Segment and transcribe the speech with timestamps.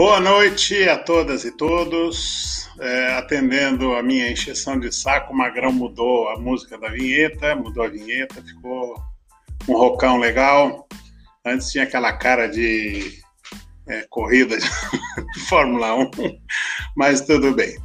[0.00, 2.70] Boa noite a todas e todos.
[2.80, 7.84] É, atendendo a minha encheção de saco, o Magrão mudou a música da vinheta, mudou
[7.84, 8.98] a vinheta, ficou
[9.68, 10.88] um rocão legal.
[11.44, 13.20] Antes tinha aquela cara de
[13.88, 14.66] é, corrida de
[15.50, 16.10] Fórmula 1,
[16.96, 17.76] mas tudo bem.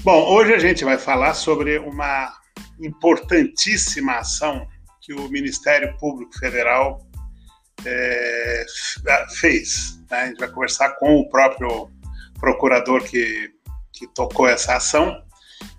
[0.00, 2.34] Bom, hoje a gente vai falar sobre uma
[2.80, 4.66] importantíssima ação
[5.00, 7.00] que o Ministério Público Federal
[7.84, 8.64] é,
[9.40, 10.00] fez.
[10.10, 10.18] Né?
[10.18, 11.90] A gente vai conversar com o próprio
[12.38, 13.50] procurador que,
[13.92, 15.22] que tocou essa ação,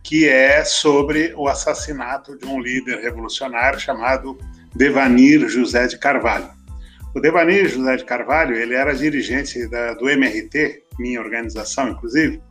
[0.03, 4.37] que é sobre o assassinato de um líder revolucionário chamado
[4.75, 6.49] Devanir José de Carvalho.
[7.15, 12.41] O Devanir José de Carvalho, ele era dirigente da, do MRT, minha organização, inclusive,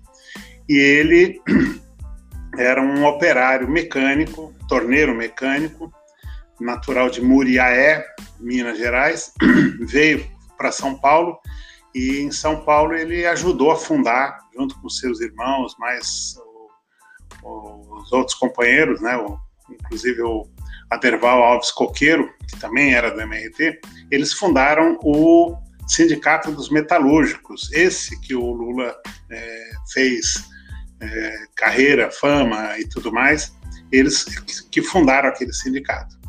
[0.68, 1.40] e ele
[2.56, 5.92] era um operário mecânico, torneiro mecânico,
[6.60, 8.06] natural de Muriaé,
[8.42, 9.32] Minas Gerais,
[9.80, 10.26] veio
[10.56, 11.38] para São Paulo
[11.94, 16.36] e em São Paulo ele ajudou a fundar, junto com seus irmãos, mais
[17.42, 19.38] o, os outros companheiros, né, o,
[19.70, 20.48] inclusive o
[20.90, 25.56] Aderval Alves Coqueiro, que também era do MRT, eles fundaram o
[25.88, 28.94] Sindicato dos Metalúrgicos, esse que o Lula
[29.30, 30.48] é, fez
[31.00, 33.52] é, carreira, fama e tudo mais,
[33.90, 34.24] eles
[34.70, 36.21] que fundaram aquele sindicato.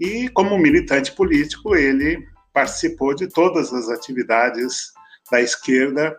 [0.00, 4.92] E como militante político, ele participou de todas as atividades
[5.30, 6.16] da esquerda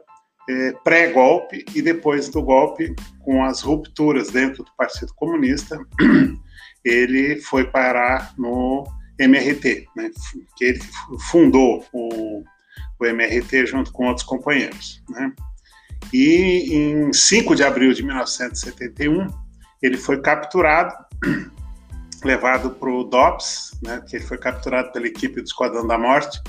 [0.50, 5.80] é, pré-golpe e depois do golpe, com as rupturas dentro do Partido Comunista,
[6.84, 8.84] ele foi parar no
[9.20, 10.10] MRT, né,
[10.58, 10.80] que ele
[11.30, 12.44] fundou o,
[13.00, 15.04] o MRT junto com outros companheiros.
[15.10, 15.32] Né.
[16.12, 19.28] E em 5 de abril de 1971,
[19.82, 20.94] ele foi capturado,
[22.24, 26.42] levado para o DOPS, né, que ele foi capturado pela equipe do Esquadrão da Morte,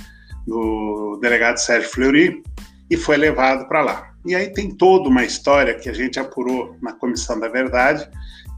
[0.46, 2.42] do delegado Sérgio Fleury,
[2.90, 4.10] e foi levado para lá.
[4.26, 8.08] E aí tem toda uma história que a gente apurou na Comissão da Verdade,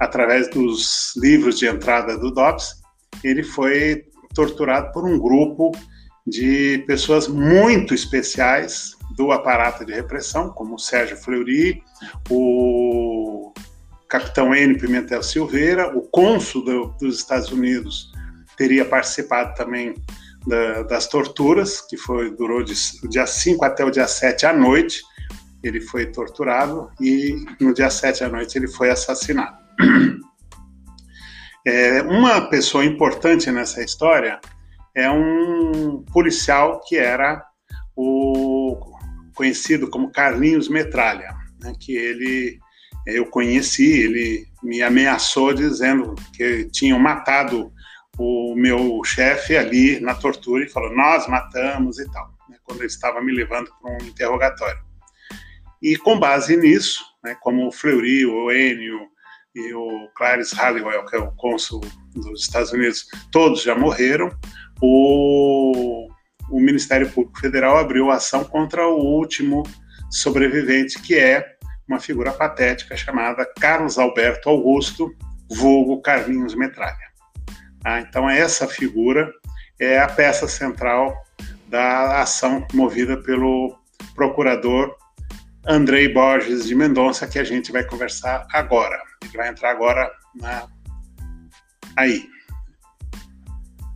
[0.01, 2.83] através dos livros de entrada do DOPS.
[3.23, 5.71] Ele foi torturado por um grupo
[6.27, 11.83] de pessoas muito especiais do aparato de repressão, como o Sérgio Fleury,
[12.31, 13.32] o
[14.13, 14.77] capitão N.
[14.77, 18.13] Pimentel Silveira, o cônsul do, dos Estados Unidos
[18.59, 19.95] teria participado também
[20.47, 24.53] da, das torturas, que foi durou de, do dia 5 até o dia 7 à
[24.53, 25.01] noite.
[25.63, 29.57] Ele foi torturado e no dia 7 à noite ele foi assassinado.
[31.65, 34.41] É, uma pessoa importante nessa história
[34.97, 37.41] é um policial que era
[37.95, 38.77] o
[39.33, 42.59] conhecido como Carlinhos Metralha, né, que ele
[43.07, 47.73] eu conheci, ele me ameaçou dizendo que tinham matado
[48.19, 52.87] o meu chefe ali na tortura e falou: Nós matamos e tal, né, quando ele
[52.87, 54.81] estava me levando para um interrogatório.
[55.83, 59.01] E com base nisso, né, como o Fleury, o Enio
[59.55, 61.81] e o Clarence Halliwell, que é o cônsul
[62.15, 64.31] dos Estados Unidos, todos já morreram,
[64.81, 66.09] o,
[66.51, 69.63] o Ministério Público Federal abriu ação contra o último
[70.11, 71.57] sobrevivente, que é
[71.89, 75.15] uma figura patética chamada Carlos Alberto Augusto,
[75.51, 77.13] vulgo Carlinhos Metralha.
[77.85, 79.33] Ah, então, essa figura
[79.81, 81.15] é a peça central
[81.69, 83.77] da ação movida pelo
[84.15, 84.95] procurador
[85.67, 89.01] Andrei Borges de Mendonça, que a gente vai conversar agora.
[89.23, 90.67] Ele vai entrar agora na...
[91.97, 92.25] aí.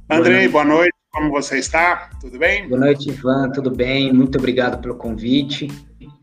[0.09, 0.95] Andrei, boa noite.
[1.11, 2.11] Como você está?
[2.21, 2.69] Tudo bem?
[2.69, 3.51] Boa noite, Ivan.
[3.51, 4.13] Tudo bem?
[4.13, 5.69] Muito obrigado pelo convite.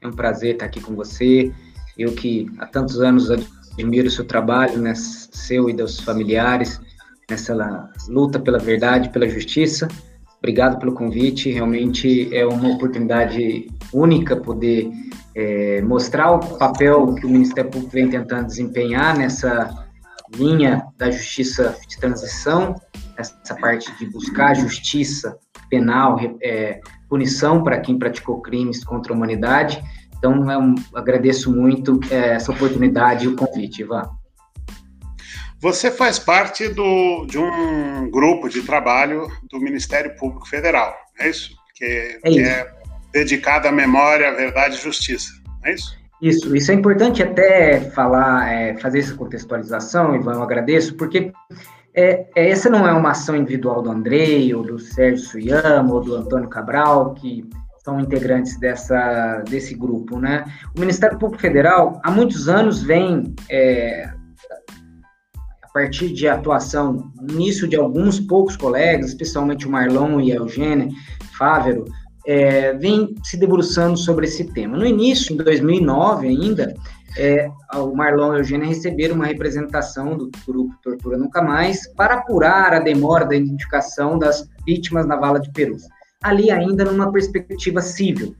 [0.03, 1.51] É um prazer estar aqui com você.
[1.97, 6.81] Eu que há tantos anos admiro o seu trabalho, né, seu e dos familiares
[7.29, 9.87] nessa luta pela verdade, pela justiça.
[10.39, 11.51] Obrigado pelo convite.
[11.51, 14.91] Realmente é uma oportunidade única poder
[15.33, 19.87] é, mostrar o papel que o Ministério Público vem tentando desempenhar nessa
[20.35, 22.75] linha da justiça de transição,
[23.17, 25.37] essa parte de buscar justiça
[25.69, 26.81] penal, é,
[27.13, 29.79] punição para quem praticou crimes contra a humanidade.
[30.17, 34.09] Então, eu agradeço muito é, essa oportunidade e o convite, Ivan.
[35.59, 41.55] Você faz parte do, de um grupo de trabalho do Ministério Público Federal, é isso?
[41.75, 42.21] Que é, isso.
[42.23, 42.73] que é
[43.11, 45.29] dedicado à memória, à verdade e justiça,
[45.63, 45.95] é isso?
[46.19, 51.31] Isso, isso é importante até falar, é, fazer essa contextualização, Ivan, eu agradeço, porque
[51.95, 56.01] é, é, essa não é uma ação individual do Andrei, ou do Sérgio Suyama, ou
[56.01, 57.47] do Antônio Cabral, que
[57.83, 60.45] são integrantes dessa, desse grupo, né?
[60.75, 64.09] O Ministério Público Federal, há muitos anos, vem é,
[65.73, 70.87] partir de atuação, início de alguns poucos colegas, especialmente o Marlon e a Eugênia
[71.37, 71.85] Fávero,
[72.25, 74.77] é, vem se debruçando sobre esse tema.
[74.77, 76.73] No início, em 2009 ainda,
[77.17, 82.15] é, o Marlon e a Eugênia receberam uma representação do grupo Tortura Nunca Mais para
[82.15, 85.83] apurar a demora da identificação das vítimas na vala de Perus.
[86.23, 88.35] Ali ainda numa perspectiva civil.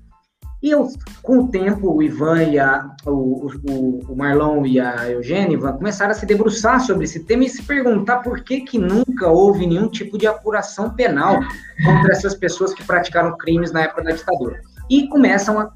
[0.64, 0.88] E eu,
[1.22, 5.74] com o tempo, o Ivan e a, o, o, o Marlon e a Eugênia Ivan,
[5.74, 9.68] começaram a se debruçar sobre esse tema e se perguntar por que, que nunca houve
[9.68, 11.38] nenhum tipo de apuração penal
[11.84, 14.62] contra essas pessoas que praticaram crimes na época da ditadura.
[14.90, 15.70] E começam a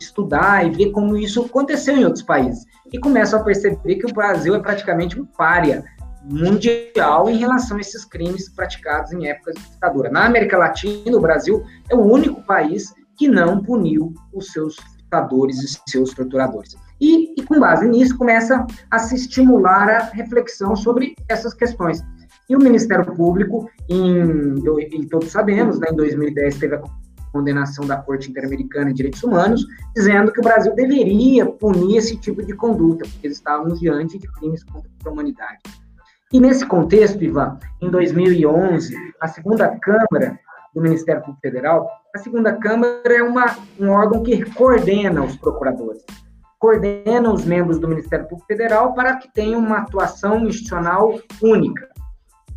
[0.00, 2.64] estudar e ver como isso aconteceu em outros países.
[2.92, 5.84] E começam a perceber que o Brasil é praticamente um párea
[6.24, 10.10] mundial em relação a esses crimes praticados em épocas de ditadura.
[10.10, 15.62] Na América Latina, o Brasil é o único país que não puniu os seus ditadores
[15.62, 16.74] e seus torturadores.
[17.00, 22.02] E, e, com base nisso, começa a se estimular a reflexão sobre essas questões.
[22.48, 24.54] E o Ministério Público, em,
[24.92, 26.82] e todos sabemos, né, em 2010 teve a
[27.34, 32.40] condenação da Corte Interamericana de Direitos Humanos, dizendo que o Brasil deveria punir esse tipo
[32.44, 35.58] de conduta, porque estávamos diante de crimes contra a humanidade.
[36.32, 40.38] E nesse contexto, Ivan, em 2011, a segunda Câmara
[40.72, 43.46] do Ministério Público Federal, a segunda Câmara é uma,
[43.80, 46.04] um órgão que coordena os procuradores,
[46.60, 51.88] coordena os membros do Ministério Público Federal para que tenham uma atuação institucional única.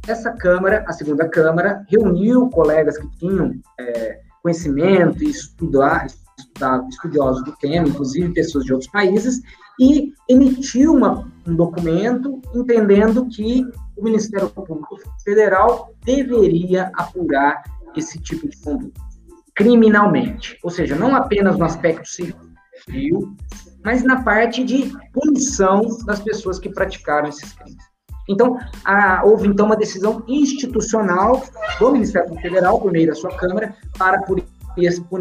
[0.08, 6.08] Essa Câmara, a segunda Câmara, reuniu colegas que tinham é, conhecimento e estudar,
[6.38, 9.42] estudar, estudiosos do tema, inclusive pessoas de outros países,
[9.80, 13.66] e emitiu uma, um documento entendendo que
[13.96, 17.62] o Ministério Público Federal deveria apurar
[17.96, 19.08] esse tipo de conduta
[19.54, 23.36] criminalmente, ou seja, não apenas no aspecto civil,
[23.84, 27.87] mas na parte de punição das pessoas que praticaram esses crimes.
[28.28, 31.44] Então, a, houve então uma decisão institucional
[31.80, 34.46] do Ministério Federal, por meio da sua Câmara, para punir,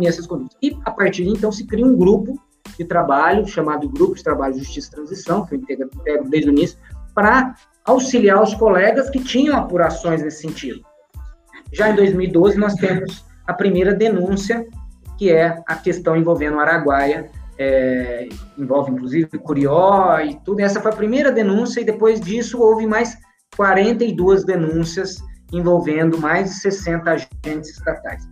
[0.07, 0.57] essas condutas.
[0.61, 2.39] E, a partir de então, se cria um grupo
[2.77, 5.91] de trabalho, chamado Grupo de Trabalho Justiça e Transição, que eu integro
[6.29, 6.79] desde o início,
[7.15, 7.55] para
[7.85, 10.81] auxiliar os colegas que tinham apurações nesse sentido.
[11.73, 14.67] Já em 2012, nós temos a primeira denúncia,
[15.17, 20.61] que é a questão envolvendo o Araguaia, é, envolve inclusive Curió e tudo.
[20.61, 23.17] Essa foi a primeira denúncia, e depois disso houve mais
[23.57, 25.17] 42 denúncias
[25.53, 28.29] envolvendo mais de 60 agentes estatais.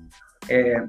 [0.49, 0.85] É,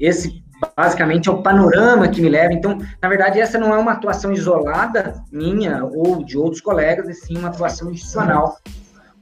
[0.00, 0.42] esse
[0.76, 2.52] basicamente é o panorama que me leva.
[2.52, 7.14] Então, na verdade, essa não é uma atuação isolada minha ou de outros colegas, e
[7.14, 8.56] sim uma atuação institucional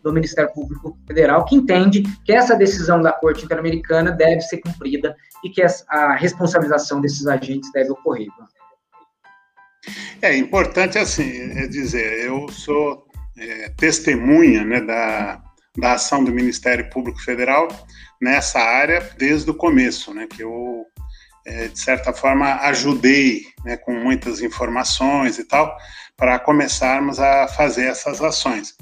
[0.03, 5.15] do Ministério Público Federal, que entende que essa decisão da Corte Interamericana deve ser cumprida
[5.45, 8.29] e que a responsabilização desses agentes deve ocorrer.
[10.21, 13.05] É importante, assim, é dizer, eu sou
[13.37, 15.43] é, testemunha né, da,
[15.77, 17.69] da ação do Ministério Público Federal
[18.21, 20.87] nessa área desde o começo, né, que eu,
[21.45, 25.77] é, de certa forma, ajudei né, com muitas informações e tal,
[26.17, 28.77] para começarmos a fazer essas ações.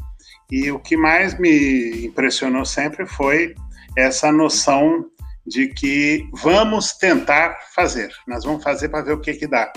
[0.50, 3.54] E o que mais me impressionou sempre foi
[3.96, 5.06] essa noção
[5.50, 9.70] de que vamos tentar fazer, nós vamos fazer para ver o que que dá.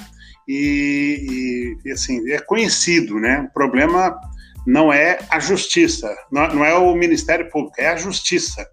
[0.47, 3.47] E, e, assim, é conhecido, né?
[3.49, 4.15] O problema
[4.67, 8.65] não é a justiça, não, não é o Ministério Público, é a justiça.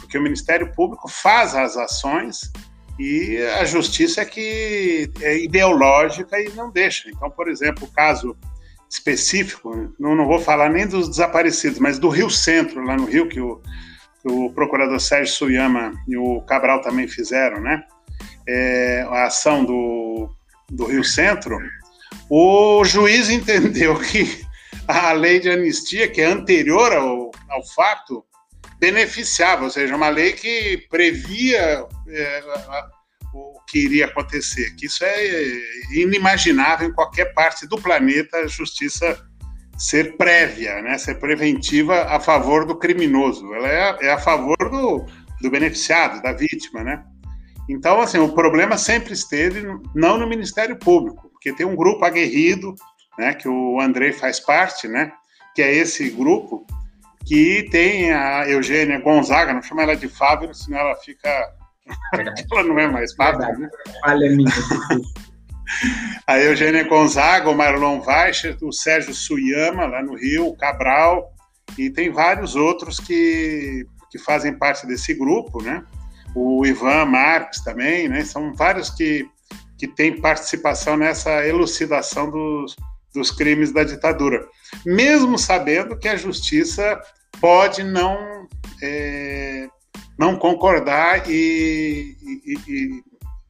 [0.00, 2.50] Porque o Ministério Público faz as ações
[2.98, 7.10] e a justiça é que é ideológica e não deixa.
[7.10, 8.34] Então, por exemplo, o caso
[8.88, 13.28] específico, não, não vou falar nem dos desaparecidos, mas do Rio Centro, lá no Rio,
[13.28, 13.60] que o,
[14.26, 17.84] o procurador Sérgio Suyama e o Cabral também fizeram, né?
[18.46, 20.28] É, a ação do,
[20.68, 21.58] do Rio Centro,
[22.28, 24.44] o juiz entendeu que
[24.88, 28.24] a lei de anistia, que é anterior ao, ao fato,
[28.78, 32.44] beneficiava, ou seja, uma lei que previa é,
[33.32, 35.60] o que iria acontecer, que isso é
[35.92, 39.18] inimaginável em qualquer parte do planeta a justiça
[39.76, 45.04] ser prévia, né, ser preventiva a favor do criminoso, ela é, é a favor do,
[45.40, 47.04] do beneficiado, da vítima, né?
[47.68, 49.62] Então, assim, o problema sempre esteve
[49.94, 52.74] não no Ministério Público, porque tem um grupo aguerrido,
[53.18, 55.12] né, que o Andrei faz parte, né,
[55.54, 56.66] que é esse grupo
[57.26, 61.28] que tem a Eugênia Gonzaga, não chama ela de Fábio, senão ela fica
[62.52, 63.68] ela não é mais fácil, né?
[64.00, 64.50] Falha minha.
[66.26, 71.32] A Eugênia Gonzaga, o Marlon Weicher, o Sérgio Suyama, lá no Rio, o Cabral,
[71.76, 75.84] e tem vários outros que, que fazem parte desse grupo, né?
[76.34, 78.24] O Ivan Marques também, né?
[78.24, 79.28] São vários que,
[79.78, 82.76] que têm participação nessa elucidação dos,
[83.14, 84.46] dos crimes da ditadura.
[84.84, 87.00] Mesmo sabendo que a justiça
[87.40, 88.46] pode não
[88.82, 89.68] é,
[90.18, 93.02] não concordar e, e, e,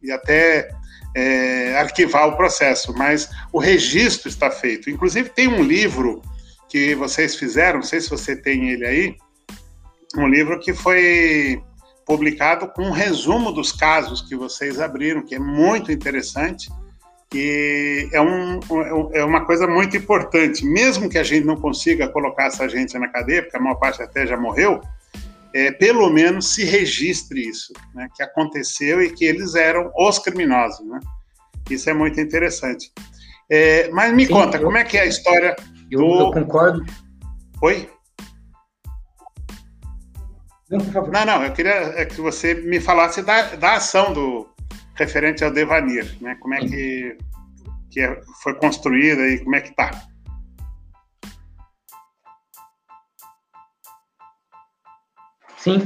[0.02, 0.68] e até
[1.16, 4.90] é, arquivar o processo, mas o registro está feito.
[4.90, 6.20] Inclusive, tem um livro
[6.68, 9.16] que vocês fizeram, não sei se você tem ele aí,
[10.14, 11.62] um livro que foi
[12.04, 16.68] publicado com um resumo dos casos que vocês abriram, que é muito interessante
[17.34, 18.60] e é, um,
[19.14, 20.66] é uma coisa muito importante.
[20.66, 24.02] Mesmo que a gente não consiga colocar essa gente na cadeia, porque a maior parte
[24.02, 24.82] até já morreu,
[25.56, 30.86] é, pelo menos se registre isso, né, que aconteceu e que eles eram os criminosos.
[30.86, 31.00] Né?
[31.70, 32.92] Isso é muito interessante.
[33.48, 35.56] É, mas me Sim, conta, eu, como é que é a história
[35.90, 36.20] eu, do...
[36.20, 36.84] Eu concordo.
[37.62, 37.90] Oi?
[40.68, 44.46] Não, não, não, eu queria é que você me falasse da, da ação do
[44.94, 46.36] referente ao Devanir, né?
[46.40, 47.16] Como é que,
[47.90, 50.06] que é, foi construída e como é que está?
[55.66, 55.82] Sim,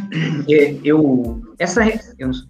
[0.51, 1.83] é, eu, essa,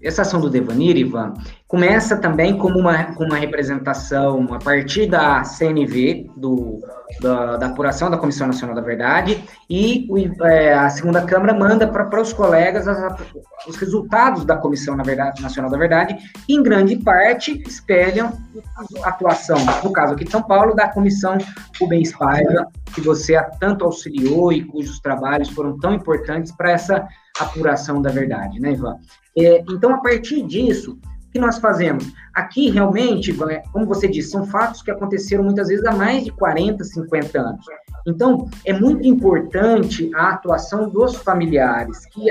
[0.01, 1.35] essa ação do Devanir, Ivan,
[1.67, 6.79] começa também como uma, uma representação a partir da CNV, do,
[7.21, 11.89] da, da apuração da Comissão Nacional da Verdade, e o, é, a segunda Câmara manda
[11.89, 13.21] para os colegas as,
[13.67, 18.33] os resultados da Comissão na verdade, Nacional da Verdade, que em grande parte espelham
[19.03, 21.37] a atuação, no caso aqui de São Paulo, da Comissão
[21.81, 27.09] Rubens Paiva, que você tanto auxiliou e cujos trabalhos foram tão importantes para essa
[27.39, 28.97] apuração da verdade, né, Ivan?
[29.37, 32.13] É, então, a partir disso, o que nós fazemos?
[32.35, 36.33] Aqui, realmente, é, como você disse, são fatos que aconteceram muitas vezes há mais de
[36.33, 37.65] 40, 50 anos.
[38.07, 42.27] Então, é muito importante a atuação dos familiares, que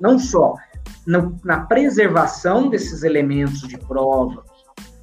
[0.00, 0.54] não só
[1.44, 4.42] na preservação desses elementos de prova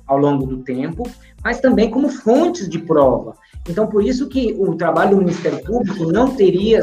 [0.07, 1.03] ao longo do tempo,
[1.43, 3.35] mas também como fontes de prova.
[3.69, 6.81] Então, por isso que o trabalho do Ministério Público não teria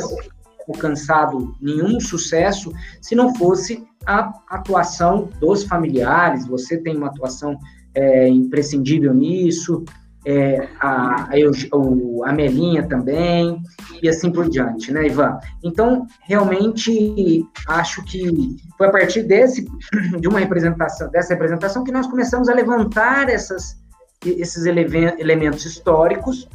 [0.68, 6.46] alcançado nenhum sucesso se não fosse a atuação dos familiares.
[6.46, 7.58] Você tem uma atuação
[7.94, 9.85] é, imprescindível nisso,
[10.26, 13.62] é, a, a, a Melinha também,
[14.02, 15.38] e assim por diante, né, Ivan?
[15.62, 19.66] Então, realmente, acho que foi a partir desse,
[20.20, 23.76] de uma representação, dessa representação que nós começamos a levantar essas,
[24.25, 26.49] esses elementos históricos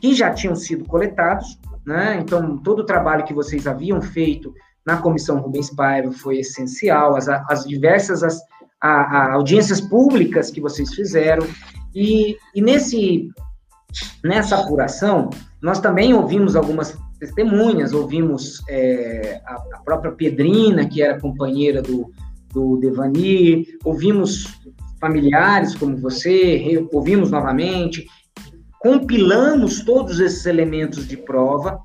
[0.00, 2.18] que já tinham sido coletados, né?
[2.20, 4.52] Então, todo o trabalho que vocês haviam feito
[4.86, 8.40] na Comissão Rubens Paiva foi essencial, as, as diversas as,
[8.80, 11.46] a, a audiências públicas que vocês fizeram,
[11.94, 13.28] e, e nesse,
[14.24, 21.20] nessa apuração, nós também ouvimos algumas testemunhas, ouvimos é, a, a, própria Pedrina, que era
[21.20, 22.10] companheira do,
[22.52, 24.58] do Devani, ouvimos
[25.00, 28.06] familiares como você, ouvimos novamente,
[28.80, 31.78] compilamos todos esses elementos de prova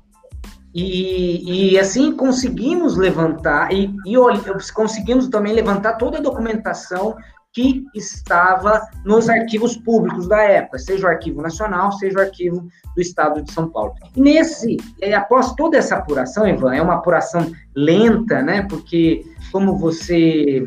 [0.74, 7.14] e, e assim conseguimos levantar e, e conseguimos também levantar toda a documentação
[7.52, 13.00] que estava nos arquivos públicos da época, seja o Arquivo Nacional, seja o Arquivo do
[13.00, 13.94] Estado de São Paulo.
[14.14, 14.76] E nesse,
[15.14, 18.66] após toda essa apuração, Ivan, é uma apuração lenta, né?
[18.68, 20.64] Porque como você,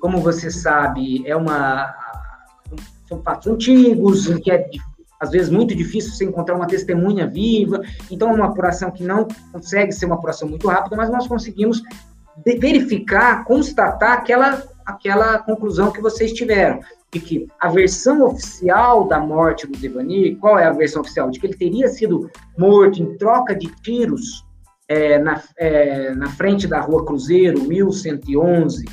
[0.00, 1.94] como você sabe, é uma
[3.08, 4.68] são fatos antigos, que é
[5.22, 9.28] às vezes muito difícil você encontrar uma testemunha viva, então é uma apuração que não
[9.52, 11.80] consegue ser uma apuração muito rápida, mas nós conseguimos
[12.44, 16.80] verificar, constatar aquela, aquela conclusão que vocês tiveram,
[17.12, 21.30] de que a versão oficial da morte do Devani, qual é a versão oficial?
[21.30, 24.44] De que ele teria sido morto em troca de tiros
[24.88, 28.84] é, na, é, na frente da Rua Cruzeiro, 1111.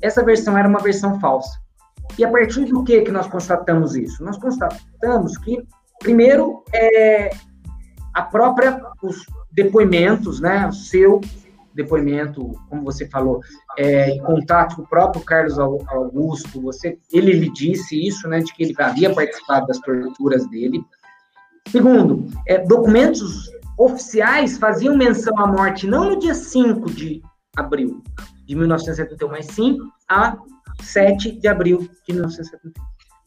[0.00, 1.63] Essa versão era uma versão falsa.
[2.18, 4.22] E a partir do que que nós constatamos isso?
[4.24, 5.62] Nós constatamos que,
[6.00, 7.30] primeiro, é,
[8.12, 11.20] a própria, os depoimentos, né, o seu
[11.74, 13.40] depoimento, como você falou,
[13.76, 18.54] é, em contato com o próprio Carlos Augusto, você, ele lhe disse isso, né, de
[18.54, 20.84] que ele havia participado das torturas dele.
[21.68, 27.20] Segundo, é, documentos oficiais faziam menção à morte não no dia 5 de
[27.56, 28.00] abril
[28.46, 30.36] de 1971, mas sim a
[30.80, 32.72] 7 de abril de 1971.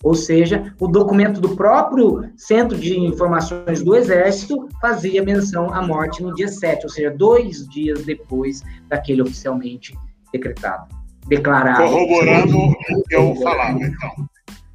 [0.04, 6.22] Ou seja, o documento do próprio Centro de Informações do Exército fazia menção à morte
[6.22, 9.98] no dia 7, ou seja, dois dias depois daquele oficialmente
[10.32, 10.88] decretado,
[11.27, 11.89] declarado.
[11.89, 14.30] Corroborando o que eu falava, então.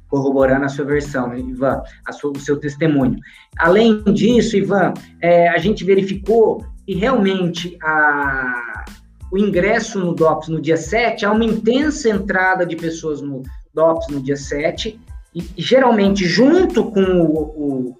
[0.09, 3.17] Corroborando a sua versão, Ivan, a sua, o seu testemunho.
[3.57, 8.72] Além disso, Ivan, é, a gente verificou que realmente a,
[9.33, 13.41] o ingresso no DOPS no dia 7, há uma intensa entrada de pessoas no
[13.73, 14.99] DOPS no dia 7,
[15.33, 17.97] e, geralmente junto com o, o,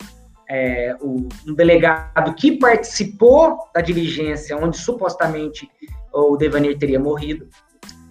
[0.47, 5.67] é, o um delegado que participou da diligência onde supostamente
[6.13, 7.47] o Devanir teria morrido.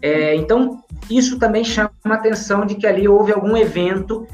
[0.03, 4.27] É, então, isso também chama a atenção de que ali houve algum evento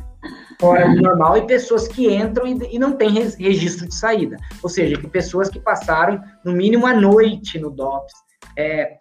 [0.58, 4.38] fora do normal e pessoas que entram e, e não têm registro de saída.
[4.62, 8.27] Ou seja, que pessoas que passaram no mínimo a noite no DOPS.
[8.58, 8.98] É,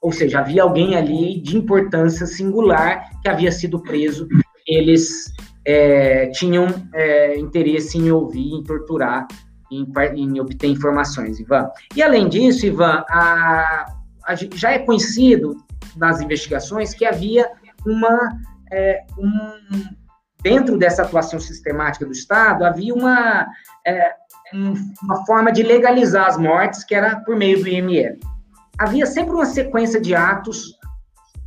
[0.00, 4.28] ou seja, havia alguém ali de importância singular que havia sido preso.
[4.66, 5.32] Eles
[5.66, 9.26] é, tinham é, interesse em ouvir, em torturar,
[9.70, 11.68] em, em, obter informações, Ivan.
[11.96, 13.86] E além disso, Ivan, a,
[14.24, 15.56] a, já é conhecido
[15.96, 17.50] nas investigações que havia
[17.86, 18.38] uma
[18.72, 19.84] é, um,
[20.42, 23.46] dentro dessa atuação sistemática do Estado, havia uma,
[23.86, 24.12] é,
[25.02, 28.18] uma forma de legalizar as mortes, que era por meio do IML.
[28.82, 30.76] Havia sempre uma sequência de atos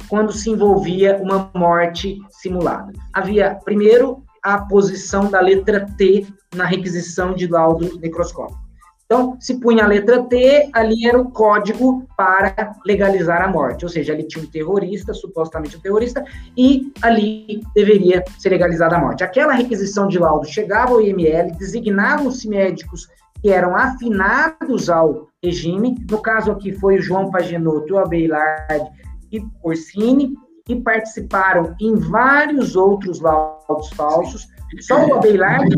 [0.08, 2.94] quando se envolvia uma morte simulada.
[3.12, 6.26] Havia, primeiro, a posição da letra T
[6.56, 8.58] na requisição de laudo necroscópico.
[9.06, 13.84] Então, se punha a letra T, ali era o código para legalizar a morte.
[13.84, 16.24] Ou seja, ali tinha um terrorista, supostamente um terrorista,
[16.58, 19.26] e ali deveria ser legalizada a morte.
[19.26, 23.10] Aquela requisição de laudo chegava ao IML, designavam-se médicos
[23.46, 26.04] que eram afinados ao regime.
[26.10, 28.90] No caso aqui foi o João Paginotto, o Abeilard
[29.32, 30.34] e Orsini,
[30.68, 34.48] e participaram em vários outros laudos falsos.
[34.80, 35.70] Só o Abeilard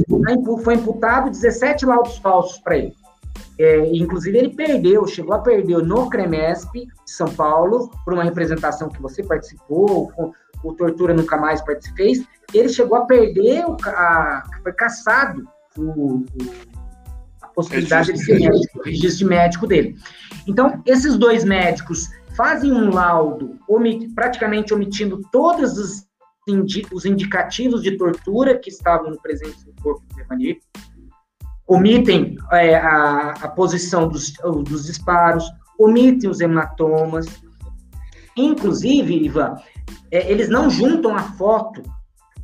[0.64, 2.96] foi imputado 17 laudos falsos para ele.
[3.60, 8.88] É, inclusive, ele perdeu, chegou a perder no CREMESP de São Paulo, por uma representação
[8.88, 10.32] que você participou, o,
[10.64, 12.26] o Tortura Nunca Mais participei.
[12.54, 15.46] Ele chegou a perder, o, a, foi caçado
[15.78, 16.24] o,
[16.76, 16.77] a
[17.58, 19.98] possibilidade de ser médico, o registro de médico dele.
[20.48, 26.06] Então, esses dois médicos fazem um laudo, omit, praticamente omitindo todos os,
[26.48, 30.60] indi, os indicativos de tortura que estavam no presente do corpo do Devani,
[31.66, 34.34] omitem é, a, a, posição dos,
[34.64, 35.44] dos disparos,
[35.80, 37.26] omitem os hematomas.
[38.38, 39.56] Inclusive, Ivan,
[40.12, 41.82] é, eles não juntam a foto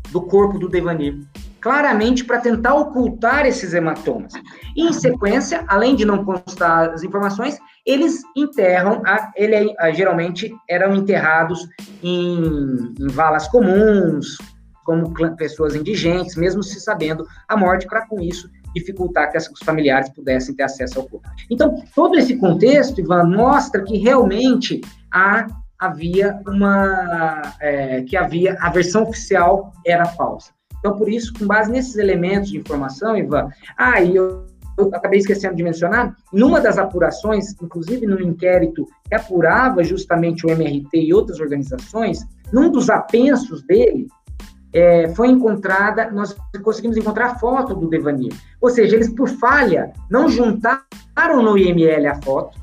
[0.09, 1.19] do corpo do Devanir,
[1.63, 4.33] claramente para tentar ocultar esses hematomas.
[4.75, 10.53] E, em sequência, além de não constar as informações, eles enterram, a, ele a, geralmente
[10.69, 11.65] eram enterrados
[12.03, 14.37] em, em valas comuns,
[14.83, 20.09] como pessoas indigentes, mesmo se sabendo a morte, para com isso dificultar que os familiares
[20.09, 21.29] pudessem ter acesso ao corpo.
[21.49, 25.47] Então, todo esse contexto, Ivan, mostra que realmente há,
[25.79, 27.41] havia uma.
[27.61, 28.57] É, que havia.
[28.59, 30.51] a versão oficial era falsa.
[30.83, 34.45] Então, por isso, com base nesses elementos de informação, Ivan, ah, eu,
[34.77, 40.49] eu acabei esquecendo de mencionar, numa das apurações, inclusive no inquérito que apurava justamente o
[40.49, 42.19] MRT e outras organizações,
[42.51, 44.07] num dos apensos dele,
[44.73, 48.33] é, foi encontrada, nós conseguimos encontrar a foto do Devanir.
[48.59, 52.59] Ou seja, eles, por falha, não juntaram no IML a foto,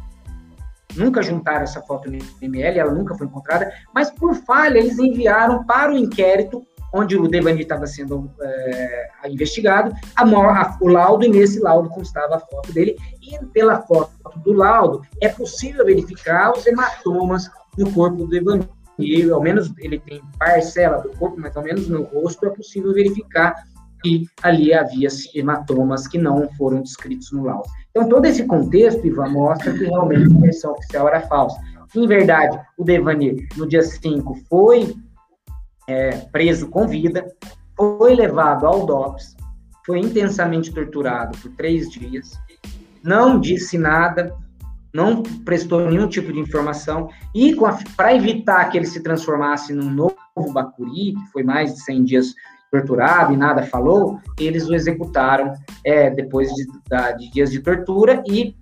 [0.94, 5.64] nunca juntaram essa foto no IML, ela nunca foi encontrada, mas por falha eles enviaram
[5.64, 11.29] para o inquérito onde o Devanir estava sendo é, investigado, a, a, o laudo, e
[11.29, 14.11] nesse laudo constava a foto dele, e pela foto
[14.44, 18.68] do laudo é possível verificar os hematomas no corpo do Devanir
[19.00, 22.92] e ao menos ele tem parcela do corpo, mas ao menos no rosto é possível
[22.92, 23.55] verificar
[24.03, 27.68] que ali havia hematomas que não foram descritos no laudo.
[27.90, 31.61] Então, todo esse contexto, Ivan, mostra que realmente a versão oficial era falsa.
[31.94, 34.94] Em verdade, o Devanir, no dia 5, foi
[35.90, 37.26] é, preso com vida,
[37.76, 39.37] foi levado ao DOPS,
[39.85, 42.38] foi intensamente torturado por três dias,
[43.03, 44.33] não disse nada,
[44.94, 47.57] não prestou nenhum tipo de informação, e
[47.96, 52.35] para evitar que ele se transformasse num novo Bacuri, que foi mais de 100 dias
[52.70, 56.66] torturado e nada falou, eles o executaram é, depois de,
[57.18, 58.55] de, dias de tortura e,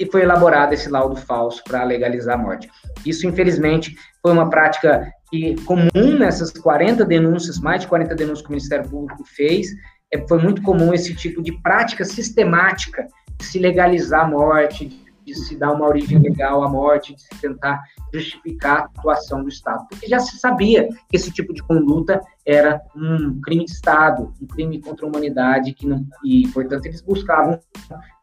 [0.00, 2.68] e foi elaborado esse laudo falso para legalizar a morte.
[3.04, 8.48] Isso, infelizmente, foi uma prática que, comum nessas 40 denúncias, mais de 40 denúncias que
[8.48, 9.68] o Ministério Público fez,
[10.12, 13.06] é, foi muito comum esse tipo de prática sistemática
[13.38, 17.40] de se legalizar a morte, de se dar uma origem legal à morte, de se
[17.40, 17.82] tentar
[18.14, 19.84] justificar a atuação do Estado.
[19.90, 24.46] Porque já se sabia que esse tipo de conduta era um crime de Estado, um
[24.46, 27.58] crime contra a humanidade, que não, e, portanto, eles buscavam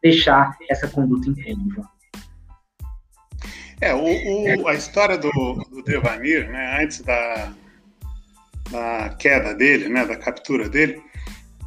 [0.02, 1.84] deixar essa conduta impune.
[3.80, 5.30] É, o, o, a história do,
[5.70, 7.52] do Devanir, né, antes da,
[8.70, 11.02] da queda dele, né, da captura dele,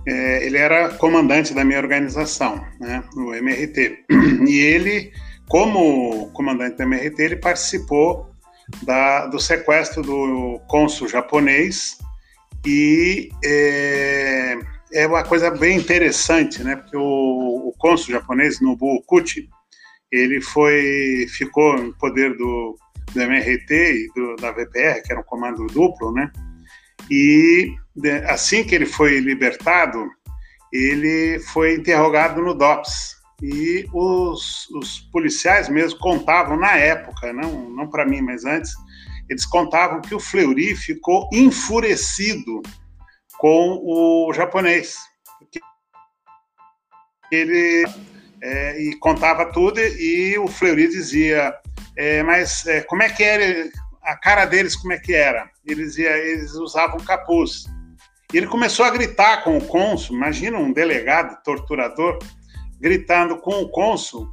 [0.08, 4.06] é, ele era comandante da minha organização, né, o MRT.
[4.48, 5.12] E ele
[5.48, 8.30] como comandante da MRT, ele participou
[8.84, 11.98] da, do sequestro do cônsul japonês
[12.66, 14.58] e é,
[14.94, 16.76] é, uma coisa bem interessante, né?
[16.76, 19.50] Porque o, o cônsul japonês, Nobuo Kuti,
[20.12, 22.78] ele foi ficou no poder do,
[23.14, 26.32] do MRT e do, da VPR, que era um comando duplo, né?
[27.10, 27.74] E
[28.28, 30.08] assim que ele foi libertado,
[30.72, 33.16] ele foi interrogado no DOPS.
[33.42, 38.72] E os, os policiais mesmo contavam na época, não, não para mim, mas antes,
[39.30, 42.62] eles contavam que o Fleury ficou enfurecido
[43.38, 44.98] com o japonês.
[47.32, 47.86] Ele
[48.42, 51.54] é, e contava tudo e o Fleury dizia,
[51.96, 53.70] é, mas é, como é que era
[54.04, 55.50] a cara deles, como é que era?
[55.66, 57.66] Eles, ia, eles usavam capuz.
[58.34, 62.20] E ele começou a gritar com o cônsul, imagina um delegado torturador
[62.80, 64.28] gritando com o cônsul,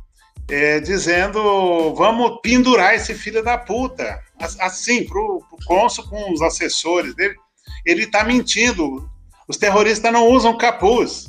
[0.50, 4.20] é, dizendo: vamos pendurar esse filho da puta.
[4.60, 7.34] Assim, pro, pro cônsul com os assessores dele,
[7.86, 9.08] ele está mentindo.
[9.46, 11.26] Os terroristas não usam capuz.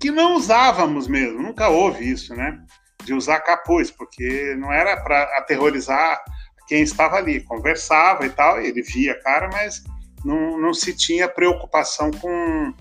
[0.00, 2.58] Que não usávamos mesmo, nunca houve isso, né?
[3.04, 6.20] De usar capuz, porque não era para aterrorizar
[6.66, 7.42] quem estava ali.
[7.44, 9.84] Conversava e tal, ele via a cara, mas
[10.24, 12.74] não, não se tinha preocupação com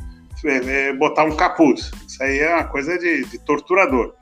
[0.45, 1.91] é, é, botar um capuz.
[2.07, 4.13] Isso aí é uma coisa de, de torturador.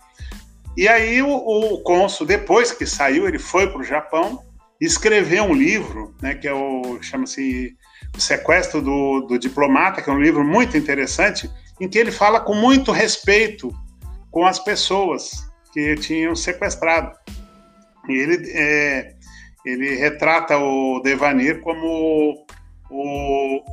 [0.76, 4.44] E aí o, o depois que saiu, ele foi para o Japão
[4.80, 7.76] escreveu um livro, né, que é o chama-se
[8.16, 12.40] O Sequestro do, do Diplomata, que é um livro muito interessante, em que ele fala
[12.40, 13.74] com muito respeito
[14.32, 17.16] com as pessoas que tinham sequestrado.
[18.08, 19.14] E ele, é,
[19.66, 22.46] ele retrata o Devanir como o,
[22.90, 23.64] o,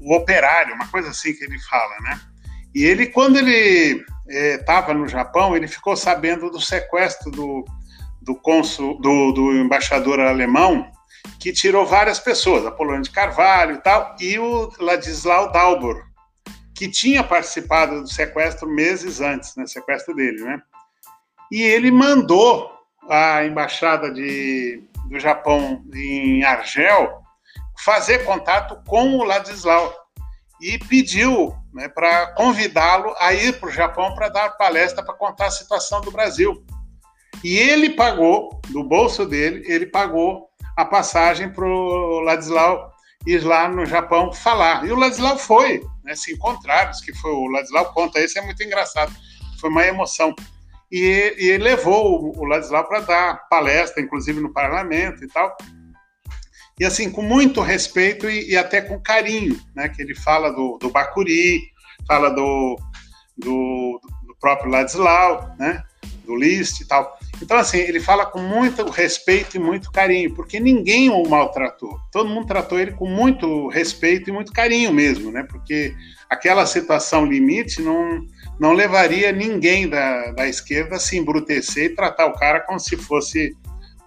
[0.00, 2.20] o, operário, uma coisa assim que ele fala, né?
[2.74, 7.64] E ele, quando ele estava é, no Japão, ele ficou sabendo do sequestro do,
[8.20, 10.90] do, consul, do, do embaixador alemão,
[11.40, 16.07] que tirou várias pessoas, a Polônia de Carvalho e tal, e o Ladislau Dalbor,
[16.78, 20.62] que tinha participado do sequestro meses antes, né, sequestro dele, né?
[21.50, 22.70] E ele mandou
[23.10, 27.20] a embaixada de, do Japão em Argel
[27.84, 29.92] fazer contato com o Ladislau
[30.60, 35.46] e pediu né, para convidá-lo a ir para o Japão para dar palestra para contar
[35.46, 36.64] a situação do Brasil.
[37.42, 42.87] E ele pagou, do bolso dele, ele pagou a passagem para o Ladislau
[43.26, 44.86] ir lá no Japão falar.
[44.86, 48.62] E o Ladislau foi, né, se encontraram, que foi o Ladislau conta, isso é muito
[48.62, 49.12] engraçado,
[49.60, 50.34] foi uma emoção.
[50.90, 55.54] E, e levou o, o Ladislau para dar palestra, inclusive no parlamento e tal
[56.78, 59.88] e assim, com muito respeito e, e, até com carinho, né?
[59.88, 61.60] Que ele fala do, do Bacuri,
[62.06, 62.76] fala do,
[63.36, 65.82] do, do próprio Ladislau, né?
[66.28, 67.18] Do Liszt e tal.
[67.42, 71.98] Então, assim, ele fala com muito respeito e muito carinho, porque ninguém o maltratou.
[72.12, 75.46] Todo mundo tratou ele com muito respeito e muito carinho mesmo, né?
[75.48, 75.94] Porque
[76.28, 78.20] aquela situação limite não,
[78.60, 82.96] não levaria ninguém da, da esquerda a se embrutecer e tratar o cara como se
[82.96, 83.56] fosse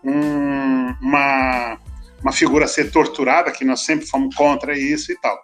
[0.04, 1.80] um, uma
[2.22, 5.42] uma figura a ser torturada, que nós sempre fomos contra isso e tal.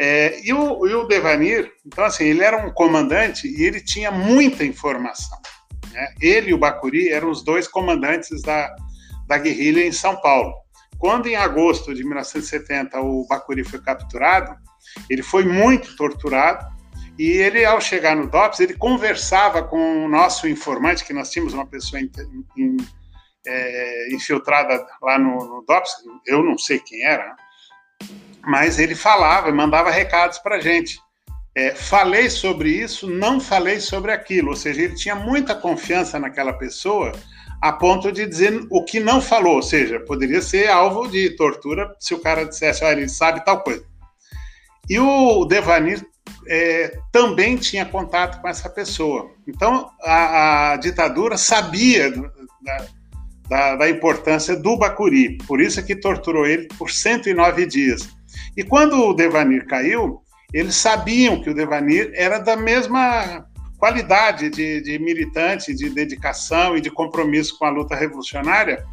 [0.00, 4.10] É, e, o, e, o, Devanir, então assim, ele era um comandante e ele tinha
[4.10, 5.36] muita informação.
[5.92, 6.14] Né?
[6.20, 8.74] Ele e o Bacuri eram os dois comandantes da,
[9.26, 10.54] da guerrilha em São Paulo.
[10.98, 14.56] Quando em agosto de 1970 o Bacuri foi capturado,
[15.08, 16.66] ele foi muito torturado
[17.18, 21.52] e ele, ao chegar no DOPS, ele conversava com o nosso informante, que nós tínhamos
[21.52, 22.00] uma pessoa
[23.46, 25.90] é, infiltrada lá no, no DOPS,
[26.26, 27.34] eu não sei quem era,
[28.46, 31.00] mas ele falava, mandava recados para a gente.
[31.58, 36.52] É, falei sobre isso, não falei sobre aquilo, ou seja, ele tinha muita confiança naquela
[36.52, 37.10] pessoa
[37.60, 41.92] a ponto de dizer o que não falou, ou seja, poderia ser alvo de tortura
[41.98, 43.84] se o cara dissesse, ah, ele sabe tal coisa.
[44.88, 46.06] E o Devanir
[46.46, 49.28] é, também tinha contato com essa pessoa.
[49.44, 52.86] Então, a, a ditadura sabia da,
[53.48, 55.38] da, da, importância do Bacuri.
[55.38, 58.08] Por isso é que torturou ele por 109 dias.
[58.56, 63.46] E quando o Devanir caiu, eles sabiam que o Devanir era da mesma
[63.78, 68.84] qualidade de, de militante, de dedicação e de compromisso com a luta revolucionária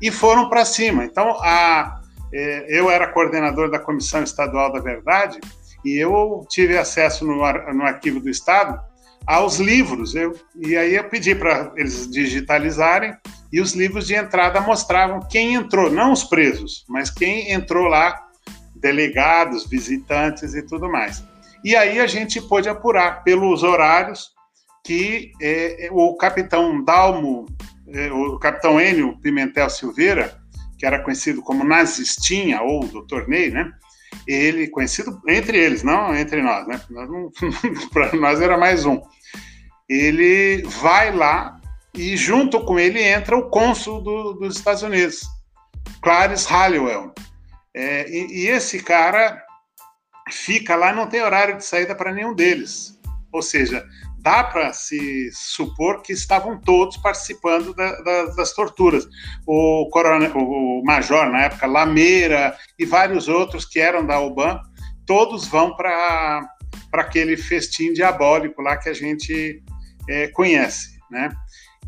[0.00, 1.04] e foram para cima.
[1.04, 2.00] Então, a,
[2.32, 5.38] é, eu era coordenador da Comissão Estadual da Verdade
[5.84, 8.80] e eu tive acesso no, no arquivo do Estado
[9.26, 10.14] aos livros.
[10.14, 13.14] Eu, e aí eu pedi para eles digitalizarem
[13.52, 18.20] e os livros de entrada mostravam quem entrou, não os presos, mas quem entrou lá,
[18.84, 21.24] delegados, visitantes e tudo mais.
[21.64, 24.28] E aí a gente pôde apurar pelos horários
[24.84, 27.46] que é, o capitão Dalmo,
[27.88, 30.38] é, o capitão Enio Pimentel Silveira,
[30.78, 33.72] que era conhecido como Nazistinha ou Doutor Ney, né?
[34.28, 36.78] Ele conhecido entre eles, não entre nós, né?
[37.90, 39.00] Para nós era mais um.
[39.88, 41.58] Ele vai lá
[41.94, 45.22] e junto com ele entra o cônsul do, dos Estados Unidos.
[46.02, 47.14] Clarence Halliwell.
[47.74, 49.42] É, e, e, esse cara
[50.30, 52.98] fica lá, não tem horário de saída para nenhum deles.
[53.32, 53.84] Ou seja,
[54.20, 59.06] dá para se supor que estavam todos participando da, da, das torturas.
[59.46, 64.60] O, coronel, o major, na época, Lameira e vários outros que eram da UBAN,
[65.04, 66.48] todos vão para
[66.92, 69.62] aquele festim diabólico lá que a gente
[70.08, 71.28] é, conhece, né?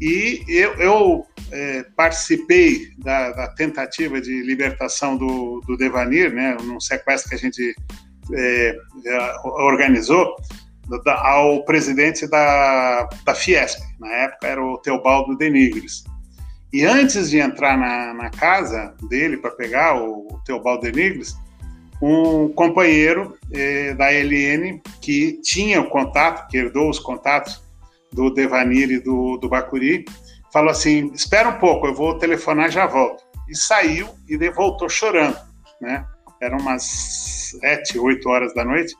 [0.01, 6.81] E eu, eu é, participei da, da, tentativa de libertação do, do Devanir, né, num
[6.81, 7.75] sequestro que a gente
[8.33, 10.37] é, é organizou,
[11.05, 16.05] da, ao presidente da, da Fiesp, na época era o Teobaldo Denigres.
[16.73, 21.35] E antes de entrar na, na casa dele para pegar o, o Teobaldo Denigres,
[22.03, 27.63] um companheiro eh, da LN que tinha o contato, que herdou os contatos
[28.12, 30.05] do Devanir e do, do Bacuri,
[30.53, 33.25] falou assim: espera um pouco, eu vou telefonar já volto.
[33.49, 35.38] E saiu e voltou chorando,
[35.81, 36.05] né?
[36.40, 36.83] Eram umas
[37.61, 38.95] sete, oito horas da noite.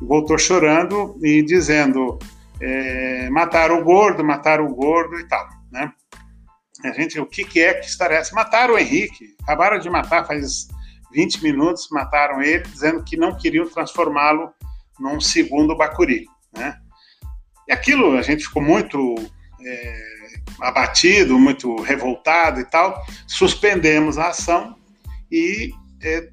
[0.00, 2.18] Voltou chorando e dizendo:
[2.60, 5.92] é, mataram o gordo, mataram o gordo e tal, né?
[6.84, 8.34] A gente, o que, que é que estarece?
[8.34, 10.68] Mataram o Henrique, acabaram de matar faz
[11.12, 14.52] 20 minutos, mataram ele, dizendo que não queriam transformá-lo
[14.98, 16.78] num segundo Bacuri, né?
[17.68, 19.14] E aquilo, a gente ficou muito
[19.64, 20.06] é,
[20.60, 23.04] abatido, muito revoltado e tal.
[23.26, 24.76] Suspendemos a ação
[25.30, 25.70] e
[26.02, 26.28] é,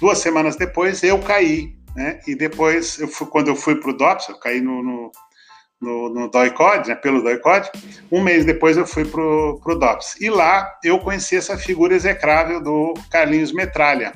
[0.00, 2.20] duas semanas depois eu caí, né?
[2.26, 5.12] E depois, eu fui, quando eu fui para o DOPS, eu caí no, no,
[5.80, 6.94] no, no DOICOD, né?
[6.96, 7.70] pelo DOICOD,
[8.10, 10.20] um mês depois eu fui para o DOPS.
[10.20, 14.12] E lá eu conheci essa figura execrável do Carlinhos Metralha,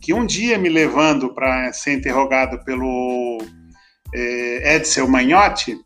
[0.00, 3.38] que um dia me levando para ser interrogado pelo
[4.14, 5.78] é, Edsel Magnotti,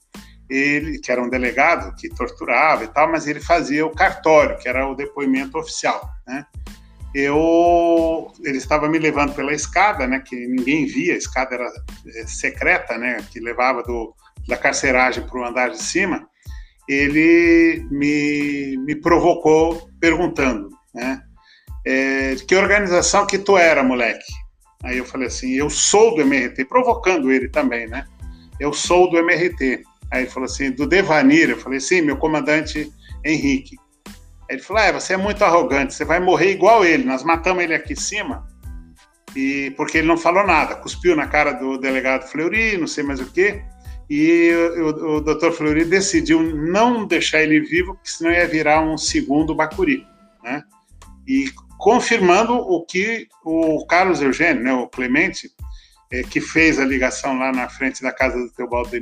[0.49, 4.69] ele, que era um delegado que torturava e tal, mas ele fazia o cartório, que
[4.69, 6.45] era o depoimento oficial, né?
[7.15, 11.71] Eu, ele estava me levando pela escada, né, que ninguém via, a escada era
[12.09, 14.13] é, secreta, né, que levava do,
[14.49, 16.29] da carceragem para o andar de cima.
[16.89, 21.23] Ele me, me provocou perguntando, né,
[21.87, 24.33] é, que organização que tu era, moleque?
[24.83, 28.05] Aí eu falei assim, eu sou do MRT, provocando ele também, né?
[28.61, 29.83] Eu sou do MRT.
[30.11, 31.51] Aí ele falou assim, do Devanir.
[31.51, 32.93] Eu falei, sim, meu comandante
[33.25, 33.77] Henrique.
[34.49, 37.05] Aí ele falou, é, você é muito arrogante, você vai morrer igual ele.
[37.05, 38.47] Nós matamos ele aqui em cima,
[39.35, 40.77] e porque ele não falou nada.
[40.77, 43.63] Cuspiu na cara do delegado Fleury, não sei mais o quê.
[44.09, 48.99] E o, o doutor Fleury decidiu não deixar ele vivo, porque senão ia virar um
[48.99, 50.07] segundo Bacuri,
[50.43, 50.63] né?
[51.27, 55.51] E confirmando o que o Carlos Eugênio, né, o Clemente,
[56.13, 59.01] é, que fez a ligação lá na frente da casa do Teobaldo de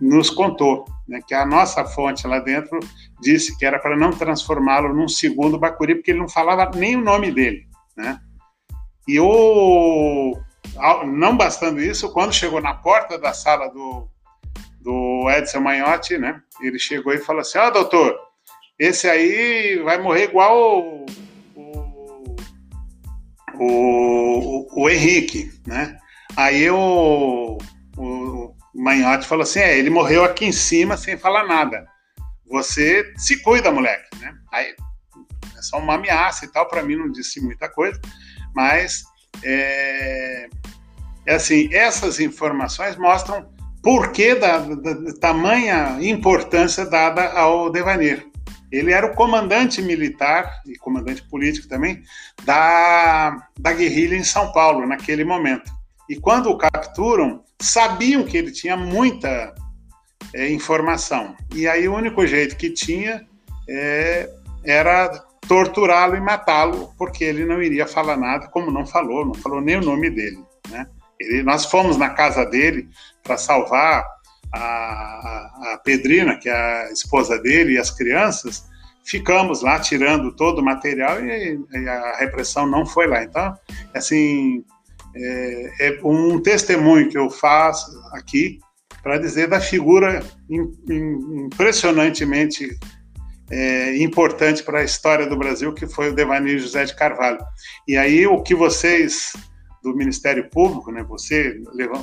[0.00, 2.80] nos contou né, que a nossa fonte lá dentro
[3.20, 7.04] disse que era para não transformá-lo num segundo Bacuri, porque ele não falava nem o
[7.04, 7.66] nome dele.
[7.96, 8.18] Né?
[9.06, 10.38] E o,
[11.06, 14.08] não bastando isso, quando chegou na porta da sala do,
[14.80, 18.16] do Edson Manhotti, né, ele chegou e falou assim: Ó, oh, doutor,
[18.78, 21.06] esse aí vai morrer igual o,
[21.54, 22.36] o,
[23.58, 25.99] o, o Henrique, né?
[26.40, 27.58] Aí o,
[27.98, 31.84] o Manhote falou assim: é, ele morreu aqui em cima sem falar nada.
[32.50, 34.32] Você se cuida, moleque, né?
[34.50, 34.74] Aí
[35.54, 38.00] é só uma ameaça e tal, para mim não disse muita coisa,
[38.54, 39.02] mas
[39.44, 40.48] é,
[41.26, 43.46] é assim, essas informações mostram
[43.82, 48.26] por que da, da, da tamanha importância dada ao Devanir.
[48.72, 52.02] Ele era o comandante militar e comandante político também
[52.44, 55.79] da, da guerrilha em São Paulo naquele momento.
[56.10, 59.54] E quando o capturam, sabiam que ele tinha muita
[60.34, 61.36] é, informação.
[61.54, 63.24] E aí o único jeito que tinha
[63.68, 64.28] é,
[64.64, 65.08] era
[65.46, 69.76] torturá-lo e matá-lo, porque ele não iria falar nada, como não falou, não falou nem
[69.76, 70.42] o nome dele.
[70.68, 70.84] Né?
[71.20, 72.88] Ele, nós fomos na casa dele
[73.22, 74.04] para salvar
[74.52, 78.68] a, a Pedrina, que é a esposa dele, e as crianças,
[79.04, 83.22] ficamos lá tirando todo o material e, e a repressão não foi lá.
[83.22, 83.56] Então,
[83.94, 84.64] assim,
[85.14, 88.58] é, é um testemunho que eu faço aqui
[89.02, 90.22] para dizer da figura
[90.88, 92.78] impressionantemente
[93.50, 97.40] é, importante para a história do Brasil, que foi o Devanir José de Carvalho.
[97.88, 99.32] E aí o que vocês
[99.82, 101.60] do Ministério Público, né, você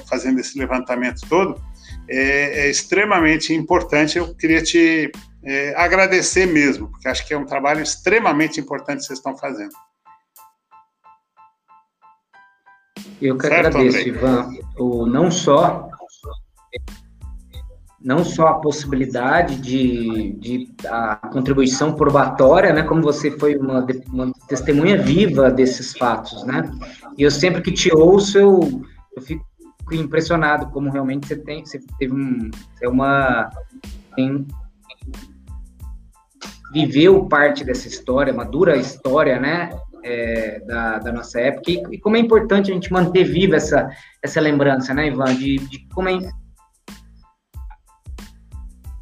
[0.10, 1.62] fazendo esse levantamento todo,
[2.10, 4.18] é, é extremamente importante.
[4.18, 5.12] Eu queria te
[5.44, 9.72] é, agradecer mesmo, porque acho que é um trabalho extremamente importante que vocês estão fazendo.
[13.22, 14.10] Eu que certo, agradeço, André.
[14.10, 14.50] Ivan.
[14.78, 15.90] O, não só
[18.00, 24.32] não só a possibilidade de, de a contribuição probatória, né, como você foi uma, uma,
[24.48, 26.72] testemunha viva desses fatos, né?
[27.18, 28.82] E eu sempre que te ouço, eu,
[29.16, 29.44] eu fico
[29.92, 32.50] impressionado como realmente você tem, você teve um,
[32.82, 33.50] é uma
[34.16, 34.46] tem,
[36.72, 39.70] viveu parte dessa história, uma dura história, né?
[40.10, 43.90] É, da, da, nossa época e, e, como é importante a gente manter viva essa,
[44.24, 46.18] essa lembrança, né, Ivan, de, de como é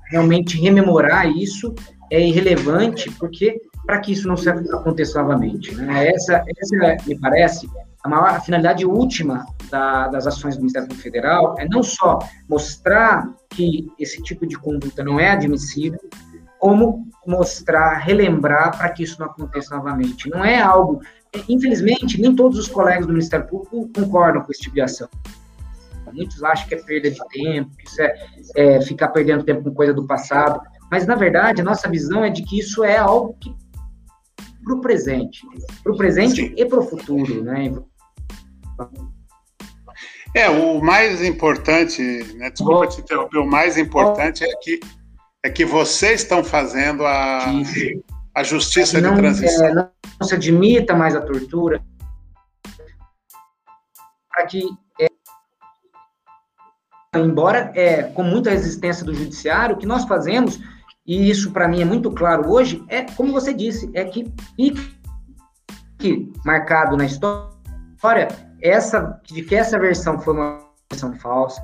[0.09, 1.75] realmente rememorar isso
[2.11, 4.35] é irrelevante, porque para que isso não
[4.77, 5.75] aconteça novamente.
[5.75, 6.07] Né?
[6.07, 7.69] Essa, essa, me parece,
[8.03, 13.27] a maior a finalidade última da, das ações do Ministério Federal é não só mostrar
[13.49, 15.99] que esse tipo de conduta não é admissível,
[16.65, 20.28] como mostrar, relembrar para que isso não aconteça novamente.
[20.32, 20.99] Não é algo.
[21.47, 25.08] Infelizmente, nem todos os colegas do Ministério Público concordam com esse tipo de ação.
[26.12, 28.15] Muitos acham que é perda de tempo, que isso é,
[28.56, 30.60] é ficar perdendo tempo com coisa do passado.
[30.89, 33.56] Mas, na verdade, a nossa visão é de que isso é algo que
[34.63, 35.41] para o presente,
[35.84, 36.54] para o presente Sim.
[36.58, 37.71] e para o futuro, né?
[40.34, 42.01] É, o mais importante,
[42.34, 44.80] né, desculpa te interromper, o mais importante é que,
[45.45, 47.45] é que vocês estão fazendo a,
[48.34, 49.67] a justiça não, de transição.
[49.67, 51.84] É, não se admita mais a tortura,
[54.27, 54.67] para que
[57.15, 60.60] embora é, com muita resistência do judiciário, o que nós fazemos,
[61.05, 66.34] e isso para mim é muito claro hoje, é, como você disse, é que fique
[66.43, 68.27] marcado na história
[68.62, 70.60] essa, de que essa versão foi uma
[70.91, 71.63] versão falsa,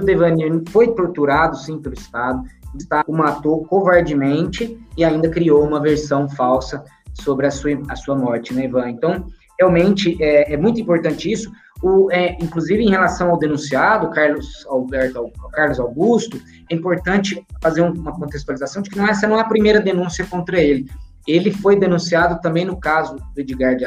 [0.00, 2.42] o Devani foi torturado, sim, pelo Estado,
[2.74, 6.84] o Estado o matou covardemente e ainda criou uma versão falsa
[7.14, 8.90] sobre a sua, a sua morte, né, Ivan?
[8.90, 9.26] Então,
[9.58, 11.50] realmente, é, é muito importante isso,
[11.82, 18.12] o, é, inclusive, em relação ao denunciado, Carlos Alberto, Carlos Augusto, é importante fazer uma
[18.12, 20.86] contextualização de que não, essa não é a primeira denúncia contra ele.
[21.26, 23.86] Ele foi denunciado também no caso do Edgar de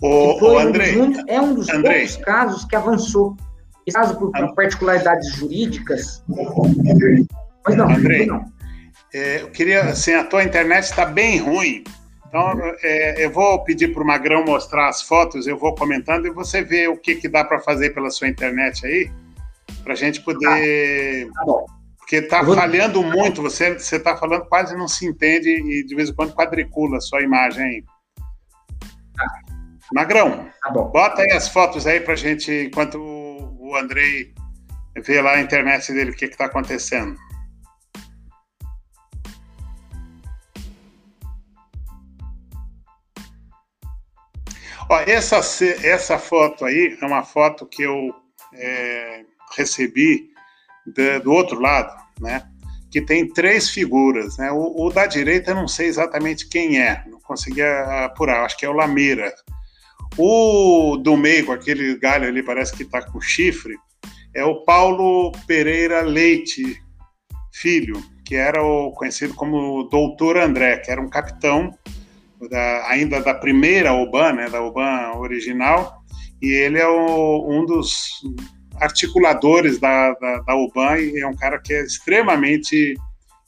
[0.00, 1.98] O, o André, um, é um dos André.
[1.98, 3.36] poucos casos que avançou.
[3.86, 6.24] Esse caso, por, por particularidades jurídicas.
[7.64, 8.44] Mas não, André, não.
[9.14, 11.84] É, eu queria, assim, a tua internet está bem ruim.
[12.28, 16.30] Então, é, eu vou pedir para o Magrão mostrar as fotos, eu vou comentando e
[16.30, 19.10] você vê o que, que dá para fazer pela sua internet aí,
[19.84, 21.28] para a gente poder.
[21.28, 21.66] Tá, tá bom.
[21.98, 22.54] Porque está vou...
[22.54, 26.98] falhando muito, você está falando quase não se entende e de vez em quando quadricula
[26.98, 27.84] a sua imagem aí.
[29.16, 29.45] Tá.
[29.92, 34.34] Magrão, tá bota aí as fotos aí para a gente, enquanto o Andrei
[35.04, 37.16] vê lá a internet dele, o que está acontecendo.
[44.88, 45.40] Ó, essa,
[45.84, 48.14] essa foto aí é uma foto que eu
[48.54, 49.24] é,
[49.56, 50.30] recebi
[50.86, 52.48] de, do outro lado, né?
[52.90, 54.50] Que tem três figuras, né?
[54.52, 58.64] O, o, da direita eu não sei exatamente quem é, não consegui apurar, acho que
[58.64, 59.34] é o Lameira.
[60.18, 63.76] O do meio, com aquele galho ali, parece que está com chifre,
[64.34, 66.80] é o Paulo Pereira Leite,
[67.52, 71.70] filho, que era o conhecido como Doutor André, que era um capitão
[72.50, 76.02] da, ainda da primeira UBAN, né, da UBAN original,
[76.42, 78.20] e ele é o, um dos
[78.80, 82.94] articuladores da, da, da, e é um cara que é extremamente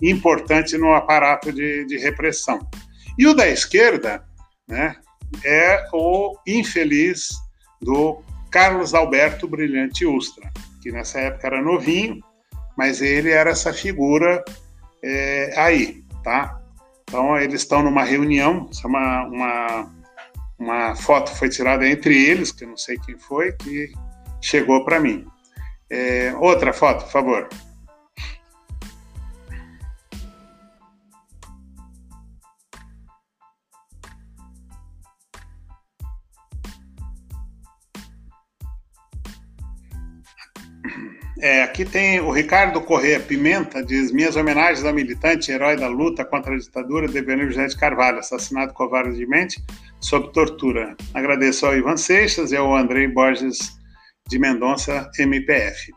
[0.03, 2.59] importante no aparato de, de repressão.
[3.19, 4.25] E o da esquerda
[4.67, 4.97] né,
[5.45, 7.29] é o infeliz
[7.81, 10.51] do Carlos Alberto Brilhante Ustra,
[10.83, 12.23] que nessa época era novinho,
[12.77, 14.45] mas ele era essa figura
[15.03, 16.61] é, aí, tá?
[17.03, 19.91] Então, eles estão numa reunião, é uma, uma,
[20.59, 23.91] uma foto foi tirada entre eles, que eu não sei quem foi, que
[24.41, 25.27] chegou para mim.
[25.91, 27.49] É, outra foto, por favor.
[41.41, 46.25] É, aqui tem o Ricardo Corrêa Pimenta, diz: Minhas homenagens ao militante, herói da luta
[46.25, 49.63] contra a ditadura, Devenir José de Carvalho, assassinado covardemente
[50.01, 50.97] sob tortura.
[51.15, 53.79] Agradeço ao Ivan Seixas e ao Andrei Borges
[54.27, 55.93] de Mendonça, MPF.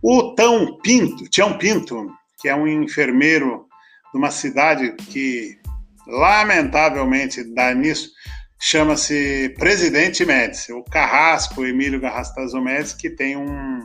[0.00, 2.08] O Tão Pinto, Tião Pinto,
[2.40, 3.66] que é um enfermeiro
[4.12, 5.58] de uma cidade que,
[6.06, 8.10] lamentavelmente, dá nisso,
[8.60, 13.80] chama-se Presidente Médici, o Carrasco, Emílio Garrastazo Médici, que tem um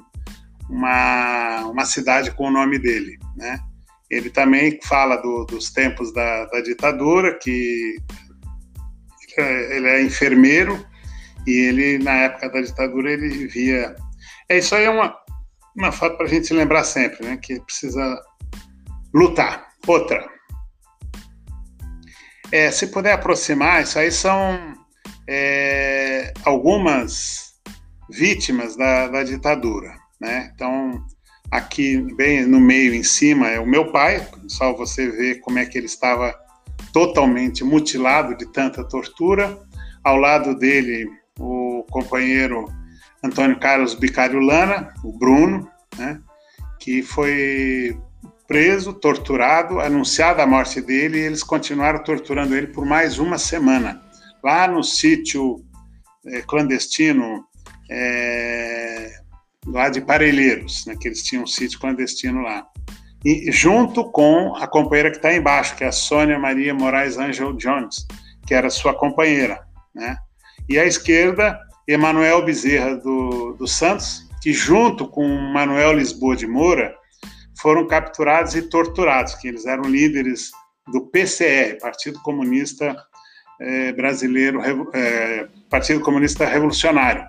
[0.70, 3.60] uma, uma cidade com o nome dele, né?
[4.10, 7.96] Ele também fala do, dos tempos da, da, ditadura, que
[9.38, 10.84] ele é enfermeiro
[11.46, 13.96] e ele, na época da ditadura, ele via
[14.50, 15.16] É isso aí é uma,
[15.76, 17.38] uma foto para a gente se lembrar sempre, né?
[17.38, 18.20] Que precisa
[19.14, 19.70] lutar.
[19.88, 20.28] Outra.
[22.52, 24.74] É, se puder aproximar, isso aí são
[25.28, 27.54] é, algumas
[28.10, 30.52] vítimas da, da ditadura, né?
[30.54, 31.04] Então,
[31.52, 35.66] aqui bem no meio, em cima, é o meu pai, só você ver como é
[35.66, 36.34] que ele estava
[36.94, 39.60] totalmente mutilado de tanta tortura.
[40.04, 41.10] Ao lado dele,
[41.40, 42.66] o companheiro
[43.24, 46.20] Antônio Carlos Bicário Lana, o Bruno, né,
[46.80, 47.98] que foi
[48.48, 54.02] preso, torturado, anunciada a morte dele, e eles continuaram torturando ele por mais uma semana.
[54.44, 55.64] Lá no sítio
[56.26, 57.46] é, clandestino,
[57.92, 59.12] é,
[59.66, 62.66] lá de Parelheiros, né, que eles tinham um sítio clandestino lá.
[63.24, 67.53] E junto com a companheira que está embaixo, que é a Sônia Maria Moraes Angel
[67.53, 68.07] Jones,
[68.47, 69.60] que era sua companheira,
[69.93, 70.18] né?
[70.70, 76.95] E à esquerda, Emanuel Bezerra do, do Santos, que junto com Manuel Lisboa de Moura
[77.62, 80.51] foram capturados e torturados, que eles eram líderes
[80.91, 82.95] do PCR, Partido Comunista
[83.60, 84.62] é, Brasileiro,
[84.93, 87.26] é, Partido Comunista Revolucionário.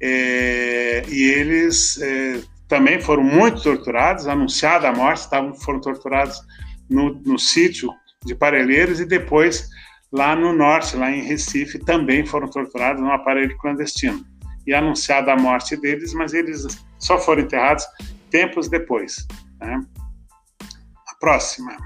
[0.00, 6.40] É, e eles é, também foram muito torturados, anunciada a morte, estavam, foram torturados
[6.88, 7.90] no, no sítio
[8.24, 9.68] de Parelheiros e depois
[10.12, 14.24] lá no norte, lá em Recife, também foram torturados num aparelho clandestino.
[14.66, 16.66] E anunciada a morte deles, mas eles
[16.98, 17.84] só foram enterrados
[18.30, 19.26] tempos depois.
[19.60, 19.80] Né?
[21.08, 21.76] A próxima.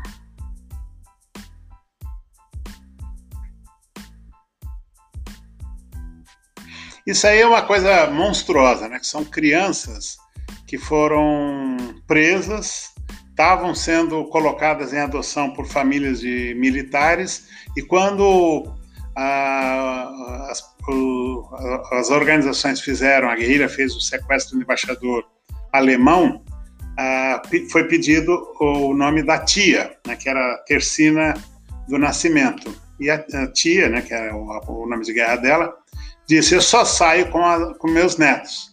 [7.06, 8.98] Isso aí é uma coisa monstruosa, né?
[8.98, 10.16] Que são crianças
[10.66, 11.76] que foram
[12.06, 12.90] presas,
[13.28, 18.70] estavam sendo colocadas em adoção por famílias de militares e quando
[19.16, 21.48] a, as, o,
[21.92, 25.24] as, organizações fizeram, a guerrilha fez o sequestro do embaixador
[25.72, 26.44] alemão,
[26.98, 31.34] a, foi pedido o nome da tia, né, que era Tercina
[31.88, 32.74] do Nascimento.
[32.98, 35.74] E a, a tia, né, que era o, o, nome de guerra dela,
[36.30, 38.70] disse: Eu só saio com, com meus netos.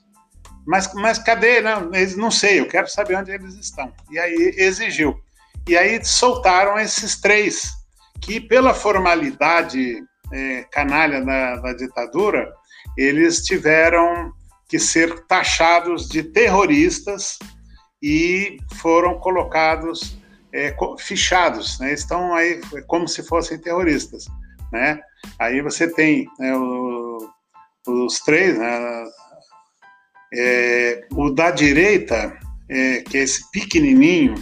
[0.65, 1.61] Mas, mas cadê?
[1.61, 3.91] Não, eles não sei, eu quero saber onde eles estão.
[4.11, 5.17] E aí exigiu.
[5.67, 7.71] E aí soltaram esses três,
[8.21, 12.53] que pela formalidade é, canalha da, da ditadura,
[12.97, 14.31] eles tiveram
[14.67, 17.39] que ser taxados de terroristas
[18.01, 20.17] e foram colocados,
[20.53, 21.93] é, fichados, né?
[21.93, 24.25] estão aí como se fossem terroristas.
[24.71, 24.99] Né?
[25.39, 27.17] Aí você tem né, o,
[27.87, 29.03] os três, né,
[30.33, 32.37] é, o da direita,
[32.69, 34.35] é, que é esse pequenininho,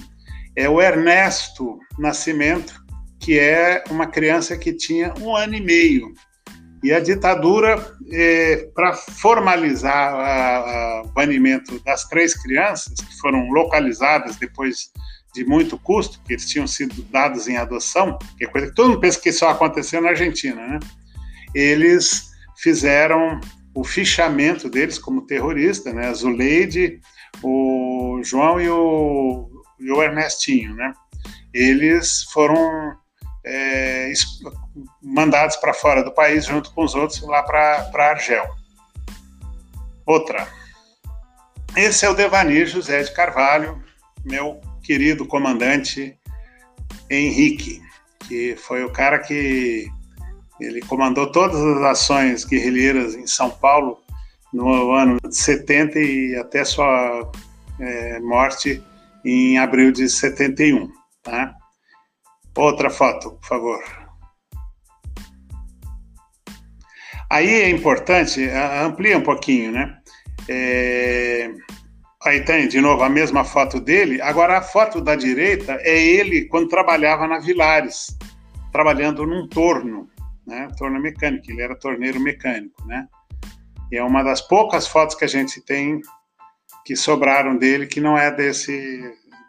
[0.56, 2.74] é o Ernesto Nascimento,
[3.20, 6.14] que é uma criança que tinha um ano e meio.
[6.84, 14.92] E a ditadura, é, para formalizar o banimento das três crianças, que foram localizadas depois
[15.34, 18.90] de muito custo, porque eles tinham sido dados em adoção, que é coisa que todo
[18.90, 20.80] mundo pensa que só aconteceu na Argentina, né?
[21.54, 23.40] Eles fizeram
[23.74, 26.14] o fichamento deles como terrorista, né?
[26.14, 27.00] Zuleide,
[27.44, 29.50] o João e o,
[29.80, 30.94] e o Ernestinho, né?
[31.54, 32.96] Eles foram
[33.46, 34.12] é,
[35.02, 38.48] mandados para fora do país junto com os outros lá para Argel.
[40.06, 40.48] Outra.
[41.76, 43.84] Esse é o Devani José de Carvalho,
[44.24, 46.18] meu querido comandante
[47.10, 47.82] Henrique,
[48.28, 49.88] que foi o cara que
[50.60, 54.00] ele comandou todas as ações guerrilheiras em São Paulo
[54.54, 57.30] no ano de 70 e até sua
[57.80, 58.82] é, morte
[59.24, 60.90] em abril de 71.
[61.24, 61.54] Tá?
[62.56, 63.84] Outra foto, por favor.
[67.30, 68.48] Aí é importante,
[68.84, 69.98] amplia um pouquinho, né?
[70.48, 71.52] É,
[72.24, 74.22] aí tem de novo a mesma foto dele.
[74.22, 78.16] Agora a foto da direita é ele quando trabalhava na Vilares,
[78.72, 80.08] trabalhando num torno
[80.46, 80.68] né?
[80.78, 83.08] Torno mecânico, ele era torneiro mecânico, né?
[83.92, 86.02] E é uma das poucas fotos que a gente tem
[86.86, 88.72] que sobraram dele, que não é desse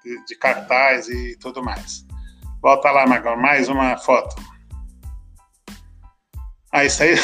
[0.02, 2.06] de, de cartaz e tudo mais.
[2.62, 4.36] Volta lá, Magal, mais uma foto.
[6.72, 7.14] Ah, isso aí.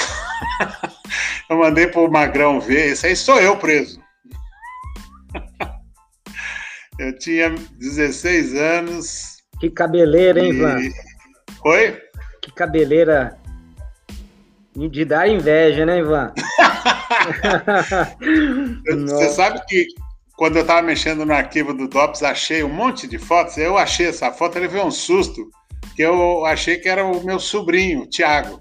[1.49, 4.03] eu mandei pro Magrão ver, isso aí sou eu preso.
[6.99, 9.37] eu tinha 16 anos.
[9.61, 10.81] Que cabeleira, hein, Ivan?
[10.81, 10.93] E...
[11.65, 12.03] Oi?
[12.41, 13.41] Que cabeleira
[14.75, 16.33] de dar inveja, né, Ivan?
[19.07, 19.87] Você sabe que
[20.37, 23.59] quando eu estava mexendo no arquivo do DOPS, achei um monte de fotos.
[23.59, 25.51] Eu achei essa foto, ele veio um susto,
[25.95, 28.61] que eu achei que era o meu sobrinho, o Thiago.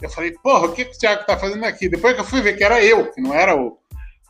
[0.00, 1.88] Eu falei, porra, o que, que o Thiago está fazendo aqui?
[1.88, 3.78] Depois que eu fui ver que era eu, que não era o,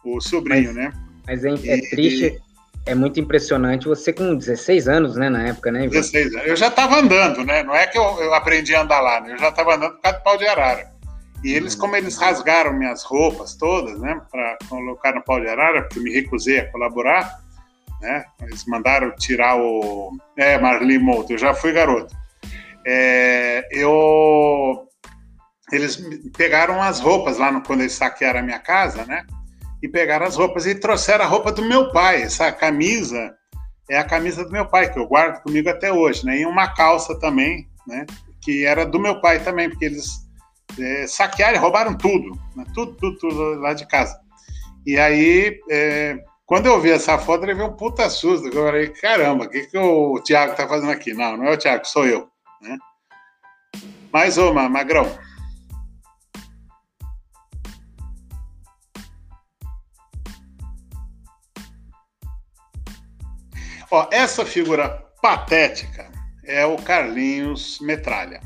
[0.05, 0.93] o sobrinho, Mas, né?
[1.27, 2.39] Mas é, é e, triste,
[2.85, 5.85] é muito impressionante você com 16 anos, né, na época, né?
[5.85, 5.93] Ivan?
[5.93, 6.47] 16 anos.
[6.47, 7.63] Eu já estava andando, né?
[7.63, 9.33] Não é que eu, eu aprendi a andar lá, né?
[9.33, 10.92] Eu já estava andando por causa do pau de arara.
[11.43, 15.83] E eles, como eles rasgaram minhas roupas todas, né, para colocar no pau de arara,
[15.83, 17.43] porque eu me recusei a colaborar,
[18.01, 18.25] né?
[18.43, 20.13] Eles mandaram tirar o.
[20.37, 22.15] É, Marli Mouto, eu já fui garoto.
[22.87, 24.89] É, eu.
[25.71, 26.03] Eles
[26.37, 29.25] pegaram as roupas lá no, quando eles saquearam a minha casa, né?
[29.83, 32.23] E pegaram as roupas e trouxeram a roupa do meu pai.
[32.23, 33.35] Essa camisa
[33.89, 36.41] é a camisa do meu pai, que eu guardo comigo até hoje, né?
[36.41, 38.05] E uma calça também, né?
[38.41, 40.23] Que era do meu pai também, porque eles
[40.79, 42.65] é, saquearam e roubaram tudo, né?
[42.75, 44.19] tudo, tudo, tudo lá de casa.
[44.87, 48.49] E aí, é, quando eu vi essa foto, ele veio um puta susto.
[48.49, 51.15] Eu falei, caramba, o que, que o Thiago tá fazendo aqui?
[51.15, 52.29] Não, não é o Thiago, sou eu.
[52.61, 52.77] Né?
[54.13, 55.07] Mais uma, Magrão.
[63.91, 64.89] Ó, essa figura
[65.21, 66.11] patética
[66.45, 68.41] é o Carlinhos Metralha.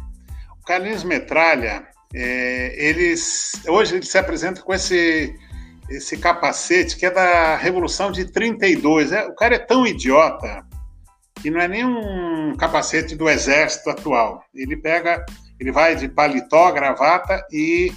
[0.61, 5.35] O Carlinhos Metralha é, eles, hoje ele se apresenta com esse,
[5.91, 9.13] esse capacete que é da Revolução de 32.
[9.13, 10.65] É, o cara é tão idiota
[11.43, 14.43] que não é nem um capacete do exército atual.
[14.55, 15.25] Ele pega,
[15.61, 17.93] ele vai de paletó, gravata e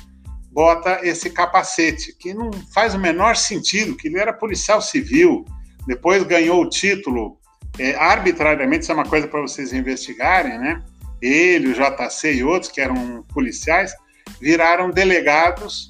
[0.52, 5.46] bota esse capacete, que não faz o menor sentido, que ele era policial civil,
[5.88, 7.38] depois ganhou o título
[7.78, 10.84] é, arbitrariamente, isso é uma coisa para vocês investigarem, né?
[11.22, 13.94] Ele, o JC e outros, que eram policiais,
[14.40, 15.90] viraram delegados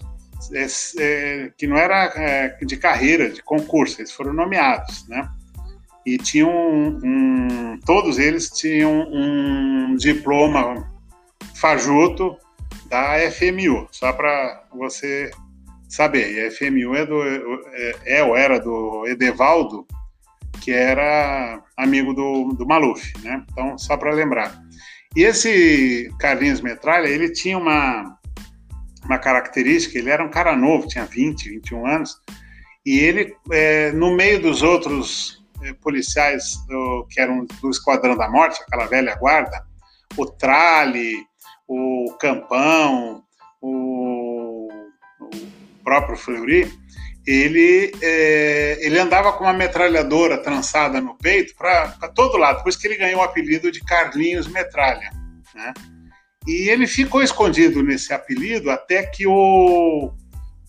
[0.53, 0.65] é,
[0.99, 5.29] é, que não era é, de carreira, de concurso, eles foram nomeados, né?
[6.05, 10.89] E tinham um, um, todos eles tinham um diploma
[11.55, 12.37] fajuto
[12.89, 15.29] da FMU, só para você
[15.87, 16.31] saber.
[16.33, 17.21] E a FMU é, do,
[17.73, 19.85] é, é ou era do Edevaldo,
[20.61, 23.43] que era amigo do, do Maluf, né?
[23.51, 24.63] Então, só para lembrar.
[25.15, 28.17] E esse Carlinhos Metralha, ele tinha uma,
[29.03, 32.15] uma característica, ele era um cara novo, tinha 20, 21 anos,
[32.85, 38.29] e ele, é, no meio dos outros é, policiais do, que eram do Esquadrão da
[38.29, 39.65] Morte, aquela velha guarda,
[40.15, 41.15] o Trali,
[41.67, 43.23] o Campão,
[43.61, 44.69] o,
[45.19, 45.29] o
[45.83, 46.71] próprio Fleury,
[47.29, 52.79] ele, é, ele andava com uma metralhadora trançada no peito para todo lado, por isso
[52.79, 55.11] que ele ganhou o apelido de Carlinhos Metralha.
[55.53, 55.71] Né?
[56.47, 60.11] E ele ficou escondido nesse apelido até que o,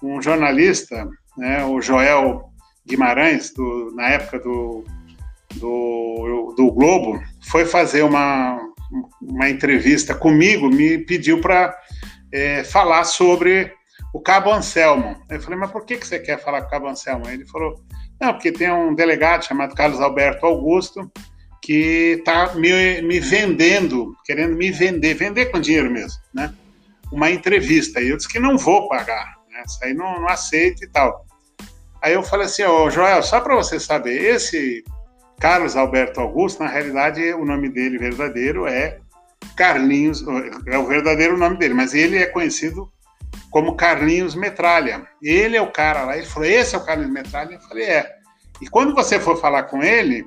[0.03, 2.51] um jornalista, né, o Joel
[2.87, 4.85] Guimarães, do, na época do,
[5.55, 8.61] do, do Globo, foi fazer uma,
[9.23, 11.75] uma entrevista comigo, me pediu para
[12.31, 13.73] é, falar sobre
[14.13, 15.17] o Cabo Anselmo.
[15.29, 17.29] Eu falei, mas por que, que você quer falar com o Cabo Anselmo?
[17.29, 17.81] Ele falou,
[18.21, 21.11] não, porque tem um delegado chamado Carlos Alberto Augusto
[21.63, 26.53] que está me, me vendendo, querendo me vender, vender com dinheiro mesmo, né?
[27.13, 28.01] Uma entrevista.
[28.01, 29.63] E eu disse que não vou pagar, né?
[29.67, 31.27] Isso aí não, não aceito e tal.
[32.03, 34.83] Aí eu falei assim, ô oh, Joel, só para você saber, esse
[35.39, 38.99] Carlos Alberto Augusto, na realidade, o nome dele verdadeiro é
[39.57, 40.25] Carlinhos,
[40.67, 42.91] é o verdadeiro nome dele, mas ele é conhecido
[43.51, 45.07] como Carlinhos Metralha.
[45.23, 46.17] Ele é o cara lá.
[46.17, 47.55] Ele falou: Esse é o Carlinhos Metralha?
[47.55, 48.11] Eu falei: É.
[48.63, 50.25] E quando você for falar com ele,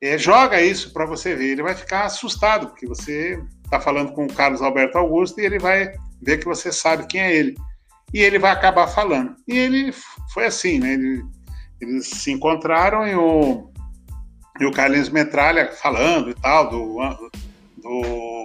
[0.00, 1.50] é, joga isso para você ver.
[1.50, 5.58] Ele vai ficar assustado, porque você está falando com o Carlos Alberto Augusto e ele
[5.58, 7.54] vai ver que você sabe quem é ele.
[8.12, 9.34] E ele vai acabar falando.
[9.48, 9.92] E ele
[10.32, 10.94] foi assim, né?
[10.94, 11.24] Ele,
[11.80, 13.70] eles se encontraram e o,
[14.60, 17.30] e o Carlinhos Metralha falando e tal, do,
[17.78, 18.41] do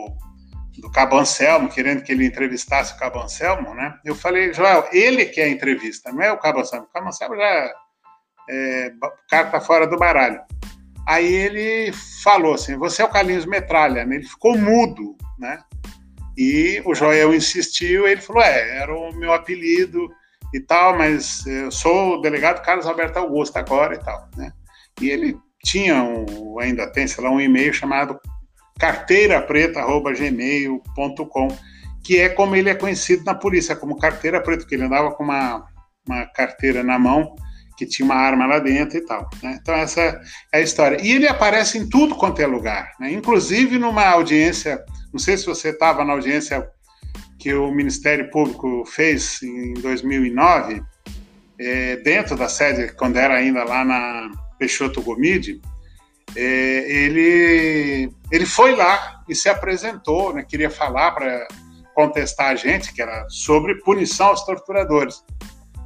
[0.78, 3.98] do Cabo Anselmo, querendo que ele entrevistasse o Cabo Anselmo, né?
[4.06, 6.86] Eu falei, Joel, ele quer a entrevista, não é o Cabo Anselmo.
[6.86, 7.74] O Cabo Anselmo já.
[8.50, 10.40] É, o cara tá fora do baralho.
[11.08, 11.92] Aí ele
[12.24, 14.16] falou assim: você é o Carlinhos Metralha, né?
[14.16, 15.60] Ele ficou mudo, né?
[16.38, 20.10] E o Joel insistiu, ele falou: é, era o meu apelido
[20.54, 24.52] e tal, mas eu sou o delegado Carlos Alberto Augusto agora e tal, né?
[25.02, 28.20] E ele tinha, um, ainda tem, sei lá, um e-mail chamado
[28.80, 31.48] carteirapreta.gmail.com,
[32.04, 35.24] que é como ele é conhecido na polícia, como carteira preta, porque ele andava com
[35.24, 35.66] uma,
[36.08, 37.36] uma carteira na mão
[37.78, 39.30] que tinha uma arma lá dentro e tal.
[39.44, 39.60] Né?
[39.62, 40.20] Então, essa
[40.52, 41.00] é a história.
[41.02, 43.12] E ele aparece em tudo quanto é lugar, né?
[43.12, 46.68] inclusive numa audiência, não sei se você estava na audiência
[47.38, 50.82] que o Ministério Público fez em 2009,
[51.60, 55.62] é, dentro da sede, quando era ainda lá na Peixoto Gomide,
[56.36, 61.48] é, ele, ele foi lá e se apresentou, né, queria falar para
[61.94, 65.24] contestar a gente, que era sobre punição aos torturadores.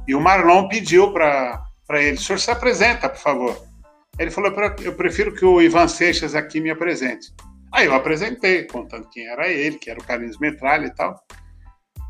[0.06, 1.62] E o Marlon pediu para
[1.92, 3.56] ele: o senhor se apresenta, por favor.
[4.18, 7.32] Ele falou: eu prefiro que o Ivan Seixas aqui me apresente.
[7.72, 11.18] Aí eu apresentei, contando quem era ele, que era o Carlinhos Metralha e tal.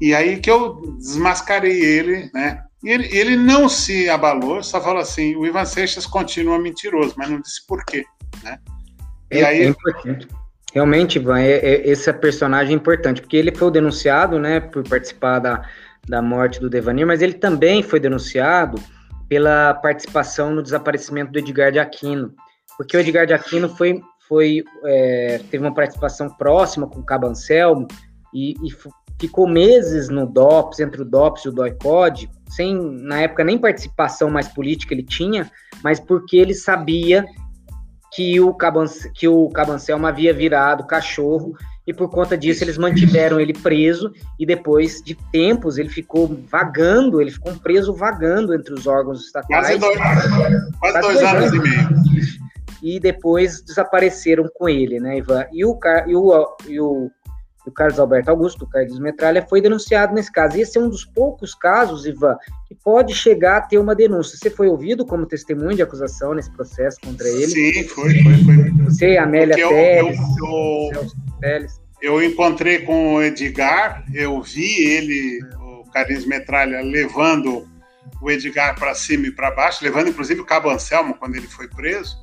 [0.01, 2.65] E aí que eu desmascarei ele, né?
[2.83, 7.31] E ele, ele não se abalou, só falou assim: o Ivan Seixas continua mentiroso, mas
[7.31, 8.05] não disse por quê,
[8.43, 8.59] né?
[9.31, 9.63] E é, aí.
[9.63, 10.29] É importante.
[10.73, 15.39] Realmente, Ivan, é, é, esse personagem é importante, porque ele foi denunciado, né, por participar
[15.39, 15.69] da,
[16.09, 18.81] da morte do Devanir, mas ele também foi denunciado
[19.29, 22.35] pela participação no desaparecimento do Edgar de Aquino,
[22.77, 27.27] porque o Edgar de Aquino foi, foi é, teve uma participação próxima com o Cabo
[27.27, 27.87] Anselmo
[28.33, 28.71] e, e
[29.21, 34.31] ficou meses no DOPS, entre o DOPS e o DOICOD, sem, na época, nem participação
[34.31, 35.51] mais política ele tinha,
[35.83, 37.25] mas porque ele sabia
[38.13, 41.57] que o, Cabance, que o Cabancelma havia virado cachorro
[41.87, 47.21] e por conta disso eles mantiveram ele preso e depois de tempos ele ficou vagando,
[47.21, 49.67] ele ficou preso vagando entre os órgãos estatais.
[49.67, 52.43] Quase dois, quase dois, dois anos, anos, e meio.
[52.83, 55.47] E depois desapareceram com ele, né, Ivan?
[55.53, 57.11] E o, e o, e o
[57.65, 60.59] do Carlos Alberto Augusto, o Carlos Metralha, foi denunciado nesse caso.
[60.59, 62.37] Esse é um dos poucos casos, Ivan,
[62.67, 64.37] que pode chegar a ter uma denúncia.
[64.37, 67.47] Você foi ouvido como testemunho de acusação nesse processo contra ele?
[67.47, 68.71] Sim, foi, foi, foi.
[68.85, 70.91] Você, Amélia eu, Teles, eu,
[71.43, 71.67] eu,
[72.01, 77.69] eu, encontrei com o Edgar, eu vi ele, o Carlos Metralha, levando
[78.21, 81.69] o Edgar para cima e para baixo, levando inclusive o Cabo Anselmo quando ele foi
[81.69, 82.17] preso,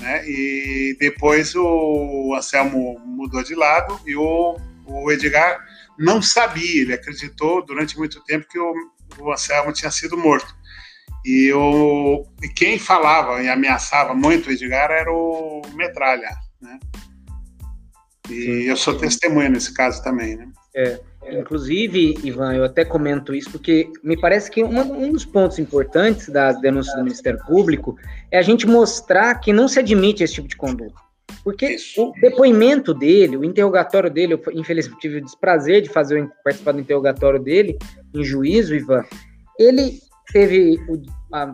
[0.00, 0.22] né?
[0.26, 4.56] E depois o Anselmo mudou de lado e o
[4.86, 5.58] o Edgar
[5.98, 8.74] não sabia, ele acreditou durante muito tempo que o,
[9.18, 10.54] o Anselmo tinha sido morto.
[11.24, 16.30] E, o, e quem falava e ameaçava muito o Edgar era o Metralha,
[16.60, 16.78] né?
[18.28, 18.62] E Sim.
[18.62, 20.48] eu sou testemunha nesse caso também, né?
[20.74, 25.58] É, inclusive, Ivan, eu até comento isso porque me parece que uma, um dos pontos
[25.58, 27.96] importantes das denúncias do Ministério Público
[28.30, 31.00] é a gente mostrar que não se admite esse tipo de conduta.
[31.44, 32.10] Porque Isso.
[32.10, 36.80] o depoimento dele, o interrogatório dele, eu infelizmente tive o desprazer de fazer participar do
[36.80, 37.76] interrogatório dele
[38.14, 39.04] em juízo, Ivan.
[39.58, 40.00] Ele
[40.32, 40.78] teve,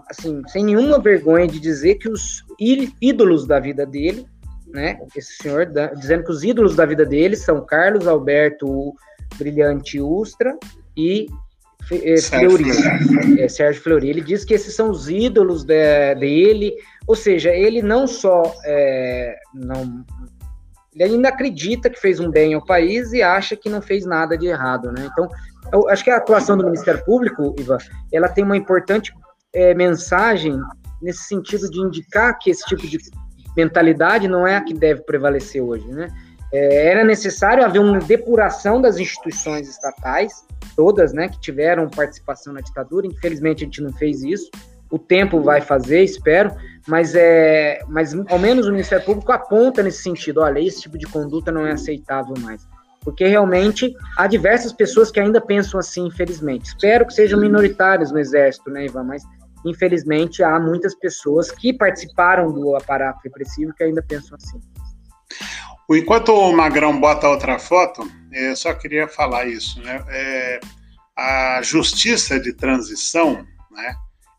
[0.09, 2.45] assim, sem nenhuma vergonha de dizer que os
[3.01, 4.27] ídolos da vida dele,
[4.67, 5.67] né, esse senhor,
[5.97, 8.95] dizendo que os ídolos da vida dele são Carlos Alberto
[9.39, 10.57] Brilhante Ustra
[10.97, 11.27] e
[11.89, 14.11] Fleury, é, Sérgio Fleury.
[14.11, 16.75] Ele diz que esses são os ídolos de, dele,
[17.07, 20.05] ou seja, ele não só é, não,
[20.95, 24.37] ele ainda acredita que fez um bem ao país e acha que não fez nada
[24.37, 25.09] de errado, né?
[25.11, 25.29] Então,
[25.73, 27.79] eu acho que a atuação do Ministério Público, Ivan,
[28.13, 29.13] ela tem uma importante
[29.53, 30.59] é, mensagem
[31.01, 32.99] nesse sentido de indicar que esse tipo de
[33.57, 36.09] mentalidade não é a que deve prevalecer hoje, né?
[36.53, 40.45] É, era necessário haver uma depuração das instituições estatais,
[40.75, 43.07] todas, né, que tiveram participação na ditadura.
[43.07, 44.51] Infelizmente a gente não fez isso.
[44.91, 46.51] O tempo vai fazer, espero,
[46.87, 50.41] mas é, mas ao menos o Ministério Público aponta nesse sentido.
[50.41, 52.67] Olha, esse tipo de conduta não é aceitável mais,
[53.03, 56.69] porque realmente há diversas pessoas que ainda pensam assim, infelizmente.
[56.69, 59.05] Espero que sejam minoritários no Exército, né, Ivan?
[59.05, 59.23] Mas
[59.67, 64.59] infelizmente há muitas pessoas que participaram do aparato repressivo que ainda pensam assim.
[65.91, 70.05] Enquanto o Magrão bota outra foto, eu só queria falar isso, né?
[70.09, 70.61] É,
[71.17, 73.95] a justiça de transição, né?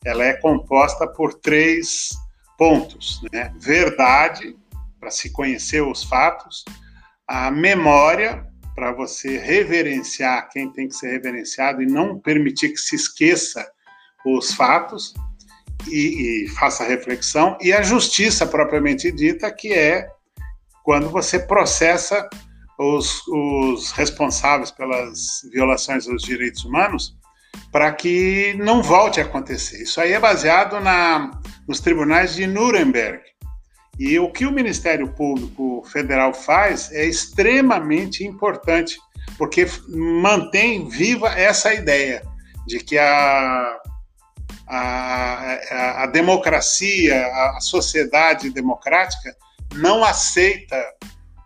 [0.06, 2.10] Ela é composta por três
[2.56, 3.52] pontos, né?
[3.60, 4.56] Verdade,
[5.00, 6.64] para se conhecer os fatos,
[7.28, 8.46] a memória,
[8.76, 13.68] para você reverenciar quem tem que ser reverenciado e não permitir que se esqueça
[14.24, 15.14] os fatos
[15.88, 20.08] e, e faça reflexão, e a justiça propriamente dita, que é
[20.90, 22.28] quando você processa
[22.76, 27.16] os, os responsáveis pelas violações dos direitos humanos
[27.72, 29.84] para que não volte a acontecer.
[29.84, 31.30] Isso aí é baseado na,
[31.68, 33.22] nos tribunais de Nuremberg.
[34.00, 38.98] E o que o Ministério Público Federal faz é extremamente importante,
[39.38, 42.24] porque mantém viva essa ideia
[42.66, 43.78] de que a,
[44.68, 49.36] a, a, a democracia, a sociedade democrática
[49.76, 50.76] não aceita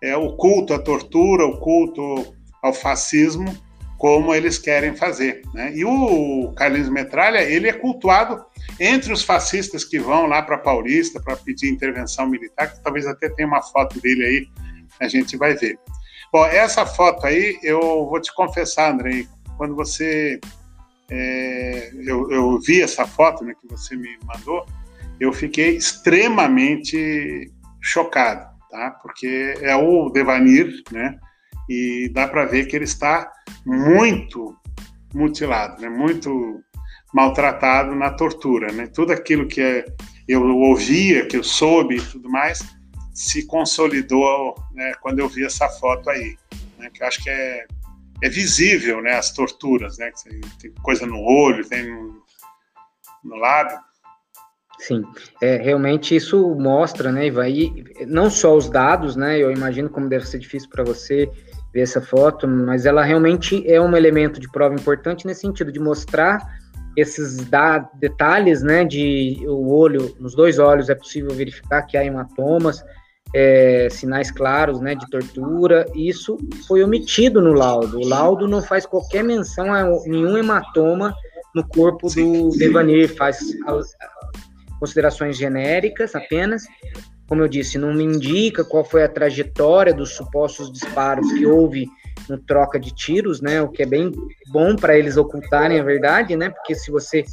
[0.01, 3.55] é, o culto à tortura, o culto ao fascismo,
[3.97, 5.41] como eles querem fazer.
[5.53, 5.73] Né?
[5.75, 8.43] E o Carlinhos Metralha, ele é cultuado
[8.79, 13.29] entre os fascistas que vão lá para Paulista para pedir intervenção militar, que talvez até
[13.29, 14.47] tenha uma foto dele aí,
[14.99, 15.79] a gente vai ver.
[16.33, 20.39] Bom, essa foto aí, eu vou te confessar, Andrei, quando você.
[21.11, 24.65] É, eu, eu, vi essa foto né, que você me mandou,
[25.19, 27.52] eu fiquei extremamente
[27.83, 28.91] chocado, tá?
[29.01, 31.19] Porque é o Devanir, né?
[31.69, 33.29] E dá para ver que ele está
[33.65, 34.57] muito
[35.13, 35.89] mutilado, né?
[35.89, 36.63] Muito
[37.13, 38.87] maltratado na tortura, né?
[38.87, 39.85] Tudo aquilo que
[40.27, 42.63] eu ouvia, que eu soube e tudo mais,
[43.13, 46.37] se consolidou né, quando eu vi essa foto aí,
[46.79, 46.89] né?
[46.91, 47.65] Que eu acho que é,
[48.23, 49.17] é visível, né?
[49.17, 50.09] As torturas, né?
[50.59, 52.23] Tem coisa no olho, tem no,
[53.25, 53.77] no lábio.
[54.85, 55.01] Sim,
[55.41, 60.27] é, realmente isso mostra, né, e não só os dados, né, eu imagino como deve
[60.27, 61.29] ser difícil para você
[61.73, 65.79] ver essa foto, mas ela realmente é um elemento de prova importante nesse sentido de
[65.79, 66.37] mostrar
[66.97, 67.37] esses
[67.93, 72.83] detalhes, né, de o olho, nos dois olhos é possível verificar que há hematomas,
[73.33, 78.85] é, sinais claros, né, de tortura, isso foi omitido no laudo, o laudo não faz
[78.85, 81.15] qualquer menção a nenhum hematoma
[81.55, 83.39] no corpo do Devanir, faz
[84.83, 86.65] considerações genéricas apenas,
[87.25, 91.87] como eu disse, não me indica qual foi a trajetória dos supostos disparos que houve
[92.27, 93.61] no troca de tiros, né?
[93.61, 94.11] O que é bem
[94.51, 96.49] bom para eles ocultarem a verdade, né?
[96.49, 97.23] Porque se você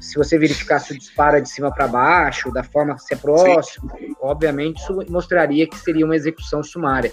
[0.00, 3.12] se você verificar se o disparo é de cima para baixo, da forma que se
[3.12, 4.14] é próximo, Sim.
[4.22, 7.12] obviamente isso mostraria que seria uma execução sumária,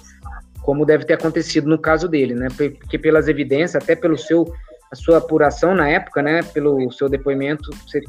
[0.62, 2.48] como deve ter acontecido no caso dele, né?
[2.56, 4.46] Porque pelas evidências, até pelo seu
[4.90, 6.42] a sua apuração na época, né?
[6.42, 8.02] Pelo seu depoimento, você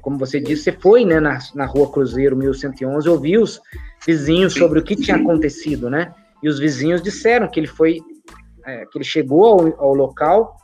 [0.00, 3.60] como você disse, você foi né, na, na rua Cruzeiro 1111, ouviu os
[4.06, 6.12] vizinhos sobre o que tinha acontecido, né?
[6.42, 8.00] E os vizinhos disseram que ele foi,
[8.66, 10.56] é, que ele chegou ao, ao, local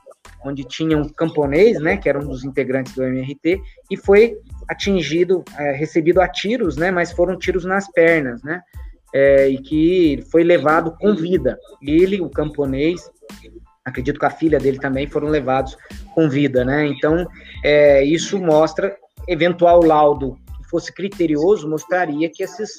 [0.45, 3.61] onde tinha um camponês, né, que era um dos integrantes do MRT,
[3.91, 4.37] e foi
[4.69, 8.63] atingido, é, recebido a tiros, né, mas foram tiros nas pernas, né,
[9.15, 11.59] é, e que foi levado com vida.
[11.83, 13.11] Ele, o camponês,
[13.85, 15.77] acredito que a filha dele também foram levados
[16.15, 16.87] com vida, né?
[16.87, 17.27] Então,
[17.65, 18.95] é, isso mostra
[19.29, 22.77] eventual laudo que fosse criterioso mostraria que esses,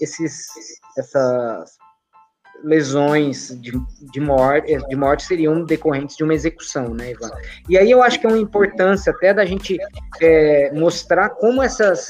[0.00, 0.46] esses,
[0.96, 1.76] essas
[2.62, 3.72] lesões de,
[4.12, 7.30] de, morte, de morte seriam decorrentes de uma execução, né, Ivan?
[7.68, 9.76] E aí eu acho que é uma importância até da gente
[10.20, 12.08] é, mostrar como essas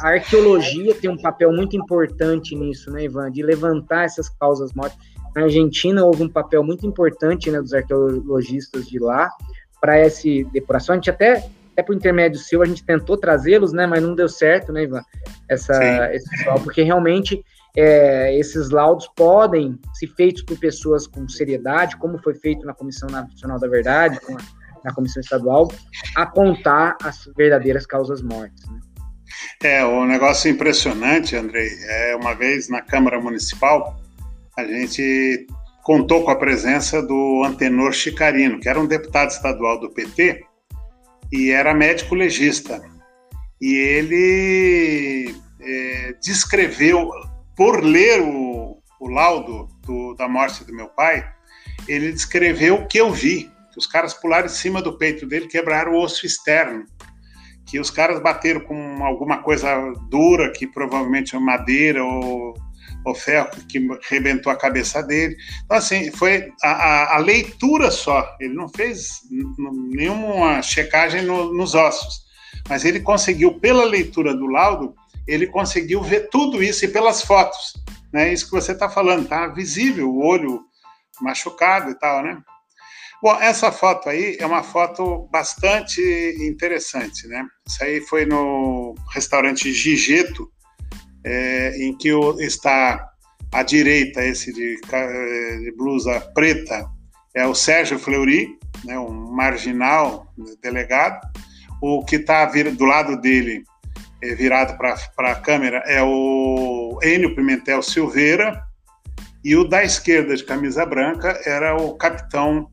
[0.00, 3.30] a arqueologia tem um papel muito importante nisso, né, Ivan?
[3.30, 4.98] De levantar essas causas mortes.
[5.34, 9.30] Na Argentina houve um papel muito importante né, dos arqueologistas de lá
[9.80, 10.92] para essa depuração.
[10.92, 11.44] A gente até
[11.74, 15.02] até por intermédio seu, a gente tentou trazê-los, né, mas não deu certo, né, Ivan?
[15.48, 17.44] Essa, esse pessoal, porque realmente
[17.76, 23.08] é, esses laudos podem, se feitos por pessoas com seriedade, como foi feito na Comissão
[23.10, 25.68] Nacional da Verdade, a, na Comissão Estadual,
[26.14, 28.64] apontar as verdadeiras causas mortes.
[28.70, 28.80] Né?
[29.62, 33.98] É, o um negócio impressionante, Andrei, é uma vez na Câmara Municipal,
[34.56, 35.46] a gente
[35.82, 40.44] contou com a presença do Antenor Chicarino, que era um deputado estadual do PT,
[41.34, 42.80] e era médico legista.
[43.60, 47.10] E ele é, descreveu,
[47.56, 51.28] por ler o, o laudo do, da morte do meu pai,
[51.88, 55.48] ele descreveu o que eu vi, que os caras pularam em cima do peito dele,
[55.48, 56.84] quebraram o osso externo,
[57.66, 62.54] que os caras bateram com alguma coisa dura, que provavelmente é madeira ou
[63.04, 65.36] o ferro que rebentou a cabeça dele.
[65.64, 68.34] Então, assim, foi a, a, a leitura só.
[68.40, 69.20] Ele não fez
[69.90, 72.24] nenhuma checagem no, nos ossos,
[72.68, 74.94] mas ele conseguiu, pela leitura do laudo,
[75.26, 77.74] ele conseguiu ver tudo isso e pelas fotos.
[78.12, 78.32] Né?
[78.32, 80.60] Isso que você está falando, tá visível o olho
[81.20, 82.40] machucado e tal, né?
[83.22, 86.00] Bom, essa foto aí é uma foto bastante
[86.40, 87.42] interessante, né?
[87.66, 90.46] Isso aí foi no restaurante Gigeto,
[91.24, 93.08] é, em que está
[93.52, 96.86] à direita, esse de, de, blusa preta,
[97.34, 100.26] é o Sérgio Fleury, né, um marginal
[100.62, 101.26] delegado.
[101.80, 103.64] O que está do lado dele,
[104.22, 108.62] é, virado para a câmera, é o Enio Pimentel Silveira.
[109.42, 112.68] E o da esquerda, de camisa branca, era o capitão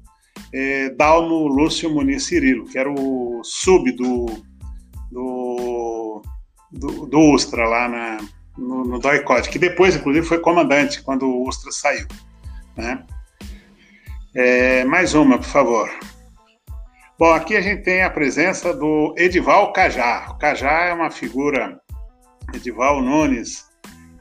[0.53, 4.25] é, Dalmo Lúcio Muniz Cirilo, que era o sub do,
[5.11, 6.21] do,
[6.71, 8.17] do, do Ustra lá na,
[8.61, 12.07] no, no Doicode, que depois, inclusive, foi comandante quando o Ustra saiu.
[12.77, 13.03] Né?
[14.35, 15.89] É, mais uma, por favor.
[17.17, 20.27] Bom, aqui a gente tem a presença do Edival Cajá.
[20.29, 21.79] O Cajá é uma figura,
[22.53, 23.65] Edival Nunes,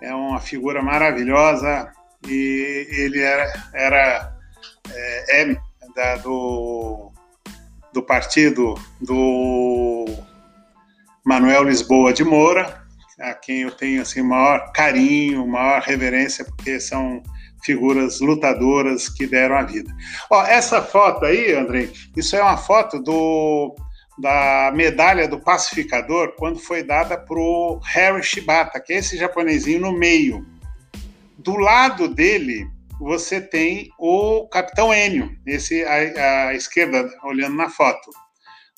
[0.02, 1.92] é uma figura maravilhosa
[2.26, 4.36] e ele era, era
[4.90, 5.56] é, é
[5.94, 7.12] da, do,
[7.92, 10.06] do partido do
[11.24, 12.79] Manuel Lisboa de Moura,
[13.20, 17.22] a quem eu tenho assim maior carinho, maior reverência, porque são
[17.62, 19.94] figuras lutadoras que deram a vida.
[20.30, 23.76] Ó, essa foto aí, Andrei, isso é uma foto do
[24.18, 29.80] da medalha do pacificador quando foi dada para o Harry Shibata, que é esse japonesinho
[29.80, 30.46] no meio.
[31.38, 32.68] Do lado dele,
[33.00, 38.10] você tem o Capitão Enio, esse à, à esquerda, olhando na foto,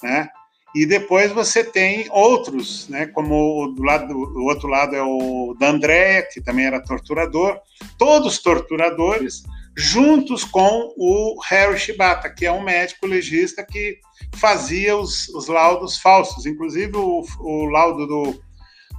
[0.00, 0.28] né?
[0.74, 5.54] E depois você tem outros, né, como o do lado do outro lado é o
[5.58, 7.60] da André, que também era torturador,
[7.98, 9.42] todos torturadores,
[9.76, 13.98] juntos com o Harry Shibata, que é um médico legista que
[14.36, 16.46] fazia os, os laudos falsos.
[16.46, 18.42] Inclusive, o, o laudo do,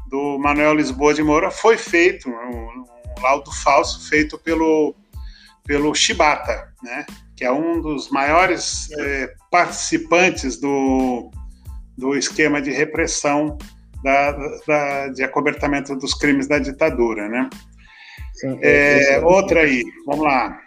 [0.10, 4.96] do Manuel Lisboa de Moura foi feito, um, um laudo falso feito pelo,
[5.66, 7.06] pelo Shibata, né?
[7.36, 11.32] que é um dos maiores é, participantes do,
[11.98, 13.58] do esquema de repressão
[14.04, 14.32] da,
[14.68, 17.28] da, de acobertamento dos crimes da ditadura.
[17.28, 17.50] Né?
[18.34, 20.60] Sim, é, é outra aí, vamos lá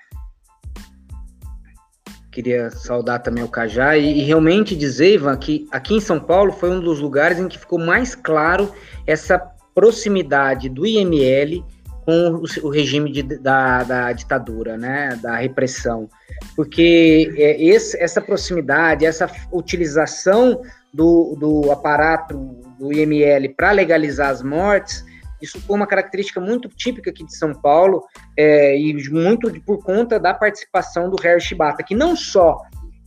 [2.37, 6.53] queria saudar também o Cajá e, e, realmente dizer, Ivan, que aqui em São Paulo
[6.53, 8.71] foi um dos lugares em que ficou mais claro
[9.07, 9.39] essa
[9.75, 11.65] proximidade do IML
[12.05, 16.11] com o, o regime de, da, da, ditadura, né, da repressão,
[16.55, 20.61] porque é, esse, essa proximidade, essa utilização
[20.97, 22.35] do, do aparato
[22.79, 25.05] do IML para legalizar as mortes
[25.41, 28.05] isso foi uma característica muito típica aqui de São Paulo
[28.37, 32.59] é, e muito por conta da participação do Harry Shibata, que não só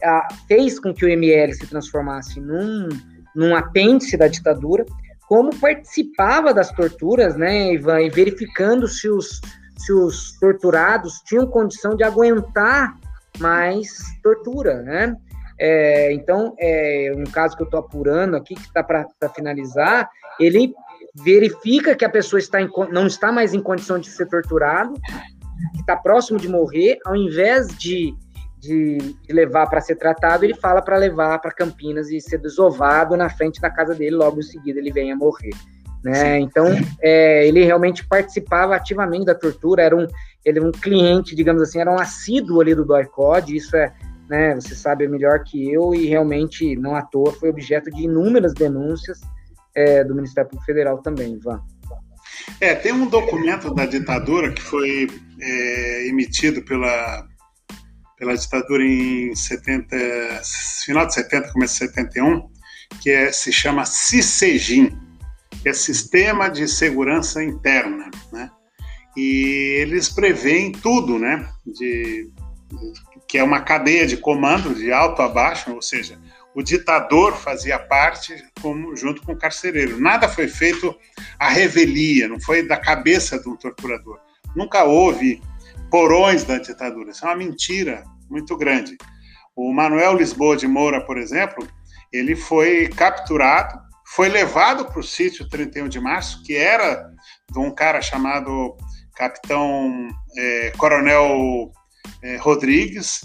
[0.03, 2.87] a, fez com que o ML se transformasse num,
[3.35, 4.85] num apêndice da ditadura,
[5.27, 9.41] como participava das torturas, né, Ivan, e verificando se os,
[9.77, 12.95] se os torturados tinham condição de aguentar
[13.39, 15.15] mais tortura, né?
[15.60, 19.05] É, então, é, um caso que eu estou apurando aqui, que está para
[19.36, 20.74] finalizar, ele
[21.16, 24.93] verifica que a pessoa está em, não está mais em condição de ser torturado,
[25.74, 28.16] que está próximo de morrer, ao invés de,
[28.57, 33.18] de, de levar para ser tratado, ele fala para levar para Campinas e ser desovado
[33.18, 35.53] na frente da casa dele, logo em seguida ele vem a morrer.
[36.01, 36.39] Né?
[36.39, 36.68] Então,
[37.01, 40.07] é, ele realmente participava ativamente da tortura, era um,
[40.45, 43.93] ele um cliente, digamos assim, era um assíduo ali do DOI-CODE, isso é,
[44.30, 48.53] né, você sabe melhor que eu, e realmente, não à toa, foi objeto de inúmeras
[48.53, 49.19] denúncias,
[49.75, 51.61] é, do Ministério Público Federal também, Ivan.
[52.59, 55.07] É, tem um documento da ditadura que foi
[55.39, 57.27] é, emitido pela,
[58.17, 59.95] pela ditadura em 70,
[60.86, 62.49] final de 70, começo de 71,
[63.01, 64.97] que é, se chama CISEGIN,
[65.61, 68.49] que é Sistema de Segurança Interna, né?
[69.17, 71.47] E eles preveem tudo, né?
[71.65, 72.30] De,
[73.30, 76.19] que é uma cadeia de comando de alto a baixo, ou seja,
[76.55, 80.01] o ditador fazia parte como, junto com o carcereiro.
[80.01, 80.97] Nada foi feito
[81.38, 84.19] à revelia, não foi da cabeça de um torturador.
[84.55, 85.39] Nunca houve
[85.91, 87.11] porões da ditadura.
[87.11, 88.97] Isso é uma mentira muito grande.
[89.55, 91.67] O Manuel Lisboa de Moura, por exemplo,
[92.11, 97.07] ele foi capturado, foi levado para o sítio 31 de março, que era
[97.51, 98.75] de um cara chamado
[99.15, 101.71] Capitão é, Coronel
[102.22, 103.22] é, Rodrigues,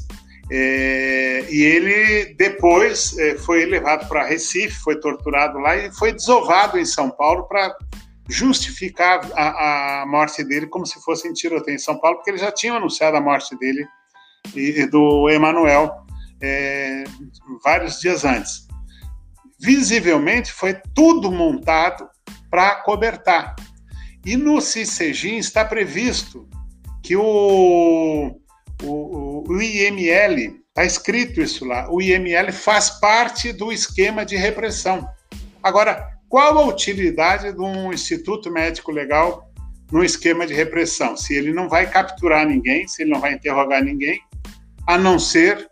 [0.51, 6.79] é, e ele depois é, foi levado para Recife, foi torturado lá e foi desovado
[6.79, 7.75] em São Paulo para
[8.29, 12.41] justificar a, a, morte dele como se fosse em tiroteio em São Paulo, porque eles
[12.41, 13.87] já tinham anunciado a morte dele
[14.55, 15.91] e, e do Emanuel
[16.43, 17.05] é,
[17.63, 18.67] vários dias antes.
[19.61, 22.07] Visivelmente foi tudo montado
[22.51, 23.57] para cobertar.
[24.25, 26.49] E no CICEGIM está previsto
[27.03, 28.41] que o
[28.85, 35.09] o, o IML, está escrito isso lá, o IML faz parte do esquema de repressão.
[35.63, 39.49] Agora, qual a utilidade de um Instituto Médico Legal
[39.91, 41.17] no esquema de repressão?
[41.17, 44.21] Se ele não vai capturar ninguém, se ele não vai interrogar ninguém,
[44.87, 45.69] a não ser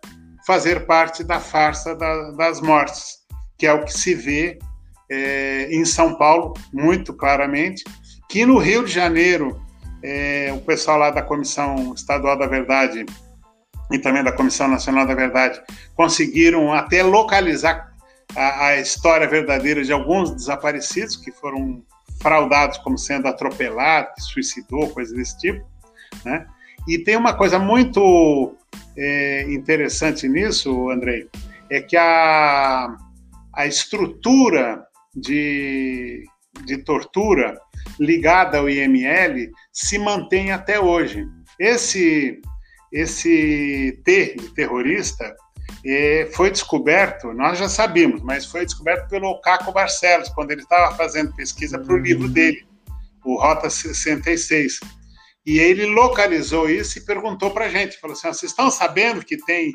[0.47, 3.19] fazer parte da farsa da, das mortes,
[3.59, 4.59] que é o que se vê
[5.11, 7.85] é, em São Paulo muito claramente,
[8.29, 9.62] que no Rio de Janeiro
[10.03, 13.07] é, o pessoal lá da Comissão Estadual da Verdade
[13.91, 15.61] e também da Comissão Nacional da Verdade
[15.95, 17.93] conseguiram até localizar
[18.35, 21.83] a, a história verdadeira de alguns desaparecidos que foram
[22.21, 25.67] fraudados como sendo atropelados, que suicidou, coisas desse tipo,
[26.25, 26.47] né?
[26.89, 28.57] E tem uma coisa muito
[28.97, 31.29] é, interessante nisso, Andrei,
[31.71, 32.97] é que a,
[33.55, 34.85] a estrutura
[35.15, 36.25] de,
[36.65, 37.61] de tortura
[37.99, 41.27] ligada ao IML se mantém até hoje.
[41.59, 42.41] Esse,
[42.93, 45.35] esse T de terrorista
[45.85, 50.95] é, foi descoberto, nós já sabíamos, mas foi descoberto pelo Caco Barcelos, quando ele estava
[50.97, 52.03] fazendo pesquisa para o uhum.
[52.03, 52.65] livro dele,
[53.25, 54.81] o Rota 66.
[55.45, 59.37] E ele localizou isso e perguntou para a gente, falou assim, vocês estão sabendo que
[59.37, 59.73] tem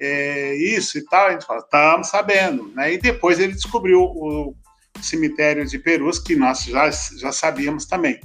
[0.00, 1.26] é, isso e tal?
[1.26, 2.72] A gente falou, estamos sabendo.
[2.74, 2.94] Né?
[2.94, 4.54] E depois ele descobriu o
[5.00, 8.18] cemitério de Perus, que nós já, já sabíamos também.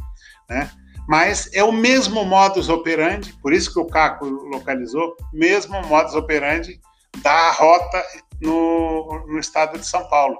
[0.49, 0.69] Né?
[1.07, 6.79] Mas é o mesmo modus operandi, por isso que o Caco localizou, mesmo modus operandi
[7.21, 8.03] da rota
[8.41, 10.37] no, no estado de São Paulo.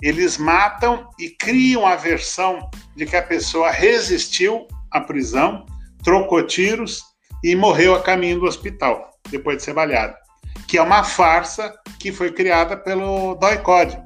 [0.00, 5.64] Eles matam e criam a versão de que a pessoa resistiu à prisão,
[6.02, 7.02] trocou tiros
[7.42, 10.14] e morreu a caminho do hospital, depois de ser baleado.
[10.68, 13.98] Que é uma farsa que foi criada pelo Doicode.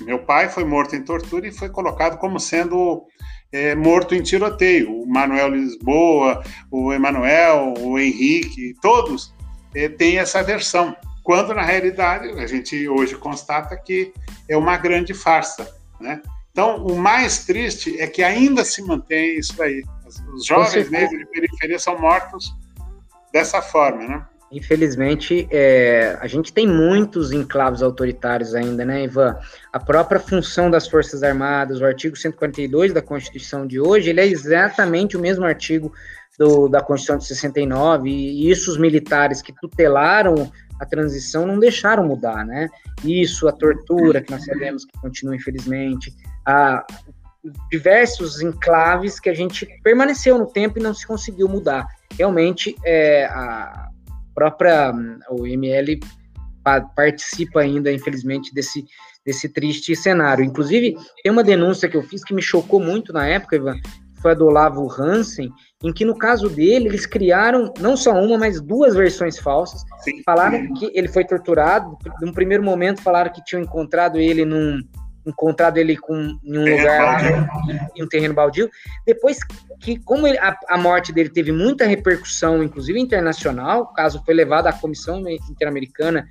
[0.00, 3.06] Meu pai foi morto em tortura e foi colocado como sendo
[3.52, 5.02] é, morto em tiroteio.
[5.02, 9.34] O Manuel Lisboa, o Emanuel, o Henrique, todos
[9.74, 10.96] é, têm essa versão.
[11.22, 14.12] Quando na realidade a gente hoje constata que
[14.48, 15.68] é uma grande farsa,
[16.00, 16.20] né?
[16.50, 19.84] Então, o mais triste é que ainda se mantém isso aí.
[20.34, 22.52] Os jovens negros de periferia são mortos
[23.32, 24.26] dessa forma, né?
[24.52, 29.38] Infelizmente, é, a gente tem muitos enclaves autoritários ainda, né, Ivan?
[29.72, 34.26] A própria função das Forças Armadas, o artigo 142 da Constituição de hoje, ele é
[34.26, 35.92] exatamente o mesmo artigo
[36.36, 42.02] do, da Constituição de 69, e isso os militares que tutelaram a transição não deixaram
[42.02, 42.68] mudar, né?
[43.04, 46.12] Isso, a tortura, que nós sabemos que continua, infelizmente,
[46.44, 46.84] a,
[47.70, 51.86] diversos enclaves que a gente permaneceu no tempo e não se conseguiu mudar.
[52.16, 53.89] Realmente, é, a
[54.34, 54.92] própria
[55.30, 56.00] o ML
[56.94, 58.84] participa ainda, infelizmente, desse,
[59.24, 60.44] desse triste cenário.
[60.44, 63.76] Inclusive, tem uma denúncia que eu fiz que me chocou muito na época, Ivan,
[64.20, 65.50] foi a do Olavo Hansen,
[65.82, 69.82] em que no caso dele, eles criaram não só uma, mas duas versões falsas.
[70.00, 70.22] Sim.
[70.24, 74.80] Falaram que ele foi torturado, num primeiro momento falaram que tinham encontrado ele num,
[75.26, 77.48] encontrado ele com, em um lugar,
[77.94, 78.70] em um terreno baldio.
[79.06, 79.38] Depois
[79.80, 84.34] que, como ele, a, a, morte dele teve muita repercussão, inclusive internacional, o caso foi
[84.34, 86.26] levado à Comissão Interamericana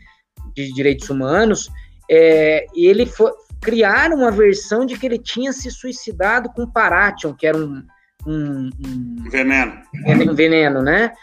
[0.56, 1.70] de Direitos Humanos,
[2.10, 3.32] é, ele foi,
[3.62, 7.84] criaram uma versão de que ele tinha se suicidado com paration, que era um,
[8.26, 9.82] um, um veneno.
[10.06, 11.14] Um veneno, né?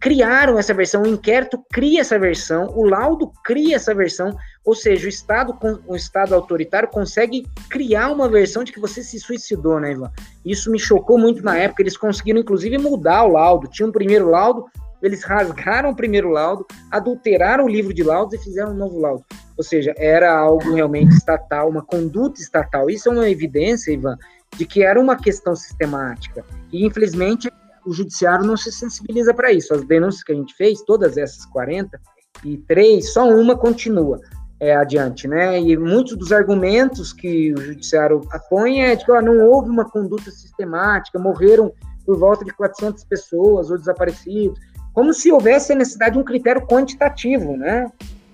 [0.00, 5.06] Criaram essa versão, o inquérito cria essa versão, o laudo cria essa versão, ou seja,
[5.06, 9.92] o Estado, o Estado autoritário consegue criar uma versão de que você se suicidou, né,
[9.92, 10.10] Ivan?
[10.44, 14.30] Isso me chocou muito na época, eles conseguiram inclusive mudar o laudo, tinha um primeiro
[14.30, 14.66] laudo,
[15.02, 19.24] eles rasgaram o primeiro laudo, adulteraram o livro de laudos e fizeram um novo laudo.
[19.56, 22.90] Ou seja, era algo realmente estatal, uma conduta estatal.
[22.90, 24.16] Isso é uma evidência, Ivan,
[24.56, 26.44] de que era uma questão sistemática.
[26.72, 27.48] E, infelizmente,
[27.88, 29.72] o judiciário não se sensibiliza para isso.
[29.72, 34.20] As denúncias que a gente fez, todas essas 43, só uma continua
[34.60, 35.58] é, adiante, né?
[35.60, 39.88] E muitos dos argumentos que o judiciário apoia é de que ó, não houve uma
[39.88, 41.72] conduta sistemática, morreram
[42.04, 44.58] por volta de 400 pessoas ou desaparecidos,
[44.92, 47.86] como se houvesse a necessidade de um critério quantitativo, né?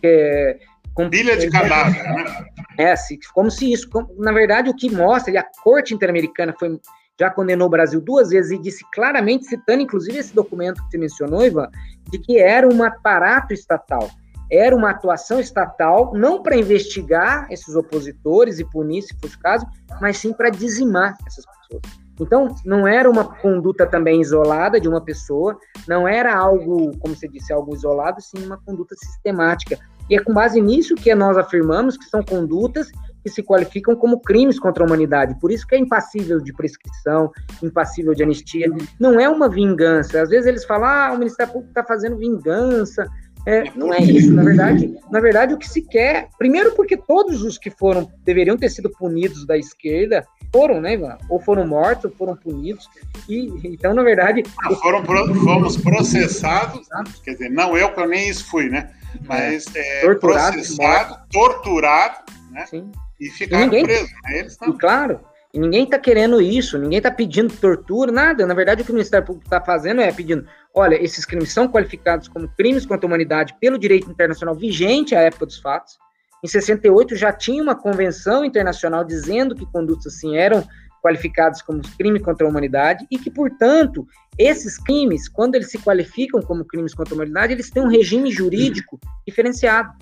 [0.03, 0.59] É,
[0.95, 2.47] com, Bilha de cadáver, né?
[2.79, 3.89] É, assim, como se isso,
[4.19, 6.81] na verdade, o que mostra, e a Corte Interamericana foi
[7.19, 10.99] já condenou o Brasil duas vezes e disse claramente, citando inclusive esse documento que você
[10.99, 11.69] mencionou, Ivan,
[12.11, 14.11] de que era um aparato estatal,
[14.51, 19.67] era uma atuação estatal, não para investigar esses opositores e punir, se fosse o caso,
[20.01, 22.05] mas sim para dizimar essas pessoas.
[22.21, 25.59] Então, não era uma conduta também isolada de uma pessoa,
[25.89, 29.79] não era algo, como você disse, algo isolado, sim uma conduta sistemática.
[30.09, 32.91] E é com base nisso que nós afirmamos que são condutas
[33.25, 35.35] que se qualificam como crimes contra a humanidade.
[35.41, 38.71] Por isso que é impassível de prescrição, impassível de anistia.
[39.01, 40.21] Não é uma vingança.
[40.21, 43.09] Às vezes eles falam, ah, o Ministério Público está fazendo vingança.
[43.47, 47.43] É, não é isso, na verdade, na verdade o que se quer, primeiro porque todos
[47.43, 51.19] os que foram deveriam ter sido punidos da esquerda foram, né, Ivan?
[51.29, 52.89] Ou foram mortos, ou foram punidos.
[53.29, 55.05] E então, na verdade, ah, foram
[55.43, 56.89] fomos processados,
[57.23, 58.91] quer dizer, não eu que eu nem isso fui, né?
[59.15, 59.27] É.
[59.27, 62.17] Mas é, torturado, processado, torturado,
[62.55, 62.67] né?
[62.67, 62.91] Sim.
[63.21, 64.11] E ficaram ninguém, presos.
[64.11, 64.39] Né?
[64.39, 65.21] Eles E claro,
[65.53, 68.47] e ninguém está querendo isso, ninguém está pedindo tortura, nada.
[68.47, 71.69] Na verdade, o que o Ministério Público está fazendo é pedindo: olha, esses crimes são
[71.69, 75.99] qualificados como crimes contra a humanidade pelo direito internacional vigente à época dos fatos.
[76.43, 80.67] Em 68 já tinha uma convenção internacional dizendo que condutas assim eram
[81.03, 84.07] qualificados como crime contra a humanidade e que, portanto,
[84.39, 88.31] esses crimes, quando eles se qualificam como crimes contra a humanidade, eles têm um regime
[88.31, 89.93] jurídico diferenciado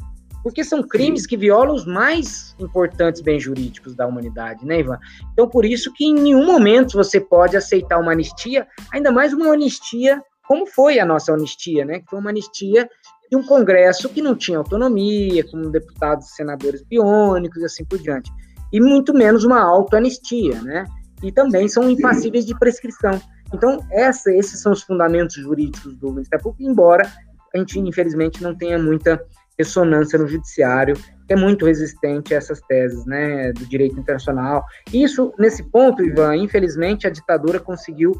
[0.42, 4.98] porque são crimes que violam os mais importantes bens jurídicos da humanidade, né, Ivan?
[5.32, 9.52] Então, por isso que em nenhum momento você pode aceitar uma anistia, ainda mais uma
[9.52, 12.00] anistia como foi a nossa anistia, né?
[12.00, 12.88] Que foi uma anistia
[13.30, 17.98] de um Congresso que não tinha autonomia, com deputados e senadores biônicos e assim por
[17.98, 18.30] diante.
[18.72, 20.84] E muito menos uma autoanistia, né?
[21.22, 23.20] E também são impassíveis de prescrição.
[23.54, 27.10] Então, essa, esses são os fundamentos jurídicos do Ministério Público, embora
[27.54, 29.22] a gente, infelizmente, não tenha muita
[29.62, 30.96] ressonância no judiciário,
[31.26, 34.64] que é muito resistente a essas teses, né, do direito internacional.
[34.92, 38.12] Isso, nesse ponto, Ivan, infelizmente, a ditadura conseguiu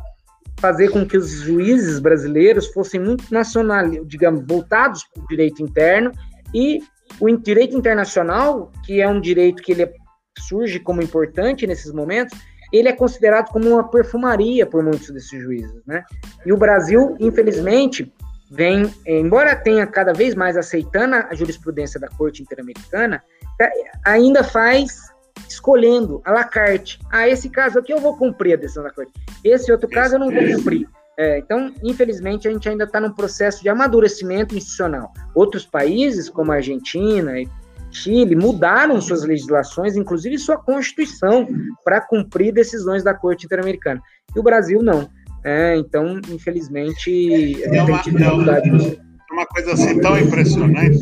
[0.58, 6.12] fazer com que os juízes brasileiros fossem muito nacional, digamos, voltados para o direito interno
[6.54, 6.78] e
[7.20, 9.90] o direito internacional, que é um direito que ele
[10.38, 12.38] surge como importante nesses momentos,
[12.72, 16.02] ele é considerado como uma perfumaria por muitos desses juízes, né?
[16.46, 18.10] E o Brasil, infelizmente,
[18.52, 23.22] vem, embora tenha cada vez mais aceitando a jurisprudência da Corte Interamericana,
[23.58, 23.70] é,
[24.04, 25.10] ainda faz
[25.48, 26.98] escolhendo a la carte.
[27.10, 29.10] Ah, esse caso aqui eu vou cumprir a decisão da Corte.
[29.42, 30.86] Esse outro caso eu não vou cumprir.
[31.18, 35.12] É, então, infelizmente, a gente ainda está num processo de amadurecimento institucional.
[35.34, 37.48] Outros países, como a Argentina e
[37.90, 41.46] Chile, mudaram suas legislações, inclusive sua Constituição,
[41.84, 44.02] para cumprir decisões da Corte Interamericana.
[44.34, 45.08] E o Brasil não.
[45.44, 50.98] É, então, infelizmente, é uma, é uma coisa assim tão impressionante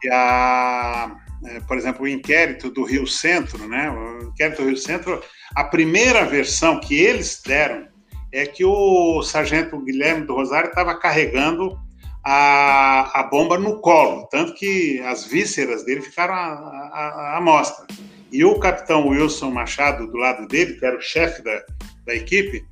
[0.00, 3.90] que a, é, por exemplo, o inquérito do Rio Centro, né?
[3.90, 5.22] O inquérito do Rio Centro,
[5.54, 7.88] a primeira versão que eles deram
[8.32, 11.76] é que o sargento Guilherme do Rosário estava carregando
[12.24, 17.86] a, a bomba no colo, tanto que as vísceras dele ficaram à, à, mostra.
[18.30, 21.62] E o capitão Wilson Machado, do lado dele, que era o chefe da,
[22.06, 22.64] da equipe,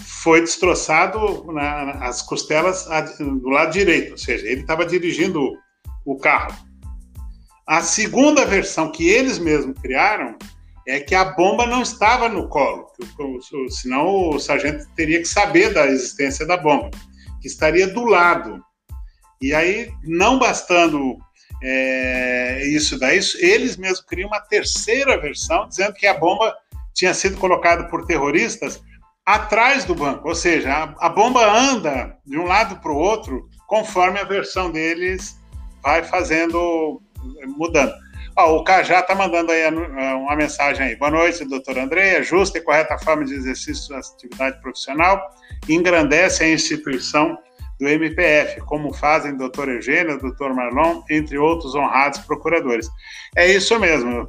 [0.00, 2.86] foi destroçado nas costelas
[3.18, 5.52] do lado direito, ou seja, ele estava dirigindo
[6.04, 6.54] o carro.
[7.66, 10.36] A segunda versão que eles mesmos criaram
[10.86, 12.86] é que a bomba não estava no colo,
[13.70, 16.90] senão o sargento teria que saber da existência da bomba,
[17.40, 18.62] que estaria do lado.
[19.42, 21.18] E aí, não bastando
[21.62, 26.54] é, isso daí, eles mesmos criam uma terceira versão, dizendo que a bomba
[26.94, 28.80] tinha sido colocada por terroristas
[29.26, 33.50] atrás do banco, ou seja, a, a bomba anda de um lado para o outro
[33.66, 35.36] conforme a versão deles
[35.82, 37.02] vai fazendo,
[37.58, 37.92] mudando.
[38.36, 39.66] Ó, o Cajá está mandando aí
[40.14, 40.96] uma mensagem aí.
[40.96, 42.22] Boa noite, doutor André.
[42.22, 45.20] Justa e correta forma de exercício da atividade profissional
[45.68, 47.36] engrandece a instituição
[47.80, 52.88] do MPF, como fazem o doutor Eugênio, o doutor Marlon, entre outros honrados procuradores.
[53.34, 54.28] É isso mesmo,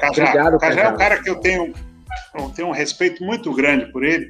[0.00, 0.22] Cajá.
[0.24, 1.72] Obrigado, Cajá é um cara que eu tenho,
[2.34, 4.26] eu tenho um respeito muito grande por ele,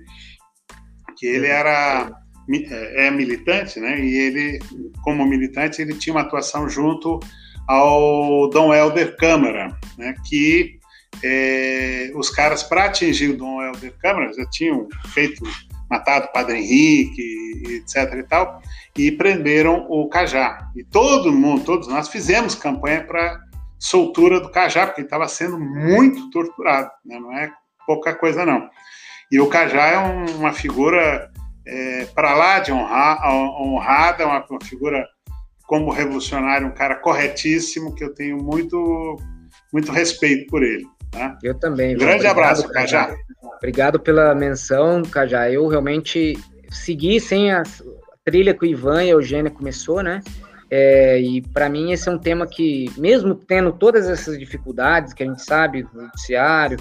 [1.17, 2.11] que ele era
[2.51, 4.01] é, é militante, né?
[4.01, 4.59] E ele,
[5.03, 7.21] como militante, ele tinha uma atuação junto
[7.67, 10.15] ao Dom Helder Câmara, né?
[10.27, 10.79] Que
[11.23, 15.43] é, os caras, para atingir o Dom Helder Câmara, já tinham feito
[15.91, 17.23] matado o Padre Henrique,
[17.77, 18.63] etc e tal,
[18.97, 20.71] e prenderam o Cajá.
[20.77, 23.41] E todo mundo, todos nós fizemos campanha para
[23.79, 27.19] soltura do Cajá, porque ele estava sendo muito torturado, né?
[27.19, 27.53] não é
[27.89, 28.69] pouca coisa não.
[29.33, 31.31] E o Cajá é um, uma figura
[31.67, 35.07] é, para lá de honrar, honrada, uma, uma figura
[35.67, 39.17] como revolucionário, um cara corretíssimo, que eu tenho muito,
[39.73, 40.87] muito respeito por ele.
[41.11, 41.39] Tá?
[41.43, 41.97] Eu também.
[41.97, 43.17] Grande Obrigado, abraço, Cajá.
[43.57, 45.51] Obrigado pela menção, Cajá.
[45.51, 46.39] Eu realmente
[46.71, 47.63] segui sem a
[48.23, 50.21] trilha que o Ivan e a Eugênia começou, né?
[50.71, 55.23] É, e para mim esse é um tema que, mesmo tendo todas essas dificuldades que
[55.23, 56.79] a gente sabe, judiciário,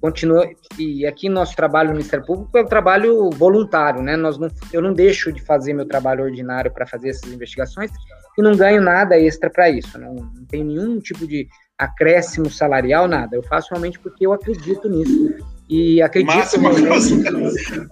[0.00, 0.48] continua
[0.78, 4.16] e aqui nosso trabalho no Ministério Público é um trabalho voluntário, né?
[4.16, 7.90] Nós não, eu não deixo de fazer meu trabalho ordinário para fazer essas investigações
[8.38, 9.98] e não ganho nada extra para isso.
[9.98, 11.46] Não, não tenho nenhum tipo de
[11.78, 13.36] acréscimo salarial, nada.
[13.36, 15.34] Eu faço realmente porque eu acredito nisso.
[15.68, 17.14] E acredito máximo que, você,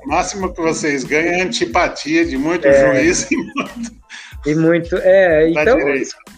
[0.07, 3.99] máximo que vocês ganham é antipatia de muito é, juiz e muito.
[4.47, 4.97] E muito.
[4.97, 5.79] É, então.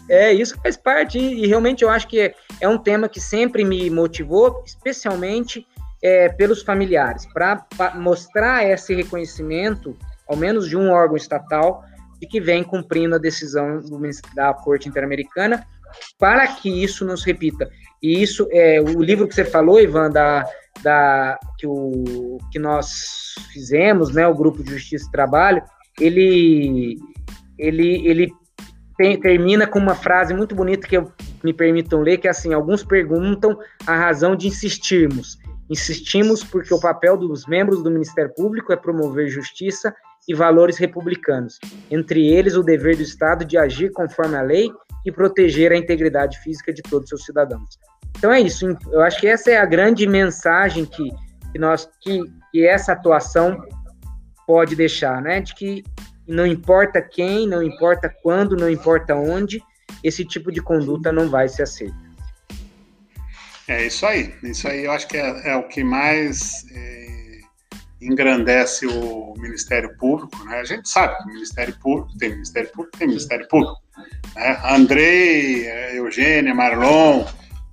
[0.08, 3.20] É, isso faz parte, e, e realmente eu acho que é, é, um tema que
[3.20, 5.66] sempre me motivou, especialmente
[6.02, 7.64] é, pelos familiares, para
[7.94, 9.96] mostrar esse reconhecimento,
[10.26, 11.84] ao menos de um órgão estatal,
[12.20, 14.00] de que vem cumprindo a decisão do,
[14.34, 15.66] da Corte Interamericana,
[16.18, 17.70] para que isso não se repita.
[18.02, 20.44] E isso é o livro que você falou, Ivan, da,
[20.82, 25.62] da que, o, que nós fizemos, né, o grupo de Justiça e Trabalho,
[26.00, 26.96] ele
[27.60, 28.32] ele ele
[28.96, 31.10] tem, termina com uma frase muito bonita que eu,
[31.42, 35.38] me permitam ler, que é assim: alguns perguntam a razão de insistirmos.
[35.70, 39.94] Insistimos porque o papel dos membros do Ministério Público é promover justiça
[40.28, 41.58] e valores republicanos,
[41.90, 44.70] entre eles o dever do Estado de agir conforme a lei
[45.06, 47.78] e proteger a integridade física de todos os seus cidadãos.
[48.18, 48.66] Então é isso.
[48.92, 51.10] Eu acho que essa é a grande mensagem que,
[51.52, 52.20] que nós que,
[52.52, 53.64] que essa atuação
[54.46, 55.40] pode deixar, né?
[55.40, 55.84] De que
[56.30, 59.62] não importa quem, não importa quando, não importa onde,
[60.02, 62.10] esse tipo de conduta não vai ser aceita.
[63.68, 64.34] É isso aí.
[64.42, 67.38] Isso aí eu acho que é, é o que mais é,
[68.00, 70.44] engrandece o Ministério Público.
[70.44, 70.58] Né?
[70.58, 73.76] A gente sabe que o Ministério Público tem Ministério Público, tem Ministério Público.
[74.34, 74.60] Né?
[74.64, 77.24] Andrei, é, Eugênia, Marlon,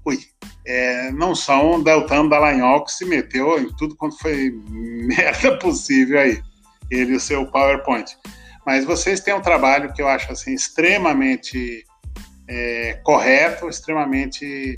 [0.06, 0.20] ui,
[0.66, 6.42] é, não são Deltano Dallagnol que se meteu em tudo quanto foi merda possível aí,
[6.92, 8.16] ele e o seu PowerPoint.
[8.68, 11.86] Mas vocês têm um trabalho que eu acho assim extremamente
[12.50, 14.76] é, correto, extremamente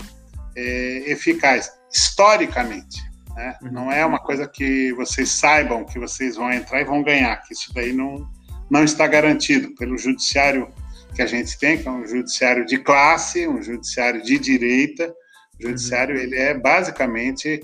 [0.56, 3.02] é, eficaz, historicamente.
[3.34, 3.58] Né?
[3.60, 3.72] Uhum.
[3.72, 7.52] Não é uma coisa que vocês saibam que vocês vão entrar e vão ganhar, que
[7.52, 8.30] isso daí não,
[8.70, 10.68] não está garantido pelo judiciário
[11.12, 15.12] que a gente tem, que é um judiciário de classe, um judiciário de direita.
[15.58, 16.22] O judiciário uhum.
[16.22, 17.60] ele é basicamente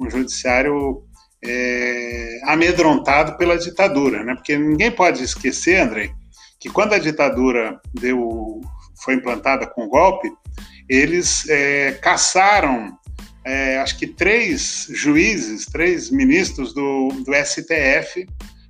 [0.00, 1.04] um judiciário
[1.44, 4.34] é, amedrontado pela ditadura, né?
[4.34, 6.10] Porque ninguém pode esquecer, André,
[6.58, 8.60] que quando a ditadura deu,
[9.02, 10.30] foi implantada com o golpe,
[10.88, 12.96] eles é, caçaram,
[13.44, 18.26] é, acho que três juízes, três ministros do, do STF,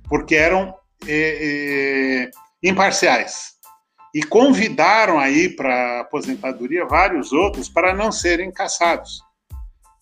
[0.07, 0.73] porque eram
[1.07, 2.31] é, é,
[2.61, 3.57] imparciais.
[4.13, 9.21] E convidaram aí para aposentadoria vários outros para não serem caçados.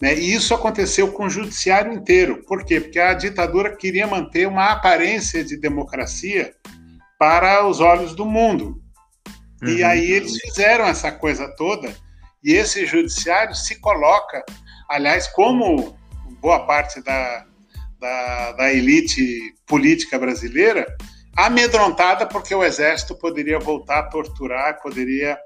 [0.01, 0.15] Né?
[0.15, 2.43] E isso aconteceu com o judiciário inteiro.
[2.43, 2.79] Por quê?
[2.79, 6.53] Porque a ditadura queria manter uma aparência de democracia
[7.17, 8.81] para os olhos do mundo.
[9.61, 9.69] Uhum.
[9.69, 11.93] E aí eles fizeram essa coisa toda,
[12.43, 14.43] e esse judiciário se coloca,
[14.87, 15.97] aliás, como
[16.39, 17.45] boa parte da,
[17.99, 20.85] da, da elite política brasileira,
[21.35, 25.37] amedrontada porque o exército poderia voltar a torturar, poderia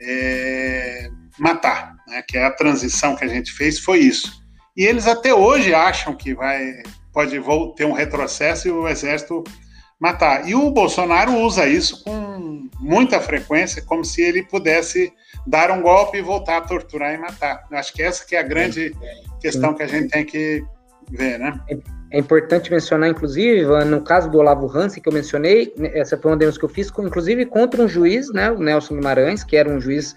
[0.00, 2.22] é, matar, né?
[2.26, 4.42] que é a transição que a gente fez, foi isso.
[4.76, 6.82] E eles até hoje acham que vai
[7.12, 7.40] pode
[7.76, 9.42] ter um retrocesso e o exército
[9.98, 10.48] matar.
[10.48, 15.12] E o Bolsonaro usa isso com muita frequência, como se ele pudesse
[15.46, 17.64] dar um golpe e voltar a torturar e matar.
[17.70, 18.94] Eu acho que essa que é a grande
[19.40, 20.62] questão que a gente tem que
[21.10, 21.58] ver, né?
[21.68, 21.76] É,
[22.12, 26.36] é importante mencionar, inclusive, no caso do Olavo Hansen, que eu mencionei, essa foi uma
[26.36, 29.80] denúncia que eu fiz, inclusive contra um juiz, né, o Nelson Guimarães, que era um
[29.80, 30.14] juiz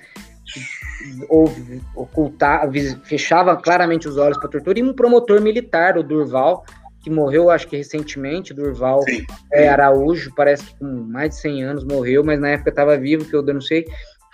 [1.96, 2.70] ocultar,
[3.04, 6.64] fechava claramente os olhos para tortura, e um promotor militar, o Durval,
[7.02, 9.04] que morreu, acho que recentemente, Durval
[9.52, 13.26] é, Araújo, parece que com mais de 100 anos morreu, mas na época estava vivo,
[13.26, 13.86] que eu denunciei,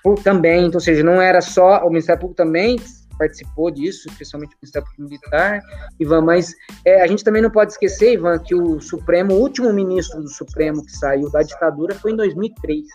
[0.04, 2.78] por, também, então, ou seja, não era só, o Ministério Público também
[3.18, 5.62] participou disso, especialmente o Ministério Público Militar,
[6.00, 6.54] Ivan, mas
[6.86, 10.30] é, a gente também não pode esquecer, Ivan, que o Supremo, o último ministro do
[10.30, 12.86] Supremo que saiu da ditadura foi em 2003.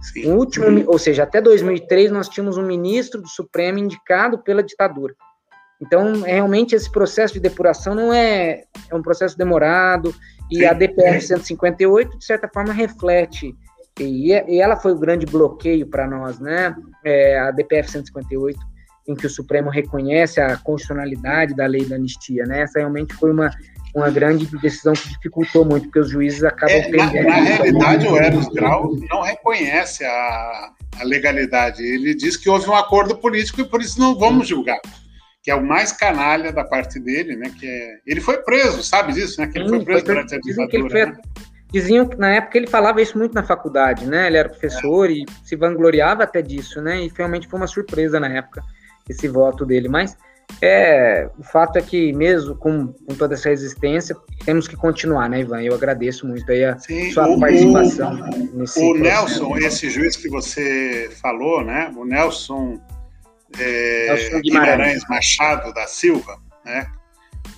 [0.00, 0.30] Sim.
[0.30, 5.14] O último, ou seja, até 2003 nós tínhamos um ministro do Supremo indicado pela ditadura.
[5.80, 10.14] Então, realmente, esse processo de depuração não é, é um processo demorado,
[10.50, 10.64] e Sim.
[10.64, 13.54] a DPR 158, de certa forma, reflete,
[14.00, 16.74] e, e ela foi o grande bloqueio para nós, né?
[17.04, 18.58] É, a DPF 158,
[19.08, 22.62] em que o Supremo reconhece a constitucionalidade da lei da anistia, né?
[22.62, 23.50] Essa realmente foi uma,
[23.94, 27.28] uma grande decisão que dificultou muito, porque os juízes acabam é, perdendo.
[27.28, 30.70] Na, na realidade, o Eros Grau não reconhece a,
[31.00, 31.82] a legalidade.
[31.82, 34.80] Ele diz que houve um acordo político e por isso não vamos julgar
[35.40, 37.50] que é o mais canalha da parte dele, né?
[37.58, 37.98] Que é...
[38.06, 39.46] ele foi preso, sabe disso, né?
[39.46, 40.90] Que ele Sim, foi preso foi, durante a ditadura.
[40.90, 41.16] Foi, né?
[41.72, 44.26] Diziam que na época ele falava isso muito na faculdade, né?
[44.26, 45.12] Ele era professor é.
[45.12, 47.02] e se vangloriava até disso, né?
[47.02, 48.62] E realmente foi uma surpresa na época
[49.08, 49.88] esse voto dele.
[49.88, 50.16] Mas
[50.60, 55.40] é, o fato é que mesmo com, com toda essa resistência, temos que continuar, né,
[55.40, 55.62] Ivan?
[55.62, 58.14] Eu agradeço muito aí a Sim, sua o, participação.
[58.14, 61.92] O, nesse o Nelson, esse juiz que você falou, né?
[61.96, 62.80] O Nelson
[63.58, 64.42] é, Guimarães.
[64.42, 66.90] Guimarães Machado da Silva, né?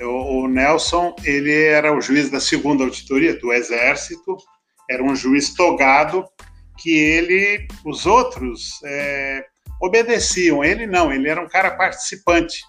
[0.02, 4.36] O, o, Nelson, ele era o juiz da segunda auditoria do Exército,
[4.88, 6.24] era um juiz togado
[6.78, 9.44] que ele, os outros é,
[9.80, 12.62] obedeciam, ele não, ele era um cara participante,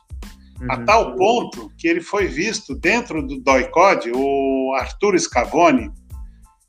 [0.60, 0.72] uhum.
[0.72, 5.92] a tal ponto que ele foi visto dentro do DOICOD, o Arthur Scavone,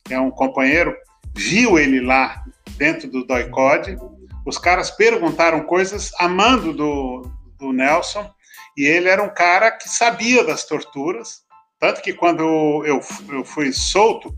[0.04, 0.94] que é um companheiro,
[1.34, 2.42] viu ele lá
[2.76, 3.96] dentro do DOICOD,
[4.44, 7.22] os caras perguntaram coisas amando do,
[7.58, 8.28] do Nelson,
[8.76, 11.42] e ele era um cara que sabia das torturas,
[11.78, 12.42] tanto que quando
[12.84, 14.34] eu, eu fui solto,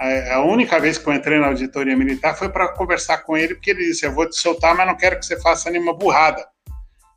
[0.00, 3.70] a, única vez que eu entrei na auditoria militar foi para conversar com ele, porque
[3.70, 6.42] ele disse: Eu vou te soltar, mas não quero que você faça nenhuma burrada.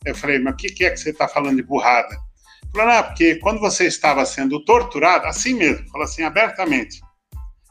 [0.05, 2.09] Eu falei: Mas o que, que é que você está falando de burrada?
[2.09, 6.99] Ele falou: Não, porque quando você estava sendo torturado, assim mesmo, falou assim abertamente: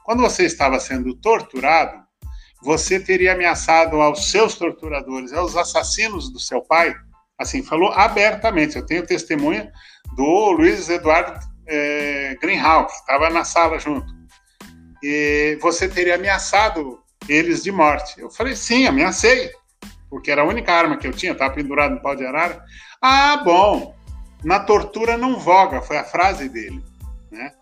[0.03, 2.03] quando você estava sendo torturado,
[2.63, 6.95] você teria ameaçado aos seus torturadores, aos assassinos do seu pai?
[7.39, 8.77] Assim, falou abertamente.
[8.77, 9.71] Eu tenho testemunha
[10.17, 14.22] do Luiz Eduardo é, Greenhalgh, que estava na sala junto.
[15.03, 18.21] E você teria ameaçado eles de morte.
[18.21, 19.51] Eu falei, sim, ameacei,
[20.09, 22.63] porque era a única arma que eu tinha, estava pendurado no pau de arara.
[23.01, 23.95] Ah, bom,
[24.45, 26.83] na tortura não voga, foi a frase dele.
[27.31, 27.53] Né?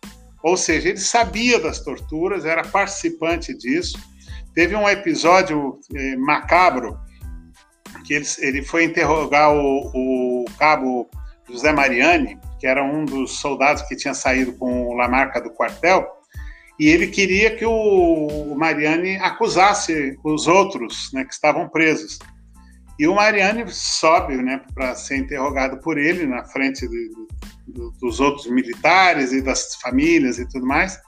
[0.42, 3.98] Ou seja, ele sabia das torturas, era participante disso,
[4.54, 6.98] Teve um episódio eh, macabro
[8.04, 11.08] que ele, ele foi interrogar o, o, cabo
[11.48, 16.06] José Mariani, que era um dos soldados que tinha saído com a marca do quartel,
[16.80, 22.18] e ele queria que o, Mariani acusasse os outros né, que estavam presos.
[22.98, 27.10] E o Mariani sobe né, para ser interrogado por ele na frente de,
[27.68, 30.98] de, dos outros militares e das famílias e tudo mais.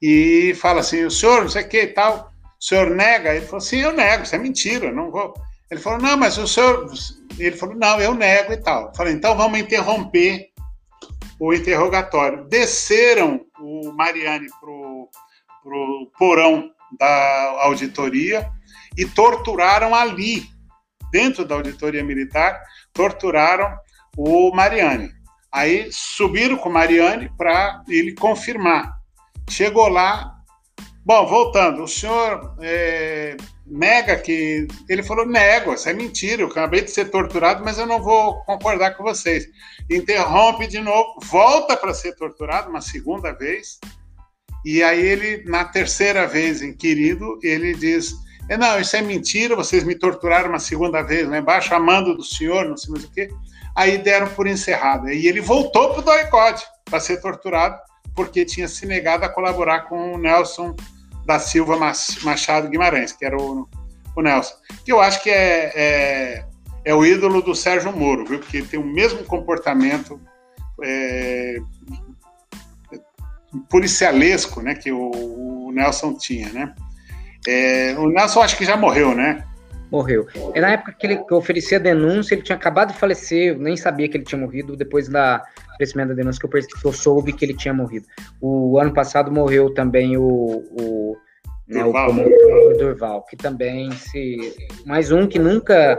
[0.00, 2.30] E fala assim: o senhor, não sei o que e tal,
[2.60, 3.34] o senhor nega?
[3.34, 5.34] Ele falou: sim, eu nego, isso é mentira, não vou.
[5.72, 6.88] Ele falou: não, mas o senhor.
[7.36, 8.92] Ele falou: não, eu nego e tal.
[8.94, 10.54] Falei: então vamos interromper
[11.40, 12.44] o interrogatório.
[12.44, 14.83] Desceram o Mariani para o
[16.18, 18.48] porão da auditoria
[18.96, 20.44] e torturaram ali,
[21.10, 22.60] dentro da auditoria militar,
[22.92, 23.76] torturaram
[24.16, 25.10] o Mariani.
[25.52, 28.92] Aí subiram com o Mariani para ele confirmar.
[29.48, 30.34] Chegou lá,
[31.04, 33.36] bom, voltando, o senhor é,
[33.66, 34.66] nega que.
[34.88, 38.42] Ele falou: nego, isso é mentira, eu acabei de ser torturado, mas eu não vou
[38.44, 39.46] concordar com vocês.
[39.90, 43.78] Interrompe de novo, volta para ser torturado uma segunda vez,
[44.64, 48.14] e aí ele, na terceira vez inquirido, ele diz:
[48.48, 52.22] é, não, isso é mentira, vocês me torturaram uma segunda vez lá embaixo, amando do
[52.22, 53.28] senhor, não sei mais o quê.
[53.74, 55.08] Aí deram por encerrado.
[55.08, 57.76] E ele voltou para o doicode para ser torturado,
[58.14, 60.76] porque tinha se negado a colaborar com o Nelson
[61.26, 61.76] da Silva
[62.22, 63.68] Machado Guimarães, que era o,
[64.14, 64.54] o Nelson.
[64.84, 66.44] Que eu acho que é, é,
[66.84, 68.38] é, o ídolo do Sérgio Moro, viu?
[68.38, 70.20] Porque tem o mesmo comportamento
[70.82, 71.56] é,
[73.68, 76.74] policialesco né, que o, o Nelson tinha, né?
[77.46, 79.44] É, o Nelson acho que já morreu, né?
[79.90, 80.26] Morreu.
[80.54, 83.58] É na época que ele que oferecia a denúncia, ele tinha acabado de falecer, eu
[83.58, 85.42] nem sabia que ele tinha morrido, depois da
[85.76, 88.06] crescimento da denúncia que eu, que eu soube que ele tinha morrido.
[88.40, 91.16] O ano passado morreu também o, o,
[91.68, 91.92] né, o
[92.78, 94.54] Durval, que também se.
[94.86, 95.98] Mais um que nunca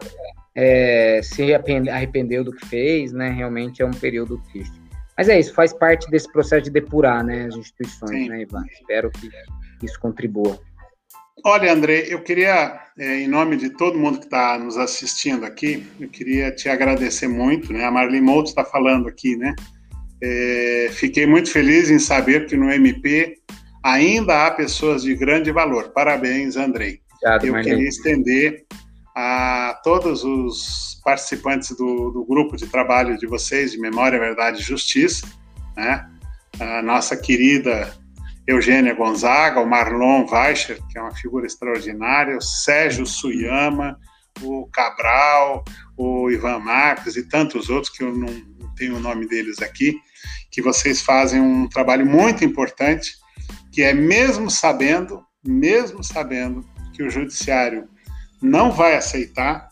[0.55, 3.29] é, se arrependeu do que fez, né?
[3.29, 4.84] Realmente é um período triste.
[5.17, 8.29] Mas é isso, faz parte desse processo de depurar né, as instituições, Sim.
[8.29, 8.63] né, Ivan?
[8.71, 9.29] Espero que
[9.83, 10.59] isso contribua.
[11.43, 15.85] Olha, André, eu queria, é, em nome de todo mundo que está nos assistindo aqui,
[15.99, 17.85] eu queria te agradecer muito, né?
[17.85, 19.53] A Marlene Mouto está falando aqui, né?
[20.23, 23.35] É, fiquei muito feliz em saber que no MP
[23.83, 25.89] ainda há pessoas de grande valor.
[25.89, 26.99] Parabéns, Andrei.
[27.11, 27.75] Obrigado, eu Marlene.
[27.75, 28.65] queria estender
[29.15, 34.63] a todos os participantes do, do, grupo de trabalho de vocês, de Memória, Verdade e
[34.63, 35.25] Justiça,
[35.75, 36.05] né?
[36.59, 37.93] A nossa querida
[38.45, 43.97] Eugênia Gonzaga, o Marlon Weicher, que é uma figura extraordinária, o Sérgio Suyama,
[44.41, 45.63] o Cabral,
[45.97, 48.27] o Ivan Marques e tantos outros que eu não,
[48.75, 49.97] tenho o nome deles aqui,
[50.51, 53.13] que vocês fazem um trabalho muito importante,
[53.71, 57.87] que é mesmo sabendo, mesmo sabendo que o judiciário
[58.41, 59.69] não vai aceitar,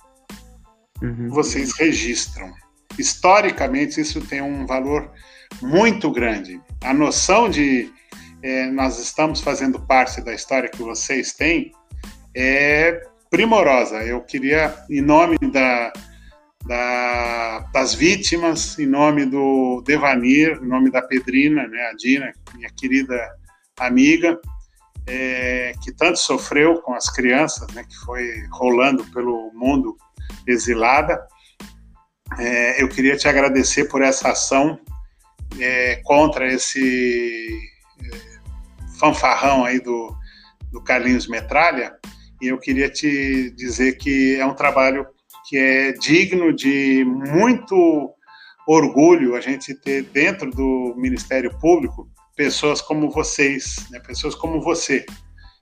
[1.01, 1.29] uhum.
[1.29, 2.51] vocês registram.
[2.97, 5.11] Historicamente, isso tem um valor
[5.61, 6.61] muito grande.
[6.83, 7.91] A noção de
[8.43, 11.71] é, nós estamos fazendo parte da história que vocês têm
[12.35, 14.03] é primorosa.
[14.03, 15.93] Eu queria, em nome da,
[16.67, 22.69] da, das vítimas, em nome do Devanir, em nome da Pedrina, né, a Dina, minha
[22.69, 23.17] querida
[23.79, 24.37] amiga,
[25.07, 29.95] é, que tanto sofreu com as crianças, né, que foi rolando pelo mundo
[30.47, 31.25] exilada.
[32.39, 34.79] É, eu queria te agradecer por essa ação
[35.59, 37.59] é, contra esse
[38.99, 40.15] fanfarrão aí do,
[40.71, 41.93] do Carlinhos Metralha,
[42.41, 45.05] e eu queria te dizer que é um trabalho
[45.47, 48.13] que é digno de muito
[48.67, 55.05] orgulho a gente ter dentro do Ministério Público pessoas como vocês, né, pessoas como você,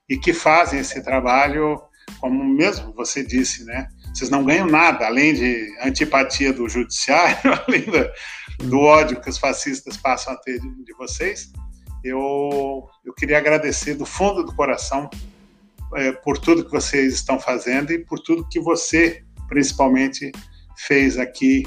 [0.08, 1.80] e que fazem esse trabalho,
[2.20, 3.88] como mesmo você disse, né?
[4.12, 9.38] Vocês não ganham nada, além de antipatia do judiciário, além do, do ódio que os
[9.38, 11.50] fascistas passam a ter de, de vocês,
[12.04, 15.08] eu, eu queria agradecer do fundo do coração
[15.94, 20.32] é, por tudo que vocês estão fazendo e por tudo que você, principalmente,
[20.76, 21.62] fez aqui,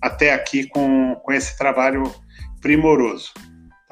[0.00, 2.04] até aqui, com, com esse trabalho
[2.60, 3.32] primoroso.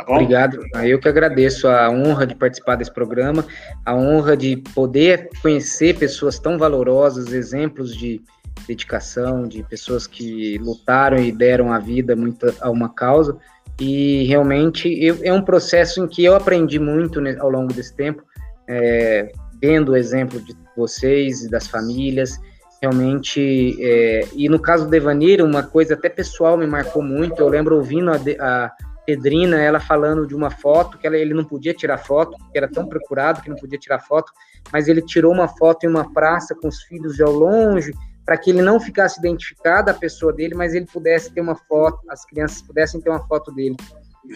[0.05, 0.13] Tá?
[0.13, 0.61] Obrigado.
[0.85, 3.45] Eu que agradeço a honra de participar desse programa,
[3.85, 8.21] a honra de poder conhecer pessoas tão valorosas, exemplos de
[8.67, 13.37] dedicação, de pessoas que lutaram e deram a vida muito a uma causa.
[13.81, 18.23] E realmente eu, é um processo em que eu aprendi muito ao longo desse tempo,
[18.69, 22.39] é, vendo o exemplo de vocês e das famílias.
[22.83, 27.41] Realmente, é, e no caso do Devanir, uma coisa até pessoal me marcou muito.
[27.41, 28.73] Eu lembro ouvindo a, a
[29.07, 32.69] Pedrina, ela falando de uma foto, que ela, ele não podia tirar foto, que era
[32.69, 34.33] tão procurado que não podia tirar foto,
[34.73, 37.93] mas ele tirou uma foto em uma praça com os filhos de ao longe,
[38.25, 41.99] para que ele não ficasse identificado a pessoa dele, mas ele pudesse ter uma foto,
[42.09, 43.77] as crianças pudessem ter uma foto dele.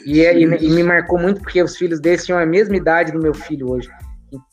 [0.07, 3.13] E, é, e, e me marcou muito porque os filhos dele tinham a mesma idade
[3.13, 3.89] do meu filho hoje.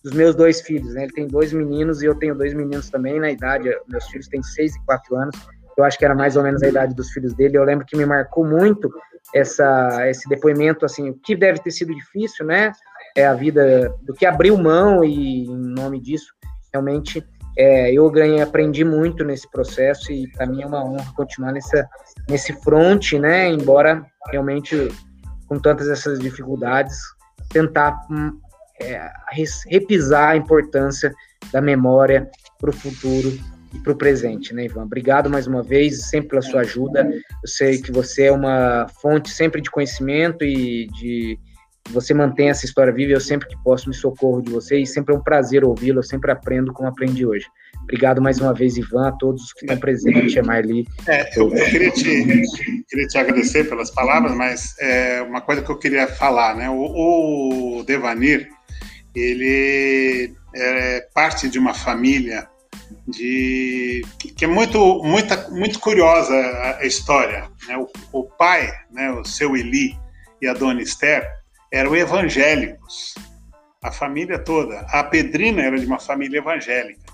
[0.03, 1.03] dos meus dois filhos, né?
[1.03, 3.69] Ele tem dois meninos e eu tenho dois meninos também na idade.
[3.87, 5.35] Meus filhos têm seis e quatro anos.
[5.77, 7.57] Eu acho que era mais ou menos a idade dos filhos dele.
[7.57, 8.93] Eu lembro que me marcou muito
[9.33, 12.71] essa, esse depoimento, assim, o que deve ter sido difícil, né?
[13.15, 16.33] É a vida do que abriu mão e em nome disso,
[16.73, 17.25] realmente
[17.57, 21.87] é, eu ganhei, aprendi muito nesse processo e para mim é uma honra continuar nessa,
[22.29, 23.49] nesse front, né?
[23.49, 24.89] Embora realmente
[25.47, 26.97] com tantas essas dificuldades,
[27.49, 28.39] tentar hum,
[28.81, 29.11] é,
[29.67, 31.13] repisar a importância
[31.51, 33.31] da memória para o futuro
[33.73, 34.83] e para o presente, né, Ivan?
[34.83, 37.09] Obrigado mais uma vez, sempre pela sua ajuda.
[37.11, 41.39] Eu sei que você é uma fonte sempre de conhecimento e de
[41.89, 43.13] você mantém essa história viva.
[43.13, 45.99] Eu sempre que posso me socorro de você e sempre é um prazer ouvi-lo.
[45.99, 47.45] Eu sempre aprendo como aprendi hoje.
[47.83, 50.85] Obrigado mais uma vez, Ivan, a todos que estão presentes, a Marli.
[51.07, 52.03] É, eu, queria, te,
[52.87, 56.69] queria te agradecer pelas palavras, mas é, uma coisa que eu queria falar, né?
[56.69, 58.47] O, o Devanir,
[59.15, 62.47] ele é parte de uma família
[63.11, 66.33] de que é muito muita, muito curiosa
[66.79, 67.49] a, história.
[67.67, 67.77] Né?
[67.77, 69.95] O, o, pai, né, o seu Eli
[70.41, 71.27] e a dona Esther
[71.71, 73.13] eram evangélicos,
[73.83, 74.79] a família toda.
[74.89, 77.11] A Pedrina era de uma família evangélica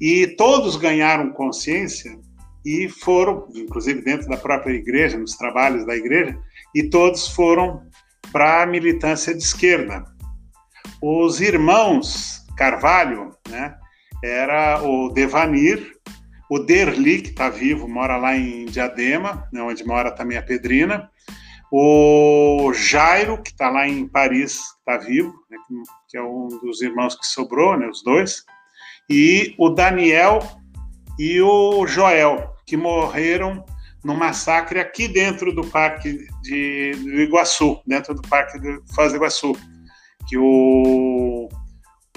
[0.00, 2.18] e todos ganharam consciência
[2.64, 6.36] e foram, inclusive dentro da própria igreja, nos trabalhos da igreja,
[6.74, 7.82] e todos foram
[8.32, 10.02] para a militância de esquerda.
[11.02, 13.74] Os irmãos Carvalho, né,
[14.24, 15.92] era o Devanir,
[16.50, 21.10] o Derli, que está vivo, mora lá em Diadema, né, onde mora também a Pedrina,
[21.70, 25.58] o Jairo, que está lá em Paris, está vivo, né,
[26.08, 28.44] que é um dos irmãos que sobrou, né, os dois,
[29.10, 30.40] e o Daniel
[31.18, 33.64] e o Joel, que morreram
[34.02, 39.16] no massacre aqui dentro do Parque de, do Iguaçu, dentro do Parque de Foz do
[39.16, 39.56] Iguaçu,
[40.28, 41.48] que o,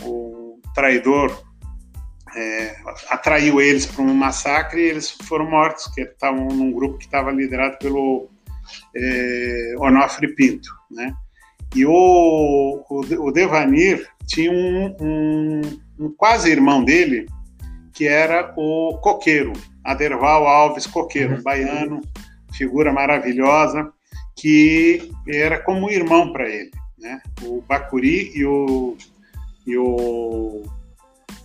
[0.04, 1.47] o traidor
[2.36, 2.76] é,
[3.10, 7.32] atraiu eles para um massacre e eles foram mortos, que estavam num grupo que estava
[7.32, 8.30] liderado pelo
[8.96, 11.14] é, Onofre Pinto, né?
[11.76, 15.62] E o, o, Devanir tinha um, um,
[16.00, 17.28] um, quase irmão dele,
[17.94, 21.44] que era o Coqueiro, Aderval Alves Coqueiro, um uhum.
[21.44, 22.02] baiano,
[22.54, 23.92] figura maravilhosa,
[24.36, 26.72] que era como um irmão para ele.
[26.98, 27.22] Né?
[27.44, 28.98] O Bacuri e o,
[29.66, 30.64] e o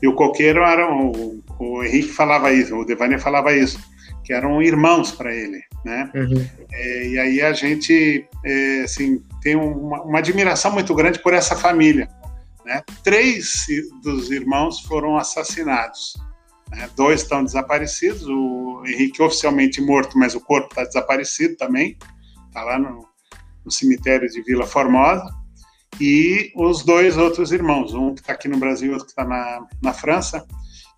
[0.02, 3.78] e o Coqueiro eram, o, o Henrique falava isso, o Devanir falava isso,
[4.24, 6.10] que eram irmãos para ele, né?
[6.12, 6.46] Uhum.
[6.72, 11.54] É, e aí a gente, é, assim, tem uma, uma, admiração muito grande por essa
[11.54, 12.08] família,
[12.64, 12.82] né?
[13.04, 13.66] Três
[14.02, 16.14] dos irmãos foram assassinados,
[16.70, 16.90] né?
[16.96, 21.96] dois estão desaparecidos, o Henrique oficialmente morto, mas o corpo está desaparecido também,
[22.48, 23.06] está lá no,
[23.64, 25.41] no cemitério de Vila Formosa,
[26.00, 29.24] e os dois outros irmãos, um que está aqui no Brasil e outro que está
[29.24, 30.44] na, na França,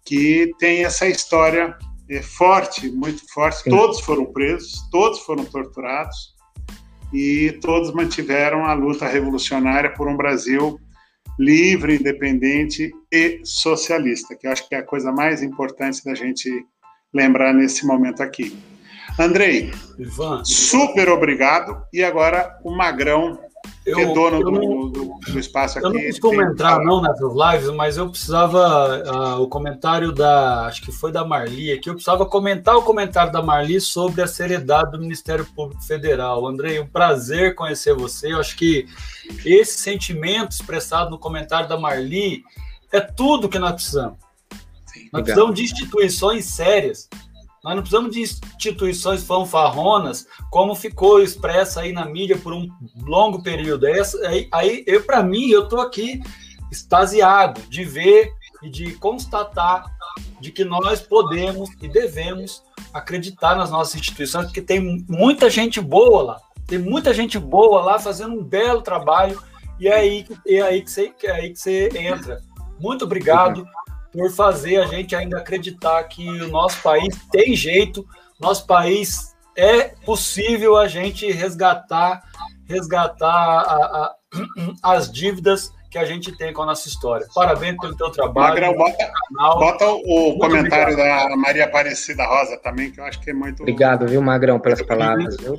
[0.05, 1.77] que tem essa história
[2.09, 3.63] é, forte, muito forte.
[3.63, 3.71] Sim.
[3.71, 6.35] Todos foram presos, todos foram torturados
[7.13, 10.79] e todos mantiveram a luta revolucionária por um Brasil
[11.39, 16.49] livre, independente e socialista, que eu acho que é a coisa mais importante da gente
[17.13, 18.57] lembrar nesse momento aqui.
[19.19, 20.45] Andrei, Ivan.
[20.45, 21.83] super obrigado.
[21.93, 23.39] E agora o Magrão
[23.85, 25.87] eu, é dono eu não, do, do, espaço aqui.
[25.87, 30.83] Eu não costumo entrar não nessas lives, mas eu precisava uh, o comentário da, acho
[30.83, 34.93] que foi da Marli aqui, eu precisava comentar o comentário da Marli sobre a seriedade
[34.93, 36.47] do Ministério Público Federal.
[36.47, 38.33] Andrei, um prazer conhecer você.
[38.33, 38.87] Eu acho que
[39.45, 42.43] esse sentimento expressado no comentário da Marli
[42.91, 44.19] é tudo que nós precisamos.
[44.87, 47.09] Sim, nós precisamos de instituições sérias
[47.65, 52.69] nós não precisamos de instituições fanfarronas, como ficou expressa aí na mídia por um
[53.03, 53.87] longo período.
[53.87, 56.21] Essa, aí, aí eu, para mim, eu estou aqui
[56.71, 58.31] extasiado de ver
[58.63, 59.87] e de constatar
[60.39, 62.63] de que nós podemos e devemos
[62.93, 67.99] acreditar nas nossas instituições, porque tem muita gente boa lá, tem muita gente boa lá
[67.99, 69.43] fazendo um belo trabalho,
[69.81, 72.43] e é aí, é aí, que, você, é aí que você entra.
[72.79, 73.67] Muito obrigado
[74.15, 78.07] por fazer a gente ainda acreditar que o nosso país tem jeito,
[78.41, 82.23] nosso país é possível a gente resgatar,
[82.65, 84.15] resgatar a, a,
[84.95, 87.27] as dívidas que a gente tem com a nossa história.
[87.35, 88.55] Parabéns pelo teu trabalho.
[88.55, 89.13] Magrão, bota,
[89.59, 91.29] bota o comentário obrigado.
[91.29, 93.63] da Maria Aparecida Rosa também, que eu acho que é muito.
[93.63, 95.37] Obrigado, viu, Magrão, pelas palavras.
[95.37, 95.57] Viu?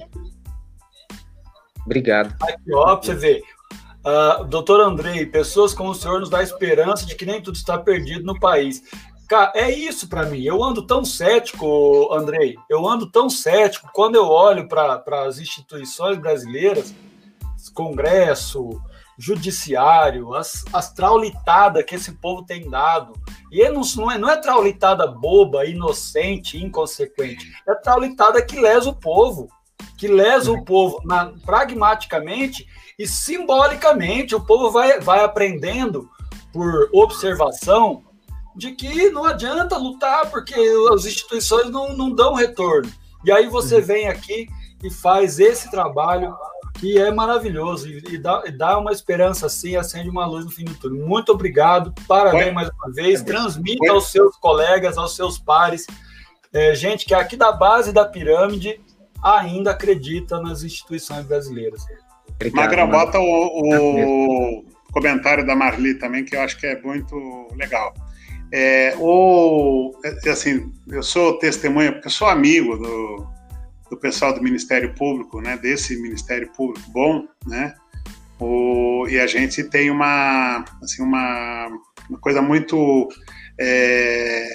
[1.86, 2.36] Obrigado.
[2.42, 3.44] Aqui, ó, pra você ver.
[4.06, 7.76] Uh, doutor Andrei, pessoas como o senhor nos dá esperança de que nem tudo está
[7.78, 8.84] perdido no país.
[9.28, 10.44] Cara, é isso para mim.
[10.44, 16.20] Eu ando tão cético, Andrei, eu ando tão cético quando eu olho para as instituições
[16.20, 16.94] brasileiras,
[17.74, 18.80] Congresso,
[19.18, 23.14] judiciário, as, as traulitadas que esse povo tem dado.
[23.52, 27.52] E não, não, é, não é traulitada boba, inocente, inconsequente.
[27.68, 29.50] É traulitada que lesa o povo.
[29.98, 32.68] Que lesa o povo na, pragmaticamente
[32.98, 34.36] e simbolicamente.
[34.36, 36.10] O povo vai, vai aprendendo
[36.52, 38.04] por observação
[38.56, 40.56] de que não adianta lutar porque
[40.94, 42.92] as instituições não, não dão retorno.
[43.24, 43.82] E aí você uhum.
[43.82, 44.48] vem aqui
[44.84, 46.36] e faz esse trabalho
[46.80, 50.52] que é maravilhoso e, e, dá, e dá, uma esperança assim, acende uma luz no
[50.52, 51.06] fim do túnel.
[51.06, 52.52] Muito obrigado, parabéns Foi.
[52.52, 53.90] mais uma vez, transmita Foi.
[53.90, 55.88] aos seus colegas, aos seus pares,
[56.54, 58.82] é, gente que é aqui da base da pirâmide
[59.24, 61.84] ainda acredita nas instituições brasileiras.
[62.54, 67.94] Magrão, bota o, o comentário da Marli também, que eu acho que é muito legal.
[68.52, 73.28] É, o, é, assim, eu sou testemunha, porque eu sou amigo do,
[73.90, 77.74] do pessoal do Ministério Público, né, desse Ministério Público bom, né,
[78.40, 81.68] o, e a gente tem uma, assim, uma,
[82.10, 83.10] uma coisa muito,
[83.60, 84.48] é,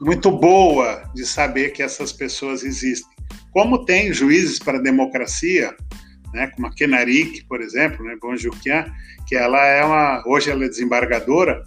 [0.00, 3.14] muito boa de saber que essas pessoas existem.
[3.52, 5.74] Como tem juízes para a democracia,
[6.36, 8.84] né, como a Kenarik, por exemplo, né, Bonjuquian,
[9.26, 11.64] que ela é uma, hoje ela é desembargadora,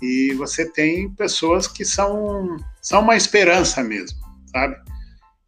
[0.00, 4.76] e você tem pessoas que são, são uma esperança mesmo, sabe?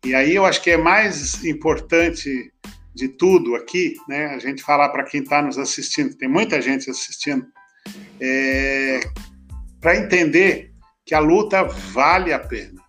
[0.04, 2.52] E aí eu acho que é mais importante
[2.94, 4.26] de tudo aqui, né?
[4.26, 7.46] A gente falar para quem está nos assistindo, tem muita gente assistindo,
[8.20, 9.00] é,
[9.80, 10.72] para entender
[11.06, 12.80] que a luta vale a pena,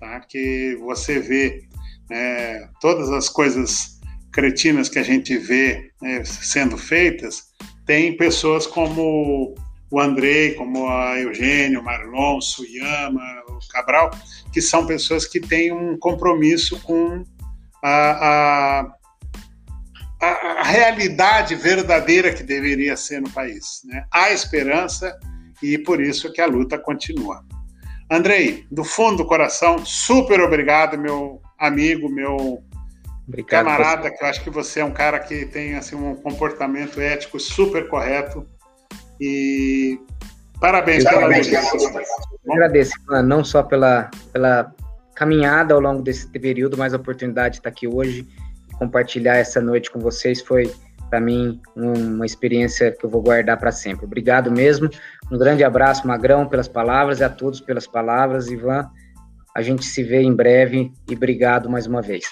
[0.00, 0.20] tá?
[0.20, 1.66] Que você vê
[2.10, 3.93] é, todas as coisas
[4.34, 7.44] cretinas que a gente vê né, sendo feitas,
[7.86, 9.54] tem pessoas como
[9.90, 14.10] o Andrei, como a Eugênio, Marlon, Suyama, o Cabral,
[14.52, 17.22] que são pessoas que têm um compromisso com
[17.80, 18.88] a,
[20.20, 23.82] a, a, realidade verdadeira que deveria ser no país.
[23.84, 24.04] Né?
[24.12, 25.16] Há esperança
[25.62, 27.44] e por isso que a luta continua.
[28.10, 32.64] Andrei, do fundo do coração, super obrigado, meu amigo, meu
[33.26, 37.00] obrigado, camarada, que eu acho que você é um cara que tem assim, um comportamento
[37.00, 38.46] ético super correto
[39.20, 39.98] e
[40.60, 42.02] parabéns pela luta.
[42.50, 42.92] Agradeço,
[43.24, 44.72] não só pela, pela
[45.14, 48.26] caminhada ao longo desse período, mas a oportunidade de estar aqui hoje
[48.70, 50.70] e compartilhar essa noite com vocês foi,
[51.08, 54.04] para mim, uma experiência que eu vou guardar para sempre.
[54.04, 54.90] Obrigado mesmo.
[55.30, 58.48] Um grande abraço, Magrão, pelas palavras e a todos pelas palavras.
[58.48, 58.90] Ivan,
[59.56, 62.24] a gente se vê em breve e obrigado mais uma vez.